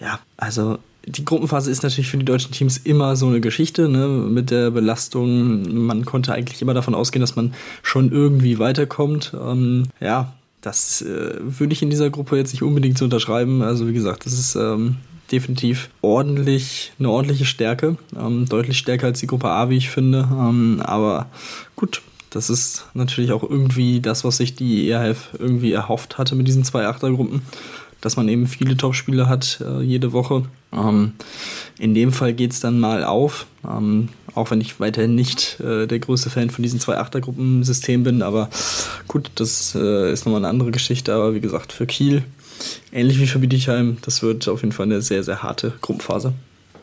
ja, 0.00 0.20
also 0.36 0.78
die 1.06 1.24
Gruppenphase 1.24 1.70
ist 1.70 1.82
natürlich 1.82 2.10
für 2.10 2.18
die 2.18 2.26
deutschen 2.26 2.52
Teams 2.52 2.76
immer 2.76 3.16
so 3.16 3.26
eine 3.26 3.40
Geschichte, 3.40 3.88
ne, 3.88 4.06
mit 4.06 4.50
der 4.50 4.70
Belastung. 4.70 5.86
Man 5.86 6.04
konnte 6.04 6.34
eigentlich 6.34 6.60
immer 6.60 6.74
davon 6.74 6.94
ausgehen, 6.94 7.22
dass 7.22 7.36
man 7.36 7.54
schon 7.82 8.12
irgendwie 8.12 8.58
weiterkommt. 8.58 9.32
Ähm, 9.34 9.84
ja, 10.00 10.34
das 10.68 11.00
äh, 11.00 11.36
würde 11.40 11.72
ich 11.72 11.80
in 11.80 11.88
dieser 11.88 12.10
Gruppe 12.10 12.36
jetzt 12.36 12.52
nicht 12.52 12.62
unbedingt 12.62 12.98
so 12.98 13.06
unterschreiben. 13.06 13.62
Also 13.62 13.88
wie 13.88 13.94
gesagt, 13.94 14.26
das 14.26 14.34
ist 14.34 14.54
ähm, 14.54 14.96
definitiv 15.32 15.88
ordentlich, 16.02 16.92
eine 16.98 17.08
ordentliche 17.08 17.46
Stärke. 17.46 17.96
Ähm, 18.14 18.46
deutlich 18.46 18.76
stärker 18.76 19.06
als 19.06 19.20
die 19.20 19.26
Gruppe 19.26 19.48
A, 19.48 19.70
wie 19.70 19.78
ich 19.78 19.88
finde. 19.88 20.28
Ähm, 20.30 20.82
aber 20.84 21.30
gut, 21.74 22.02
das 22.28 22.50
ist 22.50 22.84
natürlich 22.92 23.32
auch 23.32 23.42
irgendwie 23.42 24.00
das, 24.00 24.24
was 24.24 24.36
sich 24.36 24.54
die 24.56 24.90
ERF 24.90 25.30
irgendwie 25.38 25.72
erhofft 25.72 26.18
hatte 26.18 26.34
mit 26.34 26.46
diesen 26.46 26.64
zwei 26.64 26.86
Achtergruppen. 26.86 27.40
Dass 28.00 28.16
man 28.16 28.28
eben 28.28 28.46
viele 28.46 28.76
Topspiele 28.76 29.28
hat 29.28 29.60
äh, 29.60 29.82
jede 29.82 30.12
Woche. 30.12 30.44
Ähm, 30.72 31.14
in 31.78 31.94
dem 31.94 32.12
Fall 32.12 32.32
geht 32.32 32.52
es 32.52 32.60
dann 32.60 32.78
mal 32.78 33.04
auf. 33.04 33.46
Ähm, 33.68 34.08
auch 34.34 34.50
wenn 34.50 34.60
ich 34.60 34.78
weiterhin 34.78 35.14
nicht 35.14 35.58
äh, 35.60 35.86
der 35.86 35.98
größte 35.98 36.30
Fan 36.30 36.50
von 36.50 36.62
diesen 36.62 36.78
zwei 36.78 36.98
Achtergruppensystem 36.98 38.04
bin. 38.04 38.22
Aber 38.22 38.50
gut, 39.08 39.30
das 39.34 39.74
äh, 39.74 40.12
ist 40.12 40.24
nochmal 40.24 40.40
eine 40.40 40.48
andere 40.48 40.70
Geschichte. 40.70 41.12
Aber 41.12 41.34
wie 41.34 41.40
gesagt, 41.40 41.72
für 41.72 41.86
Kiel, 41.86 42.22
ähnlich 42.92 43.18
wie 43.18 43.26
für 43.26 43.40
Bietigheim, 43.40 43.98
das 44.02 44.22
wird 44.22 44.48
auf 44.48 44.62
jeden 44.62 44.72
Fall 44.72 44.86
eine 44.86 45.02
sehr, 45.02 45.24
sehr 45.24 45.42
harte 45.42 45.72
Gruppenphase. 45.80 46.34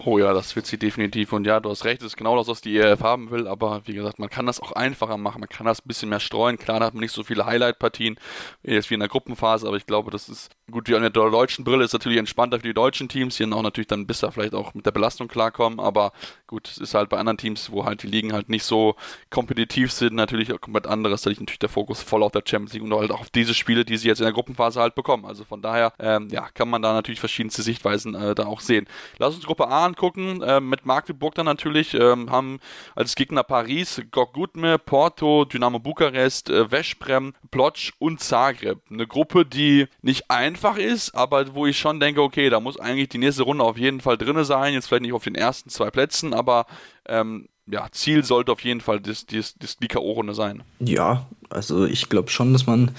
Oh 0.07 0.19
ja, 0.19 0.33
das 0.33 0.55
wird 0.55 0.67
sie 0.67 0.77
definitiv. 0.77 1.33
Und 1.33 1.47
ja, 1.47 1.59
du 1.59 1.71
hast 1.71 1.83
recht, 1.83 2.01
das 2.01 2.09
ist 2.09 2.15
genau 2.15 2.37
das, 2.37 2.47
was 2.47 2.61
die 2.61 2.77
ERF 2.77 3.01
haben 3.01 3.31
will. 3.31 3.47
Aber 3.47 3.81
wie 3.85 3.93
gesagt, 3.93 4.19
man 4.19 4.29
kann 4.29 4.45
das 4.45 4.59
auch 4.59 4.71
einfacher 4.73 5.17
machen. 5.17 5.39
Man 5.39 5.49
kann 5.49 5.65
das 5.65 5.79
ein 5.79 5.87
bisschen 5.87 6.09
mehr 6.09 6.19
streuen. 6.19 6.59
Klar, 6.59 6.79
da 6.79 6.85
hat 6.85 6.93
man 6.93 7.01
nicht 7.01 7.11
so 7.11 7.23
viele 7.23 7.47
Highlight-Partien 7.47 8.19
jetzt 8.61 8.91
wie 8.91 8.93
in 8.93 8.99
der 8.99 9.09
Gruppenphase. 9.09 9.67
Aber 9.67 9.77
ich 9.77 9.87
glaube, 9.87 10.11
das 10.11 10.29
ist 10.29 10.51
gut. 10.69 10.87
Wie 10.89 10.95
an 10.95 11.01
der 11.01 11.09
deutschen 11.09 11.65
Brille 11.65 11.83
ist 11.83 11.93
natürlich 11.93 12.19
entspannter 12.19 12.59
für 12.59 12.67
die 12.67 12.75
deutschen 12.75 13.09
Teams. 13.09 13.37
Die 13.37 13.43
dann 13.43 13.53
auch 13.53 13.63
natürlich 13.63 13.87
dann 13.87 14.05
besser 14.05 14.31
vielleicht 14.31 14.53
auch 14.53 14.75
mit 14.75 14.85
der 14.85 14.91
Belastung 14.91 15.27
klarkommen. 15.27 15.79
Aber 15.79 16.11
gut, 16.45 16.67
es 16.67 16.77
ist 16.77 16.93
halt 16.93 17.09
bei 17.09 17.17
anderen 17.17 17.39
Teams, 17.39 17.71
wo 17.71 17.85
halt 17.85 18.03
die 18.03 18.07
Ligen 18.07 18.31
halt 18.31 18.47
nicht 18.47 18.63
so 18.63 18.95
kompetitiv 19.31 19.91
sind, 19.91 20.13
natürlich 20.13 20.53
auch 20.53 20.61
komplett 20.61 20.85
anderes. 20.85 21.23
Da 21.23 21.31
liegt 21.31 21.41
natürlich 21.41 21.57
der 21.57 21.69
Fokus 21.69 22.03
voll 22.03 22.21
auf 22.21 22.31
der 22.31 22.43
Champions 22.45 22.73
League 22.73 22.83
und 22.83 22.93
halt 22.93 23.09
auch 23.09 23.21
auf 23.21 23.31
diese 23.31 23.55
Spiele, 23.55 23.85
die 23.85 23.97
sie 23.97 24.07
jetzt 24.07 24.19
in 24.19 24.25
der 24.25 24.33
Gruppenphase 24.33 24.79
halt 24.79 24.93
bekommen. 24.93 25.25
Also 25.25 25.45
von 25.45 25.63
daher, 25.63 25.93
ähm, 25.97 26.27
ja, 26.29 26.47
kann 26.53 26.69
man 26.69 26.83
da 26.83 26.93
natürlich 26.93 27.19
verschiedenste 27.19 27.63
Sichtweisen 27.63 28.13
äh, 28.13 28.35
da 28.35 28.45
auch 28.45 28.59
sehen. 28.59 28.85
Lass 29.17 29.33
uns 29.33 29.45
Gruppe 29.45 29.67
A 29.67 29.94
angucken, 29.95 30.41
äh, 30.41 30.59
mit 30.59 30.85
Magdeburg 30.85 31.35
dann 31.35 31.45
natürlich, 31.45 31.93
ähm, 31.93 32.29
haben 32.29 32.59
als 32.95 33.15
Gegner 33.15 33.43
Paris, 33.43 34.01
Gok 34.11 34.33
Gutme, 34.33 34.77
Porto, 34.77 35.45
Dynamo 35.45 35.79
Bukarest, 35.79 36.49
äh, 36.49 36.69
Veszprem, 36.69 37.33
Plotsch 37.51 37.93
und 37.99 38.19
Zagreb. 38.19 38.79
Eine 38.91 39.07
Gruppe, 39.07 39.45
die 39.45 39.87
nicht 40.01 40.29
einfach 40.29 40.77
ist, 40.77 41.15
aber 41.15 41.55
wo 41.55 41.65
ich 41.65 41.79
schon 41.79 41.99
denke, 41.99 42.21
okay, 42.21 42.49
da 42.49 42.59
muss 42.59 42.79
eigentlich 42.79 43.09
die 43.09 43.17
nächste 43.17 43.43
Runde 43.43 43.63
auf 43.63 43.77
jeden 43.77 44.01
Fall 44.01 44.17
drin 44.17 44.43
sein, 44.43 44.73
jetzt 44.73 44.87
vielleicht 44.87 45.03
nicht 45.03 45.13
auf 45.13 45.23
den 45.23 45.35
ersten 45.35 45.69
zwei 45.69 45.89
Plätzen, 45.89 46.33
aber 46.33 46.65
ähm, 47.07 47.47
ja, 47.67 47.87
Ziel 47.91 48.23
sollte 48.23 48.51
auf 48.51 48.63
jeden 48.63 48.81
Fall 48.81 48.99
das, 48.99 49.25
das, 49.25 49.55
das 49.57 49.77
die 49.77 49.87
K.O.-Runde 49.87 50.33
sein. 50.33 50.63
Ja, 50.79 51.25
also 51.49 51.85
ich 51.85 52.09
glaube 52.09 52.29
schon, 52.29 52.53
dass 52.53 52.67
man 52.67 52.91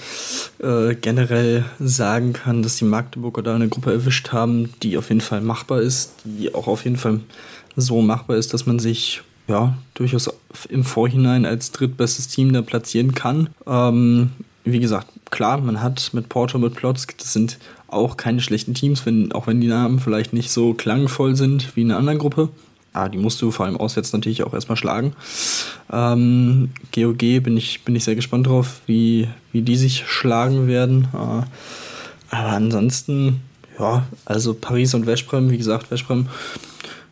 äh, 0.59 0.93
generell 0.95 1.65
sagen 1.79 2.33
kann, 2.33 2.63
dass 2.63 2.75
die 2.75 2.85
Magdeburger 2.85 3.43
da 3.43 3.55
eine 3.55 3.69
Gruppe 3.69 3.93
erwischt 3.93 4.31
haben, 4.33 4.73
die 4.83 4.97
auf 4.97 5.09
jeden 5.09 5.21
Fall 5.21 5.41
machbar 5.41 5.81
ist, 5.81 6.15
die 6.25 6.53
auch 6.53 6.67
auf 6.67 6.83
jeden 6.83 6.97
Fall 6.97 7.21
so 7.75 8.01
machbar 8.01 8.37
ist, 8.37 8.53
dass 8.53 8.65
man 8.65 8.79
sich 8.79 9.21
ja 9.47 9.77
durchaus 9.93 10.29
im 10.67 10.83
Vorhinein 10.83 11.45
als 11.45 11.71
drittbestes 11.71 12.27
Team 12.27 12.51
da 12.51 12.61
platzieren 12.61 13.13
kann. 13.13 13.49
Ähm, 13.65 14.31
wie 14.65 14.79
gesagt, 14.79 15.07
klar, 15.29 15.61
man 15.61 15.81
hat 15.81 16.09
mit 16.13 16.27
Porto, 16.27 16.57
mit 16.57 16.75
Plotzk, 16.75 17.17
das 17.19 17.31
sind 17.31 17.57
auch 17.87 18.17
keine 18.17 18.41
schlechten 18.41 18.73
Teams, 18.73 19.05
wenn, 19.05 19.31
auch 19.31 19.47
wenn 19.47 19.61
die 19.61 19.67
Namen 19.67 19.99
vielleicht 19.99 20.33
nicht 20.33 20.51
so 20.51 20.73
klangvoll 20.73 21.37
sind 21.37 21.75
wie 21.77 21.83
in 21.83 21.91
einer 21.91 21.99
anderen 21.99 22.19
Gruppe 22.19 22.49
ah, 22.93 23.09
die 23.09 23.17
musst 23.17 23.41
du 23.41 23.51
vor 23.51 23.65
allem 23.65 23.77
auswärts 23.77 24.13
natürlich 24.13 24.43
auch 24.43 24.53
erstmal 24.53 24.77
schlagen. 24.77 25.13
Ähm, 25.91 26.71
GOG 26.93 27.19
bin 27.43 27.57
ich, 27.57 27.83
bin 27.83 27.95
ich 27.95 28.03
sehr 28.03 28.15
gespannt 28.15 28.47
drauf, 28.47 28.81
wie, 28.85 29.27
wie 29.51 29.61
die 29.61 29.77
sich 29.77 30.05
schlagen 30.07 30.67
werden. 30.67 31.07
Äh, 31.13 32.35
aber 32.35 32.49
ansonsten, 32.49 33.41
ja, 33.79 34.05
also 34.25 34.53
Paris 34.53 34.93
und 34.93 35.05
Veszprem, 35.05 35.49
wie 35.49 35.57
gesagt, 35.57 35.87
Veszprem 35.87 36.27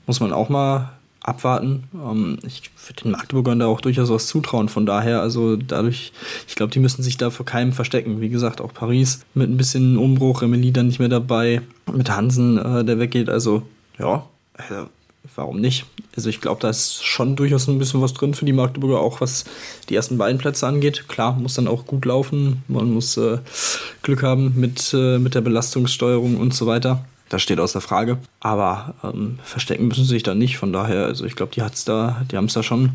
muss 0.08 0.20
man 0.20 0.34
auch 0.34 0.50
mal 0.50 0.92
abwarten. 1.22 1.84
Ähm, 1.94 2.38
ich 2.46 2.70
würde 2.86 3.04
den 3.04 3.12
Magdeburgern 3.12 3.60
da 3.60 3.68
auch 3.68 3.82
durchaus 3.82 4.10
was 4.10 4.28
zutrauen. 4.28 4.70
Von 4.70 4.86
daher, 4.86 5.22
also 5.22 5.56
dadurch, 5.56 6.14
ich 6.48 6.56
glaube, 6.56 6.72
die 6.72 6.80
müssen 6.80 7.04
sich 7.04 7.18
da 7.18 7.30
vor 7.30 7.46
keinem 7.46 7.74
verstecken. 7.74 8.22
Wie 8.22 8.30
gesagt, 8.30 8.62
auch 8.62 8.74
Paris 8.74 9.26
mit 9.34 9.50
ein 9.50 9.58
bisschen 9.58 9.98
Umbruch, 9.98 10.42
Emily 10.42 10.72
dann 10.72 10.88
nicht 10.88 11.00
mehr 11.00 11.10
dabei, 11.10 11.62
mit 11.92 12.10
Hansen, 12.10 12.58
äh, 12.58 12.86
der 12.86 13.00
weggeht. 13.00 13.30
Also, 13.30 13.64
ja, 13.98 14.26
also 14.54 14.88
warum 15.36 15.60
nicht? 15.60 15.86
Also 16.16 16.30
ich 16.30 16.42
glaube, 16.42 16.62
da 16.62 16.70
ist 16.70 17.04
schon 17.04 17.36
durchaus 17.36 17.68
ein 17.68 17.78
bisschen 17.78 18.02
was 18.02 18.14
drin 18.14 18.34
für 18.34 18.46
die 18.46 18.54
Magdeburger, 18.54 19.00
auch 19.00 19.22
was 19.22 19.46
die 19.90 19.96
ersten 19.96 20.18
beiden 20.18 20.38
Plätze 20.38 20.68
angeht. 20.68 21.08
Klar, 21.08 21.34
muss 21.34 21.56
dann 21.56 21.68
auch 21.68 21.86
gut 21.86 22.06
laufen, 22.06 22.64
man 22.68 22.92
muss 22.92 23.18
äh, 23.18 23.40
Glück 24.02 24.24
haben 24.24 24.54
mit, 24.56 24.94
äh, 24.94 25.20
mit 25.20 25.36
der 25.36 25.42
Belastungssteuerung 25.42 26.38
und 26.38 26.54
so 26.54 26.66
weiter. 26.66 27.06
Das 27.30 27.42
steht 27.42 27.60
außer 27.60 27.82
Frage. 27.82 28.18
Aber 28.40 28.96
ähm, 29.04 29.40
verstecken 29.44 29.88
müssen 29.88 30.04
sie 30.04 30.12
sich 30.12 30.24
da 30.24 30.36
nicht. 30.36 30.58
Von 30.58 30.72
daher, 30.72 31.06
also 31.06 31.26
ich 31.26 31.36
glaube, 31.36 31.54
die 31.54 31.64
hat's 31.64 31.86
da, 31.86 32.22
die 32.32 32.38
haben 32.38 32.46
es 32.46 32.54
da 32.54 32.64
schon 32.64 32.92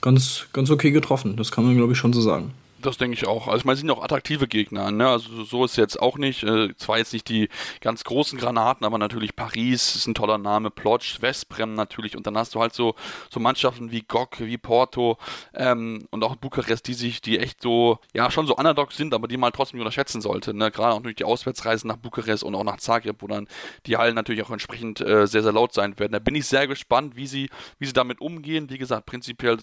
ganz, 0.00 0.46
ganz 0.52 0.70
okay 0.70 0.90
getroffen. 0.90 1.36
Das 1.36 1.52
kann 1.52 1.64
man, 1.64 1.76
glaube 1.76 1.92
ich, 1.92 1.98
schon 1.98 2.12
so 2.12 2.20
sagen. 2.20 2.52
Das 2.82 2.98
denke 2.98 3.16
ich 3.16 3.26
auch. 3.26 3.46
Also 3.46 3.58
ich 3.58 3.64
meine, 3.64 3.74
es 3.74 3.80
sind 3.80 3.90
auch 3.90 4.02
attraktive 4.02 4.48
Gegner. 4.48 4.90
Ne? 4.90 5.08
Also 5.08 5.44
so 5.44 5.64
ist 5.64 5.76
jetzt 5.76 6.00
auch 6.00 6.18
nicht. 6.18 6.42
Äh, 6.42 6.74
zwar 6.76 6.98
jetzt 6.98 7.12
nicht 7.12 7.28
die 7.28 7.48
ganz 7.80 8.02
großen 8.02 8.38
Granaten, 8.38 8.84
aber 8.84 8.98
natürlich 8.98 9.36
Paris 9.36 9.94
ist 9.94 10.06
ein 10.06 10.14
toller 10.14 10.38
Name, 10.38 10.70
Plotsch, 10.70 11.22
Westbrem 11.22 11.74
natürlich. 11.74 12.16
Und 12.16 12.26
dann 12.26 12.36
hast 12.36 12.54
du 12.54 12.60
halt 12.60 12.74
so, 12.74 12.94
so 13.30 13.38
Mannschaften 13.40 13.92
wie 13.92 14.02
Gok, 14.02 14.40
wie 14.40 14.58
Porto 14.58 15.18
ähm, 15.54 16.06
und 16.10 16.24
auch 16.24 16.36
Bukarest, 16.36 16.88
die 16.88 16.94
sich, 16.94 17.20
die 17.20 17.38
echt 17.38 17.62
so, 17.62 17.98
ja, 18.14 18.30
schon 18.30 18.46
so 18.46 18.56
Underdogs 18.56 18.96
sind, 18.96 19.14
aber 19.14 19.28
die 19.28 19.36
man 19.36 19.48
halt 19.48 19.54
trotzdem 19.54 19.78
nicht 19.78 19.86
unterschätzen 19.86 20.20
sollte. 20.20 20.52
Ne? 20.54 20.70
Gerade 20.70 20.94
auch 20.94 21.02
durch 21.02 21.16
die 21.16 21.24
Auswärtsreisen 21.24 21.88
nach 21.88 21.96
Bukarest 21.96 22.42
und 22.42 22.54
auch 22.54 22.64
nach 22.64 22.78
Zagreb, 22.78 23.16
wo 23.20 23.28
dann 23.28 23.46
die 23.86 23.96
Hallen 23.96 24.14
natürlich 24.14 24.42
auch 24.42 24.50
entsprechend 24.50 25.00
äh, 25.00 25.26
sehr, 25.26 25.42
sehr 25.42 25.52
laut 25.52 25.72
sein 25.72 25.98
werden. 25.98 26.12
Da 26.12 26.18
bin 26.18 26.34
ich 26.34 26.46
sehr 26.46 26.66
gespannt, 26.66 27.16
wie 27.16 27.26
sie, 27.26 27.48
wie 27.78 27.86
sie 27.86 27.92
damit 27.92 28.20
umgehen. 28.20 28.70
Wie 28.70 28.78
gesagt, 28.78 29.06
prinzipiell 29.06 29.58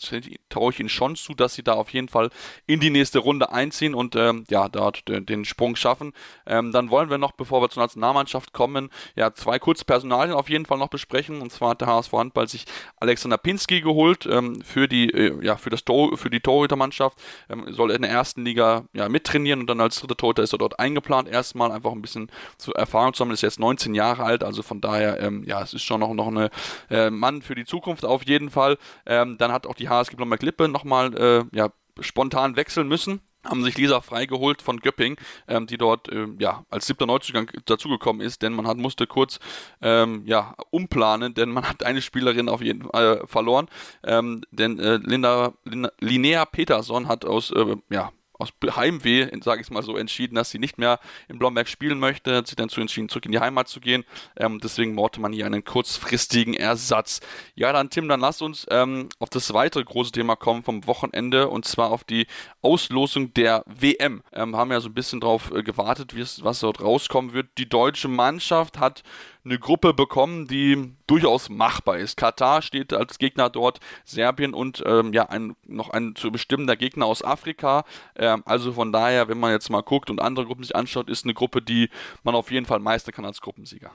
traue 0.49 0.71
ich 0.71 0.79
ihnen 0.79 0.89
schon 0.89 1.15
zu, 1.15 1.33
dass 1.33 1.55
sie 1.55 1.63
da 1.63 1.73
auf 1.73 1.89
jeden 1.89 2.07
Fall 2.07 2.29
in 2.65 2.79
die 2.79 2.89
nächste 2.89 3.08
nächste 3.09 3.19
Runde 3.19 3.51
einziehen 3.51 3.95
und 3.95 4.15
ähm, 4.15 4.43
ja, 4.51 4.69
dort 4.69 5.03
den, 5.07 5.43
Sprung 5.43 5.75
schaffen. 5.75 6.13
Ähm, 6.45 6.71
dann 6.71 6.91
wollen 6.91 7.09
wir 7.09 7.17
noch, 7.17 7.31
bevor 7.31 7.61
wir 7.61 7.69
zur 7.69 7.81
Nationalmannschaft 7.81 8.53
kommen, 8.53 8.89
ja, 9.15 9.33
zwei 9.33 9.57
kurze 9.57 9.83
Personalien 9.83 10.35
auf 10.35 10.47
jeden 10.47 10.67
Fall 10.67 10.77
noch 10.77 10.89
besprechen. 10.89 11.41
Und 11.41 11.51
zwar 11.51 11.71
hat 11.71 11.81
der 11.81 11.87
HSV 11.87 12.13
Handball 12.13 12.47
sich 12.47 12.65
Alexander 12.99 13.37
Pinski 13.37 13.81
geholt 13.81 14.27
ähm, 14.29 14.61
für 14.61 14.87
die, 14.87 15.09
äh, 15.09 15.43
ja, 15.43 15.55
für 15.55 15.71
das 15.71 15.85
Tor, 15.85 16.17
für 16.17 16.29
die 16.29 16.39
Torhütermannschaft. 16.39 17.17
Ähm, 17.49 17.65
soll 17.69 17.89
in 17.89 18.03
der 18.03 18.11
ersten 18.11 18.45
Liga 18.45 18.83
ja, 18.93 19.09
mittrainieren 19.09 19.61
und 19.61 19.67
dann 19.67 19.81
als 19.81 19.99
dritter 19.99 20.17
Torhüter 20.17 20.43
ist 20.43 20.53
er 20.53 20.59
dort 20.59 20.79
eingeplant. 20.79 21.27
Erstmal 21.27 21.71
einfach 21.71 21.91
ein 21.91 22.03
bisschen 22.03 22.29
zu 22.57 22.73
Erfahrung 22.73 23.15
zu 23.15 23.19
sammeln. 23.19 23.33
Ist 23.33 23.41
jetzt 23.41 23.59
19 23.59 23.95
Jahre 23.95 24.23
alt, 24.23 24.43
also 24.43 24.61
von 24.61 24.81
daher, 24.81 25.19
ähm, 25.19 25.43
ja, 25.47 25.63
es 25.63 25.73
ist 25.73 25.83
schon 25.83 26.01
noch, 26.01 26.13
noch 26.13 26.27
ein 26.27 26.49
äh, 26.91 27.09
Mann 27.09 27.41
für 27.41 27.55
die 27.55 27.65
Zukunft 27.65 28.05
auf 28.05 28.27
jeden 28.27 28.51
Fall. 28.51 28.77
Ähm, 29.07 29.37
dann 29.39 29.51
hat 29.51 29.65
auch 29.65 29.75
die 29.75 29.89
HSG 29.89 30.15
Blomberg 30.15 30.43
Lippe 30.43 30.67
nochmal 30.67 31.15
äh, 31.17 31.57
ja, 31.57 31.69
spontan 32.01 32.55
wechseln 32.55 32.87
müssen 32.87 33.21
haben 33.43 33.63
sich 33.63 33.77
Lisa 33.77 34.01
freigeholt 34.01 34.61
von 34.61 34.79
Göpping, 34.79 35.17
ähm, 35.47 35.67
die 35.67 35.77
dort 35.77 36.11
ähm, 36.11 36.37
ja 36.39 36.65
als 36.69 36.87
siebter 36.87 37.05
Neuzugang 37.05 37.49
dazugekommen 37.65 38.21
ist, 38.21 38.41
denn 38.41 38.53
man 38.53 38.67
hat 38.67 38.77
musste 38.77 39.07
kurz 39.07 39.39
ähm, 39.81 40.23
ja 40.25 40.55
umplanen, 40.71 41.33
denn 41.33 41.49
man 41.49 41.67
hat 41.67 41.83
eine 41.83 42.01
Spielerin 42.01 42.49
auf 42.49 42.61
jeden 42.61 42.83
Fall 42.83 43.21
äh, 43.23 43.27
verloren, 43.27 43.67
ähm, 44.03 44.41
denn 44.51 44.79
äh, 44.79 44.97
Linda, 44.97 45.53
Linda 45.63 45.91
Linnea 45.99 46.45
Peterson 46.45 47.07
hat 47.07 47.25
aus 47.25 47.51
äh, 47.51 47.77
ja 47.89 48.11
aus 48.39 48.49
Heimweh, 48.75 49.27
sage 49.43 49.61
ich 49.61 49.69
mal 49.69 49.83
so, 49.83 49.97
entschieden, 49.97 50.35
dass 50.35 50.49
sie 50.49 50.59
nicht 50.59 50.77
mehr 50.77 50.99
in 51.27 51.37
Blomberg 51.37 51.67
spielen 51.67 51.99
möchte, 51.99 52.37
hat 52.37 52.47
sich 52.47 52.55
dann 52.55 52.69
zu 52.69 52.81
entschieden, 52.81 53.09
zurück 53.09 53.25
in 53.25 53.33
die 53.33 53.39
Heimat 53.39 53.67
zu 53.67 53.81
gehen. 53.81 54.05
Ähm, 54.37 54.59
deswegen 54.63 54.95
morte 54.95 55.19
man 55.19 55.33
hier 55.33 55.45
einen 55.45 55.63
kurzfristigen 55.63 56.53
Ersatz. 56.53 57.19
Ja, 57.55 57.73
dann 57.73 57.89
Tim, 57.89 58.07
dann 58.07 58.21
lass 58.21 58.41
uns 58.41 58.65
ähm, 58.71 59.09
auf 59.19 59.29
das 59.29 59.53
weitere 59.53 59.83
große 59.83 60.11
Thema 60.11 60.35
kommen 60.35 60.63
vom 60.63 60.87
Wochenende 60.87 61.49
und 61.49 61.65
zwar 61.65 61.91
auf 61.91 62.05
die 62.05 62.27
Auslosung 62.61 63.33
der 63.33 63.63
WM. 63.67 64.23
Ähm, 64.31 64.55
haben 64.55 64.71
ja 64.71 64.79
so 64.79 64.89
ein 64.89 64.93
bisschen 64.93 65.19
drauf 65.19 65.51
äh, 65.51 65.61
gewartet, 65.61 66.13
was 66.43 66.61
dort 66.61 66.81
rauskommen 66.81 67.33
wird. 67.33 67.49
Die 67.57 67.67
deutsche 67.67 68.07
Mannschaft 68.07 68.79
hat 68.79 69.03
eine 69.45 69.57
Gruppe 69.57 69.93
bekommen, 69.93 70.47
die 70.47 70.91
durchaus 71.07 71.49
machbar 71.49 71.97
ist. 71.97 72.17
Katar 72.17 72.61
steht 72.61 72.93
als 72.93 73.17
Gegner 73.17 73.49
dort, 73.49 73.79
Serbien 74.05 74.53
und 74.53 74.83
ähm, 74.85 75.13
ja, 75.13 75.29
ein, 75.29 75.55
noch 75.65 75.89
ein 75.89 76.15
zu 76.15 76.31
bestimmender 76.31 76.75
Gegner 76.75 77.05
aus 77.05 77.23
Afrika. 77.23 77.85
Ähm, 78.15 78.43
also 78.45 78.73
von 78.73 78.91
daher, 78.91 79.27
wenn 79.27 79.39
man 79.39 79.51
jetzt 79.51 79.69
mal 79.69 79.81
guckt 79.81 80.09
und 80.09 80.21
andere 80.21 80.45
Gruppen 80.45 80.63
sich 80.63 80.75
anschaut, 80.75 81.09
ist 81.09 81.23
eine 81.23 81.33
Gruppe, 81.33 81.61
die 81.61 81.89
man 82.23 82.35
auf 82.35 82.51
jeden 82.51 82.65
Fall 82.65 82.79
meistern 82.79 83.13
kann 83.13 83.25
als 83.25 83.41
Gruppensieger. 83.41 83.91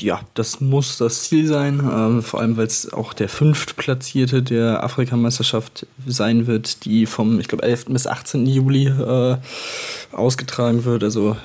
Ja, 0.00 0.20
das 0.34 0.60
muss 0.60 0.98
das 0.98 1.24
Ziel 1.24 1.46
sein, 1.46 1.80
ähm, 1.80 2.22
vor 2.22 2.40
allem 2.40 2.56
weil 2.56 2.66
es 2.66 2.92
auch 2.92 3.14
der 3.14 3.28
fünftplatzierte 3.28 4.42
der 4.42 4.84
Afrikameisterschaft 4.84 5.86
sein 6.06 6.46
wird, 6.46 6.84
die 6.84 7.06
vom, 7.06 7.40
ich 7.40 7.48
glaube, 7.48 7.64
11. 7.64 7.86
bis 7.86 8.06
18. 8.06 8.46
Juli 8.46 8.86
äh, 8.86 9.38
ausgetragen 10.12 10.84
wird. 10.84 11.02
Also 11.02 11.36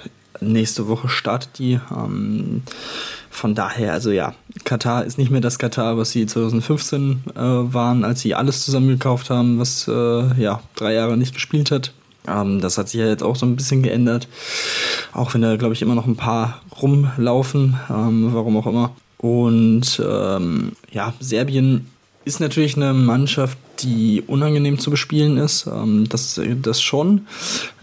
nächste 0.41 0.87
Woche 0.87 1.09
startet 1.09 1.59
die. 1.59 1.79
Ähm, 1.91 2.63
von 3.29 3.53
daher, 3.53 3.93
also 3.93 4.11
ja, 4.11 4.33
Katar 4.63 5.05
ist 5.05 5.17
nicht 5.17 5.29
mehr 5.29 5.41
das 5.41 5.59
Katar, 5.59 5.97
was 5.97 6.11
sie 6.11 6.25
2015 6.25 7.23
äh, 7.35 7.39
waren, 7.39 8.03
als 8.03 8.21
sie 8.21 8.33
alles 8.33 8.65
zusammengekauft 8.65 9.29
haben, 9.29 9.59
was 9.59 9.87
äh, 9.87 10.41
ja 10.41 10.61
drei 10.75 10.93
Jahre 10.93 11.17
nicht 11.17 11.33
gespielt 11.33 11.71
hat. 11.71 11.93
Ähm, 12.27 12.61
das 12.61 12.77
hat 12.77 12.89
sich 12.89 12.99
ja 12.99 13.07
jetzt 13.07 13.23
auch 13.23 13.35
so 13.35 13.45
ein 13.45 13.55
bisschen 13.55 13.83
geändert. 13.83 14.27
Auch 15.13 15.33
wenn 15.33 15.41
da, 15.41 15.55
glaube 15.55 15.73
ich, 15.73 15.81
immer 15.81 15.95
noch 15.95 16.07
ein 16.07 16.15
paar 16.15 16.61
rumlaufen, 16.81 17.77
ähm, 17.89 18.29
warum 18.33 18.57
auch 18.57 18.67
immer. 18.67 18.95
Und 19.17 20.01
ähm, 20.05 20.73
ja, 20.91 21.13
Serbien 21.19 21.87
ist 22.25 22.39
natürlich 22.39 22.75
eine 22.75 22.93
Mannschaft, 22.93 23.57
die 23.79 24.23
unangenehm 24.25 24.79
zu 24.79 24.91
bespielen 24.91 25.37
ist. 25.37 25.67
Ähm, 25.67 26.07
das, 26.09 26.39
das 26.61 26.81
schon. 26.81 27.27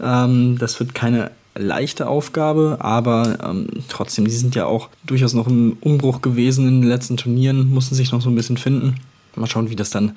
Ähm, 0.01 0.57
das 0.59 0.79
wird 0.79 0.93
keine 0.93 1.31
leichte 1.55 2.07
Aufgabe, 2.07 2.77
aber 2.79 3.37
ähm, 3.43 3.67
trotzdem, 3.87 4.25
die 4.25 4.31
sind 4.31 4.55
ja 4.55 4.65
auch 4.65 4.89
durchaus 5.05 5.33
noch 5.33 5.47
im 5.47 5.77
Umbruch 5.81 6.21
gewesen 6.21 6.67
in 6.67 6.81
den 6.81 6.89
letzten 6.89 7.17
Turnieren, 7.17 7.69
mussten 7.73 7.95
sich 7.95 8.11
noch 8.11 8.21
so 8.21 8.29
ein 8.29 8.35
bisschen 8.35 8.57
finden. 8.57 8.95
Mal 9.37 9.47
schauen, 9.47 9.69
wie 9.69 9.75
das 9.75 9.89
dann 9.89 10.15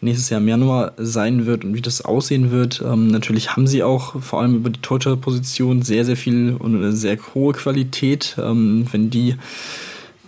nächstes 0.00 0.28
Jahr 0.28 0.40
im 0.40 0.48
Januar 0.48 0.92
sein 0.96 1.46
wird 1.46 1.64
und 1.64 1.74
wie 1.74 1.82
das 1.82 2.00
aussehen 2.00 2.50
wird. 2.50 2.82
Ähm, 2.84 3.08
natürlich 3.08 3.52
haben 3.52 3.68
sie 3.68 3.84
auch 3.84 4.20
vor 4.20 4.40
allem 4.40 4.56
über 4.56 4.70
die 4.70 4.80
Torhüter-Position 4.80 5.82
sehr, 5.82 6.04
sehr 6.04 6.16
viel 6.16 6.56
und 6.58 6.74
eine 6.74 6.92
sehr 6.92 7.16
hohe 7.34 7.52
Qualität. 7.52 8.36
Ähm, 8.42 8.86
wenn 8.90 9.08
die 9.10 9.36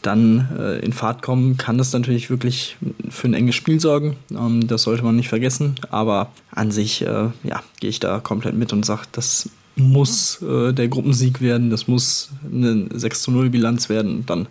dann 0.02 0.48
äh, 0.56 0.78
in 0.78 0.92
Fahrt 0.92 1.22
kommen, 1.22 1.56
kann 1.56 1.78
das 1.78 1.92
natürlich 1.92 2.30
wirklich 2.30 2.76
für 3.10 3.26
ein 3.26 3.34
enges 3.34 3.56
Spiel 3.56 3.80
sorgen. 3.80 4.16
Ähm, 4.30 4.68
das 4.68 4.82
sollte 4.82 5.02
man 5.02 5.16
nicht 5.16 5.28
vergessen. 5.28 5.74
Aber 5.90 6.30
an 6.52 6.70
sich, 6.70 7.02
äh, 7.02 7.30
ja, 7.42 7.62
gehe 7.80 7.90
ich 7.90 7.98
da 7.98 8.20
komplett 8.20 8.54
mit 8.54 8.72
und 8.72 8.86
sage, 8.86 9.02
das 9.10 9.50
muss 9.78 10.42
äh, 10.42 10.72
der 10.72 10.88
Gruppensieg 10.88 11.40
werden, 11.40 11.70
das 11.70 11.88
muss 11.88 12.30
eine 12.44 12.88
6 12.92 13.22
zu 13.22 13.30
0 13.30 13.50
Bilanz 13.50 13.88
werden. 13.88 14.24
Dann 14.26 14.48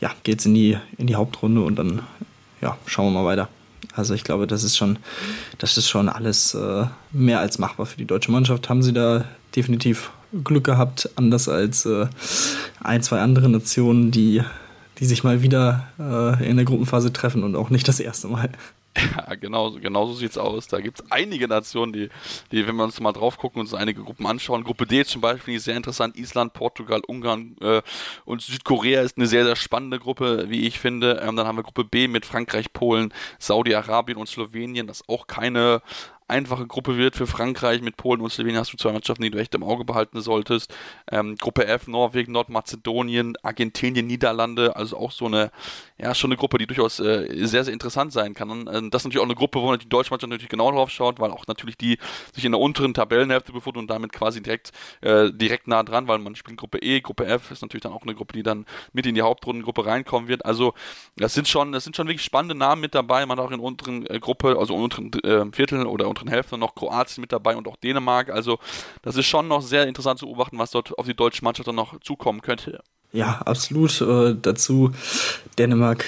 ja, 0.00 0.12
geht 0.22 0.40
es 0.40 0.46
in 0.46 0.54
die, 0.54 0.78
in 0.96 1.06
die 1.06 1.16
Hauptrunde 1.16 1.60
und 1.60 1.76
dann 1.76 2.02
ja, 2.60 2.76
schauen 2.86 3.12
wir 3.12 3.22
mal 3.22 3.26
weiter. 3.26 3.48
Also 3.94 4.14
ich 4.14 4.24
glaube, 4.24 4.46
das 4.46 4.62
ist 4.62 4.76
schon, 4.76 4.98
das 5.58 5.76
ist 5.76 5.88
schon 5.88 6.08
alles 6.08 6.54
äh, 6.54 6.86
mehr 7.12 7.40
als 7.40 7.58
machbar 7.58 7.86
für 7.86 7.96
die 7.96 8.04
deutsche 8.04 8.30
Mannschaft. 8.30 8.68
Haben 8.68 8.82
sie 8.82 8.92
da 8.92 9.24
definitiv 9.56 10.10
Glück 10.44 10.64
gehabt, 10.64 11.10
anders 11.16 11.48
als 11.48 11.86
äh, 11.86 12.06
ein, 12.80 13.02
zwei 13.02 13.20
andere 13.20 13.48
Nationen, 13.48 14.10
die, 14.10 14.42
die 14.98 15.04
sich 15.06 15.24
mal 15.24 15.42
wieder 15.42 15.88
äh, 15.98 16.48
in 16.48 16.56
der 16.56 16.64
Gruppenphase 16.64 17.12
treffen 17.12 17.42
und 17.42 17.56
auch 17.56 17.70
nicht 17.70 17.88
das 17.88 17.98
erste 17.98 18.28
Mal. 18.28 18.50
Ja, 18.98 19.34
genau, 19.34 19.72
genau 19.72 20.06
so 20.06 20.14
sieht 20.14 20.30
es 20.30 20.38
aus. 20.38 20.68
Da 20.68 20.80
gibt 20.80 21.00
es 21.00 21.10
einige 21.10 21.48
Nationen, 21.48 21.92
die, 21.92 22.08
die, 22.50 22.66
wenn 22.66 22.76
wir 22.76 22.84
uns 22.84 23.00
mal 23.00 23.12
drauf 23.12 23.36
gucken 23.38 23.60
uns 23.60 23.74
einige 23.74 24.02
Gruppen 24.02 24.26
anschauen, 24.26 24.64
Gruppe 24.64 24.86
D 24.86 25.04
zum 25.04 25.20
Beispiel 25.20 25.56
ich 25.56 25.62
sehr 25.62 25.76
interessant, 25.76 26.16
Island, 26.16 26.52
Portugal, 26.52 27.02
Ungarn 27.06 27.56
äh, 27.60 27.82
und 28.24 28.42
Südkorea 28.42 29.02
ist 29.02 29.16
eine 29.16 29.26
sehr, 29.26 29.44
sehr 29.44 29.56
spannende 29.56 29.98
Gruppe, 29.98 30.46
wie 30.48 30.66
ich 30.66 30.78
finde. 30.78 31.20
Ähm, 31.22 31.36
dann 31.36 31.46
haben 31.46 31.58
wir 31.58 31.62
Gruppe 31.62 31.84
B 31.84 32.08
mit 32.08 32.26
Frankreich, 32.26 32.72
Polen, 32.72 33.12
Saudi-Arabien 33.38 34.18
und 34.18 34.28
Slowenien, 34.28 34.86
das 34.86 35.02
auch 35.08 35.26
keine 35.26 35.82
einfache 36.28 36.66
Gruppe 36.66 36.96
wird 36.96 37.16
für 37.16 37.26
Frankreich. 37.26 37.80
Mit 37.80 37.96
Polen 37.96 38.20
und 38.20 38.30
Slowenien 38.30 38.60
hast 38.60 38.72
du 38.72 38.76
zwei 38.76 38.92
Mannschaften, 38.92 39.22
die 39.22 39.30
du 39.30 39.38
echt 39.38 39.54
im 39.54 39.64
Auge 39.64 39.84
behalten 39.84 40.20
solltest. 40.20 40.72
Ähm, 41.10 41.36
Gruppe 41.36 41.66
F, 41.66 41.88
Norwegen, 41.88 42.32
Nordmazedonien, 42.32 43.34
Argentinien, 43.42 44.06
Niederlande, 44.06 44.76
also 44.76 44.98
auch 44.98 45.10
so 45.10 45.26
eine, 45.26 45.50
ja, 46.00 46.14
schon 46.14 46.30
eine 46.30 46.36
Gruppe, 46.36 46.58
die 46.58 46.66
durchaus 46.66 47.00
äh, 47.00 47.26
sehr, 47.46 47.64
sehr 47.64 47.72
interessant 47.72 48.12
sein 48.12 48.32
kann. 48.34 48.50
Und 48.50 48.68
äh, 48.68 48.88
das 48.88 49.02
ist 49.02 49.06
natürlich 49.06 49.18
auch 49.18 49.24
eine 49.24 49.34
Gruppe, 49.34 49.60
wo 49.60 49.74
die 49.76 49.88
deutsche 49.88 50.10
Mannschaft 50.10 50.30
natürlich 50.30 50.48
genau 50.48 50.70
drauf 50.70 50.90
schaut, 50.90 51.18
weil 51.18 51.32
auch 51.32 51.46
natürlich 51.48 51.76
die 51.76 51.98
sich 52.32 52.44
in 52.44 52.52
der 52.52 52.60
unteren 52.60 52.94
Tabellenhälfte 52.94 53.52
befinden 53.52 53.80
und 53.80 53.90
damit 53.90 54.12
quasi 54.12 54.40
direkt, 54.40 54.70
äh, 55.00 55.32
direkt 55.32 55.66
nah 55.66 55.82
dran, 55.82 56.06
weil 56.06 56.18
man 56.18 56.36
spielt 56.36 56.56
Gruppe 56.56 56.78
E, 56.78 57.00
Gruppe 57.00 57.26
F 57.26 57.50
ist 57.50 57.62
natürlich 57.62 57.82
dann 57.82 57.92
auch 57.92 58.02
eine 58.02 58.14
Gruppe, 58.14 58.34
die 58.34 58.44
dann 58.44 58.64
mit 58.92 59.06
in 59.06 59.16
die 59.16 59.22
Hauptrundengruppe 59.22 59.86
reinkommen 59.86 60.28
wird. 60.28 60.44
Also 60.44 60.74
das 61.16 61.34
sind 61.34 61.48
schon, 61.48 61.72
das 61.72 61.82
sind 61.82 61.96
schon 61.96 62.06
wirklich 62.06 62.24
spannende 62.24 62.54
Namen 62.54 62.80
mit 62.80 62.94
dabei. 62.94 63.26
Man 63.26 63.38
hat 63.38 63.46
auch 63.46 63.50
in 63.50 63.58
der 63.58 63.66
unteren 63.66 64.06
äh, 64.06 64.20
Gruppe, 64.20 64.56
also 64.56 64.76
unteren 64.76 65.12
äh, 65.24 65.46
Viertel 65.52 65.84
oder 65.86 66.08
unteren 66.08 66.28
Hälfte 66.28 66.58
noch 66.58 66.76
Kroatien 66.76 67.22
mit 67.22 67.32
dabei 67.32 67.56
und 67.56 67.66
auch 67.66 67.76
Dänemark. 67.76 68.30
Also 68.30 68.58
das 69.02 69.16
ist 69.16 69.26
schon 69.26 69.48
noch 69.48 69.62
sehr 69.62 69.88
interessant 69.88 70.20
zu 70.20 70.26
beobachten, 70.26 70.58
was 70.58 70.70
dort 70.70 70.96
auf 70.96 71.06
die 71.06 71.14
deutsche 71.14 71.42
Mannschaft 71.42 71.66
dann 71.66 71.74
noch 71.74 71.98
zukommen 72.00 72.40
könnte. 72.40 72.82
Ja, 73.12 73.40
absolut. 73.44 74.00
Äh, 74.00 74.36
dazu 74.40 74.92
Dänemark 75.58 76.04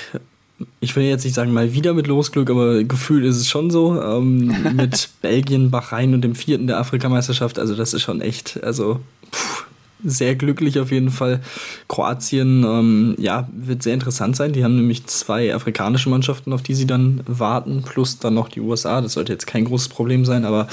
ich 0.81 0.95
will 0.97 1.05
jetzt 1.05 1.25
nicht 1.25 1.35
sagen 1.35 1.53
mal 1.53 1.73
wieder 1.73 1.95
mit 1.95 2.07
Losglück, 2.07 2.51
aber 2.51 2.85
gefühlt 2.85 3.25
ist 3.25 3.37
es 3.37 3.49
schon 3.49 3.71
so. 3.71 4.01
Ähm, 4.01 4.55
mit 4.75 5.11
Belgien, 5.23 5.71
Bahrain 5.71 6.15
und 6.15 6.23
dem 6.23 6.35
vierten 6.35 6.67
der 6.67 6.79
Afrikameisterschaft. 6.79 7.59
Also 7.59 7.75
das 7.75 7.95
ist 7.95 8.03
schon 8.03 8.21
echt, 8.21 8.63
also 8.63 9.01
pff, 9.33 9.60
sehr 10.05 10.35
glücklich 10.35 10.79
auf 10.79 10.91
jeden 10.91 11.11
Fall. 11.11 11.41
Kroatien, 11.89 12.65
ähm, 12.65 13.15
ja, 13.19 13.49
wird 13.53 13.83
sehr 13.83 13.95
interessant 13.95 14.37
sein. 14.37 14.53
Die 14.53 14.65
haben 14.65 14.77
nämlich 14.77 15.07
zwei 15.07 15.55
afrikanische 15.55 16.09
Mannschaften, 16.09 16.53
auf 16.53 16.63
die 16.63 16.75
sie 16.75 16.87
dann 16.87 17.23
warten, 17.27 17.83
plus 17.83 18.19
dann 18.19 18.35
noch 18.35 18.49
die 18.49 18.61
USA. 18.61 19.01
Das 19.01 19.15
sollte 19.15 19.33
jetzt 19.33 19.47
kein 19.47 19.65
großes 19.65 19.89
Problem 19.89 20.25
sein, 20.25 20.45
aber 20.45 20.69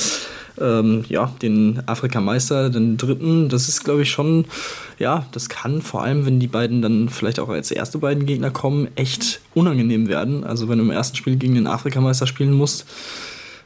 ähm, 0.59 1.05
ja, 1.07 1.31
den 1.41 1.81
Afrikameister, 1.85 2.69
den 2.69 2.97
dritten, 2.97 3.49
das 3.49 3.69
ist, 3.69 3.83
glaube 3.83 4.01
ich, 4.01 4.09
schon, 4.09 4.45
ja, 4.97 5.25
das 5.31 5.49
kann 5.49 5.81
vor 5.81 6.03
allem, 6.03 6.25
wenn 6.25 6.39
die 6.39 6.47
beiden 6.47 6.81
dann 6.81 7.09
vielleicht 7.09 7.39
auch 7.39 7.49
als 7.49 7.71
erste 7.71 7.99
beiden 7.99 8.25
Gegner 8.25 8.51
kommen, 8.51 8.87
echt 8.95 9.39
unangenehm 9.53 10.07
werden. 10.07 10.43
Also 10.43 10.69
wenn 10.69 10.79
du 10.79 10.83
im 10.83 10.91
ersten 10.91 11.15
Spiel 11.15 11.35
gegen 11.35 11.55
den 11.55 11.67
Afrikameister 11.67 12.27
spielen 12.27 12.53
musst, 12.53 12.85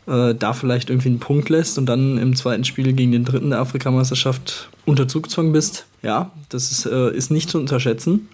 äh, 0.07 0.33
da 0.35 0.53
vielleicht 0.53 0.89
irgendwie 0.89 1.09
einen 1.09 1.19
Punkt 1.19 1.49
lässt 1.49 1.77
und 1.77 1.85
dann 1.85 2.17
im 2.17 2.35
zweiten 2.35 2.63
Spiel 2.63 2.93
gegen 2.93 3.11
den 3.11 3.25
dritten 3.25 3.51
der 3.51 3.59
Afrikameisterschaft 3.59 4.69
unter 4.85 5.07
Zugzwang 5.07 5.51
bist. 5.51 5.85
Ja, 6.01 6.31
das 6.49 6.71
ist, 6.71 6.85
äh, 6.85 7.15
ist 7.15 7.31
nicht 7.31 7.49
zu 7.49 7.59
unterschätzen. 7.59 8.27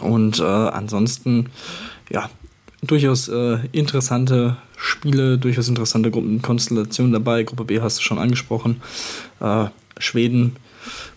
Und 0.00 0.38
äh, 0.38 0.42
ansonsten, 0.42 1.46
ja, 2.10 2.28
durchaus 2.82 3.28
äh, 3.28 3.58
interessante 3.72 4.56
Spiele, 4.76 5.38
durchaus 5.38 5.68
interessante 5.68 6.10
Gruppenkonstellationen 6.10 7.12
dabei. 7.12 7.42
Gruppe 7.42 7.64
B 7.64 7.80
hast 7.80 7.98
du 7.98 8.02
schon 8.02 8.18
angesprochen. 8.18 8.80
Äh, 9.40 9.66
Schweden 9.98 10.56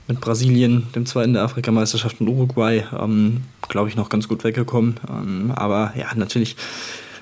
mit 0.08 0.20
Brasilien, 0.20 0.88
dem 0.96 1.06
zweiten 1.06 1.34
der 1.34 1.44
Afrikameisterschaft 1.44 2.20
und 2.20 2.28
Uruguay, 2.28 2.84
ähm, 3.00 3.44
glaube 3.70 3.90
ich, 3.90 3.96
noch 3.96 4.10
ganz 4.10 4.28
gut 4.28 4.44
weggekommen. 4.44 5.00
Ähm, 5.08 5.52
aber 5.56 5.94
ja, 5.96 6.08
natürlich 6.16 6.56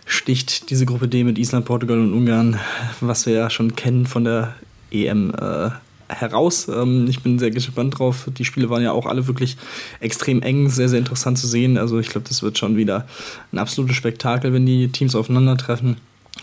sticht 0.10 0.72
diese 0.72 0.86
Gruppe 0.86 1.07
D 1.07 1.24
mit 1.24 1.38
Island, 1.38 1.66
Portugal 1.66 1.99
und 1.99 2.14
Ungarn, 2.14 2.60
was 2.99 3.26
wir 3.28 3.34
ja 3.34 3.49
schon 3.49 3.76
kennen 3.76 4.07
von 4.07 4.24
der 4.24 4.55
EM 4.91 5.32
äh, 5.36 5.70
heraus. 6.07 6.68
Ähm, 6.68 7.05
ich 7.07 7.22
bin 7.22 7.38
sehr 7.38 7.51
gespannt 7.51 7.99
drauf. 7.99 8.28
Die 8.38 8.43
Spiele 8.43 8.72
waren 8.72 8.82
ja 8.82 8.91
auch 8.91 9.05
alle 9.05 9.28
wirklich 9.28 9.55
extrem 9.99 10.41
eng, 10.41 10.70
sehr, 10.70 10.89
sehr 10.89 10.97
interessant 10.97 11.38
zu 11.38 11.45
sehen. 11.45 11.78
Also 11.78 11.99
ich 11.99 12.10
glaube, 12.10 12.28
das 12.28 12.41
wird 12.41 12.57
schon 12.57 12.76
wieder 12.76 13.07
ein 13.51 13.60
absolutes 13.60 13.95
Spektakel, 13.95 14.51
wenn 14.51 14.66
die 14.66 14.89
Teams 14.89 15.14
aufeinandertreffen. 15.14 15.97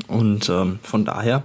Und 0.07 0.49
ähm, 0.49 0.79
von 0.83 1.05
daher, 1.05 1.43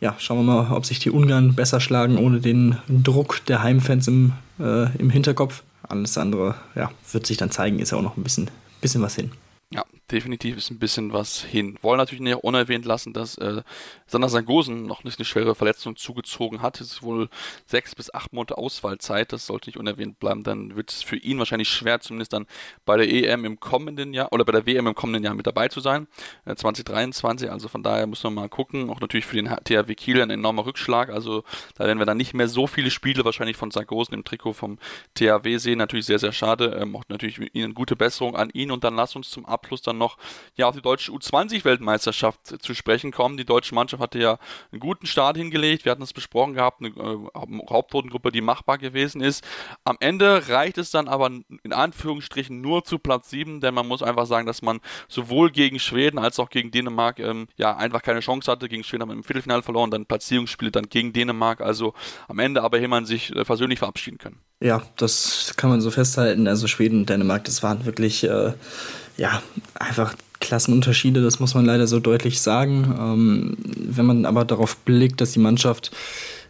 ja, 0.00 0.14
schauen 0.18 0.38
wir 0.38 0.54
mal, 0.54 0.72
ob 0.72 0.86
sich 0.86 1.00
die 1.00 1.10
Ungarn 1.10 1.54
besser 1.54 1.80
schlagen 1.80 2.18
ohne 2.18 2.40
den 2.40 2.76
Druck 2.88 3.44
der 3.46 3.64
Heimfans 3.64 4.06
im, 4.06 4.32
äh, 4.60 4.96
im 4.96 5.10
Hinterkopf. 5.10 5.64
Alles 5.82 6.16
andere, 6.16 6.54
ja, 6.76 6.92
wird 7.10 7.26
sich 7.26 7.36
dann 7.36 7.50
zeigen, 7.50 7.80
ist 7.80 7.90
ja 7.90 7.98
auch 7.98 8.02
noch 8.02 8.16
ein 8.16 8.22
bisschen, 8.22 8.48
bisschen 8.80 9.02
was 9.02 9.16
hin. 9.16 9.32
Ja, 9.74 9.86
definitiv 10.10 10.58
ist 10.58 10.70
ein 10.70 10.78
bisschen 10.78 11.14
was 11.14 11.42
hin. 11.42 11.78
Wollen 11.80 11.96
natürlich 11.96 12.20
nicht 12.20 12.36
unerwähnt 12.36 12.84
lassen, 12.84 13.14
dass 13.14 13.38
äh, 13.38 13.62
Sander 14.06 14.28
Sangosen 14.28 14.84
noch 14.84 15.02
nicht 15.02 15.18
eine 15.18 15.24
schwere 15.24 15.54
Verletzung 15.54 15.96
zugezogen 15.96 16.60
hat. 16.60 16.78
Es 16.82 16.92
ist 16.92 17.02
wohl 17.02 17.30
sechs 17.64 17.94
bis 17.94 18.12
acht 18.12 18.34
Monate 18.34 18.58
Ausfallzeit. 18.58 19.32
Das 19.32 19.46
sollte 19.46 19.70
nicht 19.70 19.78
unerwähnt 19.78 20.20
bleiben. 20.20 20.42
Dann 20.42 20.76
wird 20.76 20.90
es 20.90 21.02
für 21.02 21.16
ihn 21.16 21.38
wahrscheinlich 21.38 21.70
schwer, 21.70 22.00
zumindest 22.00 22.34
dann 22.34 22.46
bei 22.84 22.98
der 22.98 23.08
EM 23.08 23.46
im 23.46 23.60
kommenden 23.60 24.12
Jahr 24.12 24.30
oder 24.32 24.44
bei 24.44 24.52
der 24.52 24.66
WM 24.66 24.86
im 24.88 24.94
kommenden 24.94 25.24
Jahr 25.24 25.34
mit 25.34 25.46
dabei 25.46 25.68
zu 25.68 25.80
sein. 25.80 26.06
Äh, 26.44 26.54
2023. 26.54 27.50
Also 27.50 27.68
von 27.68 27.82
daher 27.82 28.06
muss 28.06 28.22
man 28.24 28.34
mal 28.34 28.50
gucken. 28.50 28.90
Auch 28.90 29.00
natürlich 29.00 29.24
für 29.24 29.36
den 29.36 29.46
THW 29.46 29.94
Kiel 29.94 30.20
ein 30.20 30.28
enormer 30.28 30.66
Rückschlag. 30.66 31.08
Also 31.08 31.44
da 31.76 31.86
werden 31.86 31.98
wir 31.98 32.06
dann 32.06 32.18
nicht 32.18 32.34
mehr 32.34 32.48
so 32.48 32.66
viele 32.66 32.90
Spiele 32.90 33.24
wahrscheinlich 33.24 33.56
von 33.56 33.70
Sangosen 33.70 34.12
im 34.12 34.24
Trikot 34.24 34.52
vom 34.52 34.78
THW 35.14 35.56
sehen. 35.56 35.78
Natürlich 35.78 36.04
sehr, 36.04 36.18
sehr 36.18 36.32
schade. 36.32 36.76
Ähm, 36.78 36.94
auch 36.94 37.04
natürlich 37.08 37.40
Ihnen 37.54 37.72
gute 37.72 37.96
Besserung 37.96 38.36
an 38.36 38.50
ihn. 38.50 38.70
Und 38.70 38.84
dann 38.84 38.94
lass 38.94 39.16
uns 39.16 39.30
zum 39.30 39.46
Abschluss 39.62 39.82
dann 39.82 39.98
noch 39.98 40.16
ja, 40.56 40.68
auf 40.68 40.74
die 40.74 40.82
deutsche 40.82 41.12
U20-Weltmeisterschaft 41.12 42.62
zu 42.62 42.74
sprechen 42.74 43.12
kommen. 43.12 43.36
Die 43.36 43.44
deutsche 43.44 43.74
Mannschaft 43.74 44.02
hatte 44.02 44.18
ja 44.18 44.38
einen 44.70 44.80
guten 44.80 45.06
Start 45.06 45.36
hingelegt. 45.36 45.84
Wir 45.84 45.92
hatten 45.92 46.02
es 46.02 46.12
besprochen 46.12 46.54
gehabt, 46.54 46.80
eine 46.80 46.90
äh, 46.90 47.70
Hauptrundengruppe, 47.70 48.32
die 48.32 48.40
machbar 48.40 48.78
gewesen 48.78 49.20
ist. 49.20 49.44
Am 49.84 49.96
Ende 50.00 50.48
reicht 50.48 50.78
es 50.78 50.90
dann 50.90 51.08
aber 51.08 51.30
in 51.62 51.72
Anführungsstrichen 51.72 52.60
nur 52.60 52.84
zu 52.84 52.98
Platz 52.98 53.30
7, 53.30 53.60
denn 53.60 53.74
man 53.74 53.86
muss 53.86 54.02
einfach 54.02 54.26
sagen, 54.26 54.46
dass 54.46 54.62
man 54.62 54.80
sowohl 55.08 55.50
gegen 55.50 55.78
Schweden 55.78 56.18
als 56.18 56.38
auch 56.38 56.50
gegen 56.50 56.70
Dänemark 56.70 57.18
ähm, 57.20 57.46
ja 57.56 57.76
einfach 57.76 58.02
keine 58.02 58.20
Chance 58.20 58.50
hatte. 58.50 58.68
Gegen 58.68 58.84
Schweden 58.84 59.02
haben 59.02 59.10
wir 59.10 59.16
im 59.16 59.24
Viertelfinale 59.24 59.62
verloren, 59.62 59.90
dann 59.90 60.06
Platzierungsspiele 60.06 60.70
dann 60.70 60.88
gegen 60.88 61.12
Dänemark. 61.12 61.60
Also 61.60 61.94
am 62.28 62.38
Ende 62.38 62.62
aber 62.62 62.82
man 62.88 63.06
sich 63.06 63.34
äh, 63.34 63.44
persönlich 63.44 63.78
verabschieden 63.78 64.18
können. 64.18 64.40
Ja, 64.60 64.82
das 64.96 65.54
kann 65.56 65.70
man 65.70 65.80
so 65.80 65.90
festhalten. 65.90 66.46
Also 66.46 66.66
Schweden 66.68 67.00
und 67.00 67.10
Dänemark, 67.10 67.44
das 67.44 67.62
waren 67.62 67.84
wirklich 67.84 68.24
äh, 68.24 68.52
ja 69.16 69.42
einfach 69.74 70.14
Klassenunterschiede, 70.40 71.22
das 71.22 71.40
muss 71.40 71.54
man 71.54 71.64
leider 71.64 71.86
so 71.86 72.00
deutlich 72.00 72.40
sagen. 72.40 72.94
Ähm, 72.98 73.56
wenn 73.76 74.06
man 74.06 74.26
aber 74.26 74.44
darauf 74.44 74.76
blickt, 74.78 75.20
dass 75.20 75.32
die 75.32 75.38
Mannschaft 75.38 75.92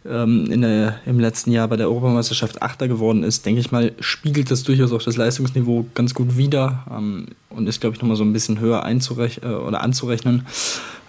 ähm, 0.05 0.51
in 0.51 0.61
der, 0.61 0.99
im 1.05 1.19
letzten 1.19 1.51
Jahr 1.51 1.67
bei 1.67 1.77
der 1.77 1.87
Europameisterschaft 1.87 2.61
Achter 2.61 2.87
geworden 2.87 3.23
ist, 3.23 3.45
denke 3.45 3.61
ich 3.61 3.71
mal, 3.71 3.93
spiegelt 3.99 4.51
das 4.51 4.63
durchaus 4.63 4.91
auch 4.91 5.01
das 5.01 5.15
Leistungsniveau 5.15 5.85
ganz 5.93 6.13
gut 6.13 6.37
wider 6.37 6.85
ähm, 6.91 7.27
und 7.49 7.67
ist, 7.67 7.81
glaube 7.81 7.95
ich, 7.95 8.01
nochmal 8.01 8.17
so 8.17 8.23
ein 8.23 8.33
bisschen 8.33 8.59
höher 8.59 8.83
einzurech 8.83 9.41
äh, 9.43 9.47
oder 9.47 9.81
anzurechnen. 9.81 10.45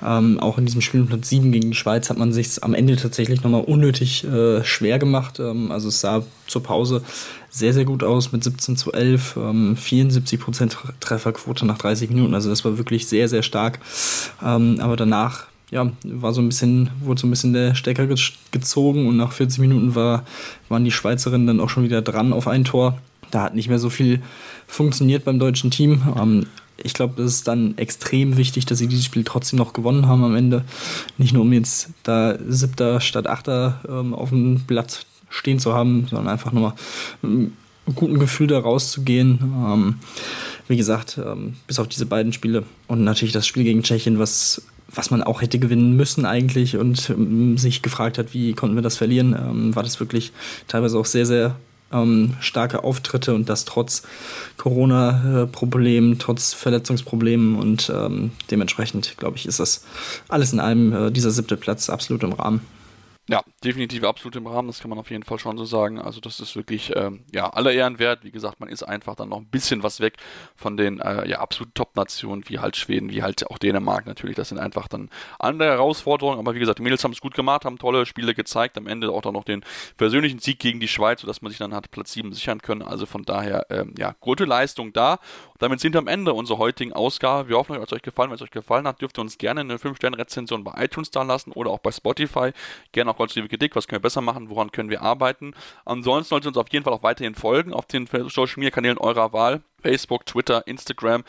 Ähm, 0.04 0.38
auch 0.38 0.58
in 0.58 0.66
diesem 0.66 0.82
Spiel 0.82 1.04
Platz 1.04 1.30
7 1.30 1.50
gegen 1.52 1.70
die 1.70 1.76
Schweiz 1.76 2.10
hat 2.10 2.18
man 2.18 2.32
sich 2.32 2.62
am 2.62 2.74
Ende 2.74 2.96
tatsächlich 2.96 3.42
nochmal 3.42 3.62
unnötig 3.62 4.24
äh, 4.24 4.62
schwer 4.62 4.98
gemacht. 4.98 5.40
Ähm, 5.40 5.72
also 5.72 5.88
es 5.88 6.00
sah 6.00 6.22
zur 6.46 6.62
Pause 6.62 7.02
sehr, 7.54 7.72
sehr 7.72 7.84
gut 7.84 8.02
aus 8.02 8.32
mit 8.32 8.42
17 8.42 8.76
zu 8.76 8.92
11, 8.92 9.36
ähm, 9.36 9.76
74% 9.76 10.76
Trefferquote 10.98 11.64
nach 11.64 11.78
30 11.78 12.10
Minuten. 12.10 12.34
Also 12.34 12.50
das 12.50 12.64
war 12.64 12.78
wirklich 12.78 13.06
sehr, 13.06 13.28
sehr 13.28 13.44
stark. 13.44 13.78
Ähm, 14.44 14.78
aber 14.80 14.96
danach 14.96 15.46
ja, 15.70 15.90
war 16.04 16.32
so 16.32 16.40
ein 16.40 16.48
bisschen, 16.48 16.90
wurde 17.00 17.20
so 17.20 17.28
ein 17.28 17.30
bisschen 17.30 17.52
der 17.52 17.76
Stecker 17.76 18.08
gezogen 18.50 19.06
und 19.06 19.16
nach 19.16 19.32
40 19.32 19.60
Minuten 19.60 19.94
war, 19.94 20.24
waren 20.68 20.84
die 20.84 20.90
Schweizerinnen 20.90 21.46
dann 21.46 21.60
auch 21.60 21.70
schon 21.70 21.84
wieder 21.84 22.02
dran 22.02 22.32
auf 22.32 22.48
ein 22.48 22.64
Tor. 22.64 22.98
Da 23.30 23.42
hat 23.42 23.54
nicht 23.54 23.68
mehr 23.68 23.78
so 23.78 23.88
viel 23.88 24.20
funktioniert 24.66 25.24
beim 25.24 25.38
deutschen 25.38 25.70
Team. 25.70 26.02
Ähm, 26.20 26.46
ich 26.76 26.92
glaube, 26.92 27.14
das 27.16 27.26
ist 27.26 27.46
dann 27.46 27.78
extrem 27.78 28.36
wichtig, 28.36 28.66
dass 28.66 28.78
sie 28.78 28.88
dieses 28.88 29.04
Spiel 29.04 29.22
trotzdem 29.22 29.60
noch 29.60 29.72
gewonnen 29.72 30.08
haben 30.08 30.24
am 30.24 30.34
Ende. 30.34 30.64
Nicht 31.18 31.32
nur 31.32 31.42
um 31.42 31.52
jetzt 31.52 31.90
da 32.02 32.36
siebter 32.48 33.00
statt 33.00 33.28
achter 33.28 33.80
ähm, 33.88 34.12
auf 34.12 34.30
dem 34.30 34.60
Blatt 34.60 35.06
stehen 35.34 35.58
zu 35.58 35.74
haben, 35.74 36.06
sondern 36.08 36.28
einfach 36.28 36.52
nur 36.52 36.62
mal 36.62 36.74
einem 37.22 37.52
guten 37.94 38.18
Gefühl 38.18 38.46
da 38.46 38.58
rauszugehen. 38.58 39.38
Ähm, 39.42 39.94
wie 40.68 40.76
gesagt, 40.76 41.18
ähm, 41.18 41.56
bis 41.66 41.78
auf 41.78 41.88
diese 41.88 42.06
beiden 42.06 42.32
Spiele 42.32 42.64
und 42.86 43.04
natürlich 43.04 43.32
das 43.32 43.46
Spiel 43.46 43.64
gegen 43.64 43.82
Tschechien, 43.82 44.18
was 44.18 44.62
was 44.96 45.10
man 45.10 45.22
auch 45.22 45.42
hätte 45.42 45.58
gewinnen 45.58 45.96
müssen 45.96 46.24
eigentlich 46.24 46.76
und 46.76 47.10
ähm, 47.10 47.58
sich 47.58 47.82
gefragt 47.82 48.16
hat, 48.16 48.32
wie 48.32 48.52
konnten 48.52 48.76
wir 48.76 48.82
das 48.82 48.96
verlieren, 48.96 49.34
ähm, 49.36 49.74
war 49.74 49.82
das 49.82 49.98
wirklich 49.98 50.32
teilweise 50.68 50.98
auch 50.98 51.06
sehr, 51.06 51.26
sehr 51.26 51.56
ähm, 51.92 52.34
starke 52.40 52.84
Auftritte 52.84 53.34
und 53.34 53.48
das 53.48 53.64
trotz 53.64 54.02
Corona-Problemen, 54.56 56.18
trotz 56.18 56.52
Verletzungsproblemen 56.52 57.56
und 57.56 57.90
ähm, 57.94 58.32
dementsprechend, 58.50 59.16
glaube 59.16 59.36
ich, 59.36 59.46
ist 59.46 59.60
das 59.60 59.84
alles 60.28 60.52
in 60.52 60.60
allem 60.60 60.92
äh, 60.92 61.10
dieser 61.10 61.30
siebte 61.30 61.56
Platz 61.56 61.90
absolut 61.90 62.22
im 62.22 62.32
Rahmen. 62.32 62.60
Ja, 63.26 63.42
definitiv 63.64 64.04
absolut 64.04 64.36
im 64.36 64.46
Rahmen, 64.46 64.68
das 64.68 64.80
kann 64.80 64.90
man 64.90 64.98
auf 64.98 65.10
jeden 65.10 65.22
Fall 65.22 65.38
schon 65.38 65.56
so 65.56 65.64
sagen. 65.64 65.98
Also 65.98 66.20
das 66.20 66.40
ist 66.40 66.56
wirklich 66.56 66.92
ähm, 66.94 67.24
ja 67.32 67.48
aller 67.48 67.72
Ehren 67.72 67.98
wert. 67.98 68.22
Wie 68.22 68.30
gesagt, 68.30 68.60
man 68.60 68.68
ist 68.68 68.82
einfach 68.82 69.16
dann 69.16 69.30
noch 69.30 69.38
ein 69.38 69.46
bisschen 69.46 69.82
was 69.82 70.00
weg 70.00 70.18
von 70.54 70.76
den 70.76 71.00
äh, 71.00 71.26
ja 71.26 71.38
absolut 71.38 71.74
Top-Nationen 71.74 72.46
wie 72.50 72.58
halt 72.58 72.76
Schweden, 72.76 73.10
wie 73.10 73.22
halt 73.22 73.50
auch 73.50 73.56
Dänemark 73.56 74.04
natürlich. 74.04 74.36
Das 74.36 74.50
sind 74.50 74.58
einfach 74.58 74.88
dann 74.88 75.08
andere 75.38 75.70
Herausforderungen. 75.70 76.38
Aber 76.38 76.54
wie 76.54 76.58
gesagt, 76.58 76.80
die 76.80 76.82
Mädels 76.82 77.02
haben 77.02 77.12
es 77.12 77.20
gut 77.22 77.32
gemacht, 77.32 77.64
haben 77.64 77.78
tolle 77.78 78.04
Spiele 78.04 78.34
gezeigt. 78.34 78.76
Am 78.76 78.86
Ende 78.86 79.10
auch 79.10 79.22
dann 79.22 79.32
noch 79.32 79.44
den 79.44 79.64
persönlichen 79.96 80.38
Sieg 80.38 80.58
gegen 80.58 80.78
die 80.78 80.88
Schweiz, 80.88 81.22
sodass 81.22 81.40
man 81.40 81.48
sich 81.48 81.58
dann 81.58 81.72
hat 81.72 81.90
Platz 81.90 82.12
7 82.12 82.30
sichern 82.34 82.60
können. 82.60 82.82
Also 82.82 83.06
von 83.06 83.22
daher 83.22 83.64
ähm, 83.70 83.94
ja 83.96 84.14
gute 84.20 84.44
Leistung 84.44 84.92
da. 84.92 85.18
Damit 85.64 85.80
sind 85.80 85.94
wir 85.94 85.98
am 85.98 86.08
Ende 86.08 86.34
unserer 86.34 86.58
heutigen 86.58 86.92
Ausgabe. 86.92 87.48
Wir 87.48 87.56
hoffen, 87.56 87.76
es 87.76 87.80
hat 87.80 87.94
euch 87.94 88.02
gefallen. 88.02 88.28
Wenn 88.28 88.34
es 88.34 88.42
euch 88.42 88.50
gefallen 88.50 88.86
hat, 88.86 89.00
dürft 89.00 89.16
ihr 89.16 89.22
uns 89.22 89.38
gerne 89.38 89.60
eine 89.60 89.78
5-Sterne-Rezension 89.78 90.62
bei 90.62 90.84
iTunes 90.84 91.10
da 91.10 91.22
lassen 91.22 91.52
oder 91.52 91.70
auch 91.70 91.78
bei 91.78 91.90
Spotify. 91.90 92.52
Gerne 92.92 93.10
auch 93.10 93.16
konstruktive 93.16 93.48
Kritik, 93.48 93.74
was 93.74 93.88
können 93.88 94.00
wir 94.00 94.02
besser 94.02 94.20
machen, 94.20 94.50
woran 94.50 94.72
können 94.72 94.90
wir 94.90 95.00
arbeiten. 95.00 95.54
Ansonsten 95.86 96.28
solltet 96.28 96.44
ihr 96.44 96.48
uns 96.48 96.58
auf 96.58 96.70
jeden 96.70 96.84
Fall 96.84 96.92
auch 96.92 97.02
weiterhin 97.02 97.34
folgen 97.34 97.72
auf 97.72 97.86
den 97.86 98.06
Social 98.06 98.56
Media 98.58 98.72
Kanälen 98.72 98.98
eurer 98.98 99.32
Wahl. 99.32 99.62
Facebook, 99.84 100.24
Twitter, 100.24 100.66
Instagram, 100.66 101.24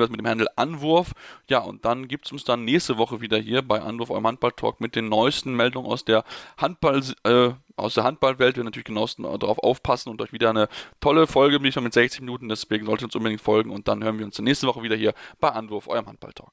wir 0.00 0.04
es 0.04 0.10
mit 0.10 0.20
dem 0.20 0.26
Handel 0.26 0.48
Anwurf. 0.56 1.12
Ja, 1.48 1.60
und 1.60 1.84
dann 1.86 2.08
gibt 2.08 2.26
es 2.26 2.32
uns 2.32 2.44
dann 2.44 2.64
nächste 2.64 2.98
Woche 2.98 3.22
wieder 3.22 3.38
hier 3.38 3.62
bei 3.62 3.80
Anwurf, 3.80 4.10
eurem 4.10 4.26
Handball-Talk 4.26 4.80
mit 4.80 4.94
den 4.94 5.08
neuesten 5.08 5.54
Meldungen 5.54 5.90
aus 5.90 6.04
der 6.04 6.24
Handball, 6.58 7.02
äh, 7.24 7.50
aus 7.76 7.94
der 7.94 8.04
Handballwelt. 8.04 8.56
Wir 8.56 8.64
natürlich 8.64 8.84
genauestens 8.84 9.26
darauf 9.40 9.58
aufpassen 9.58 10.10
und 10.10 10.20
euch 10.20 10.32
wieder 10.32 10.50
eine 10.50 10.68
tolle 11.00 11.26
Folge 11.26 11.58
mit 11.84 11.94
60 11.94 12.20
Minuten. 12.20 12.50
Deswegen 12.50 12.84
solltet 12.84 13.04
ihr 13.04 13.06
uns 13.06 13.16
unbedingt 13.16 13.40
folgen 13.40 13.70
und 13.70 13.88
dann 13.88 14.04
hören 14.04 14.18
wir 14.18 14.26
uns 14.26 14.38
nächste 14.38 14.66
Woche 14.66 14.82
wieder 14.82 14.96
hier 14.96 15.14
bei 15.40 15.48
Anwurf, 15.48 15.88
eurem 15.88 16.06
Handball-Talk. 16.06 16.52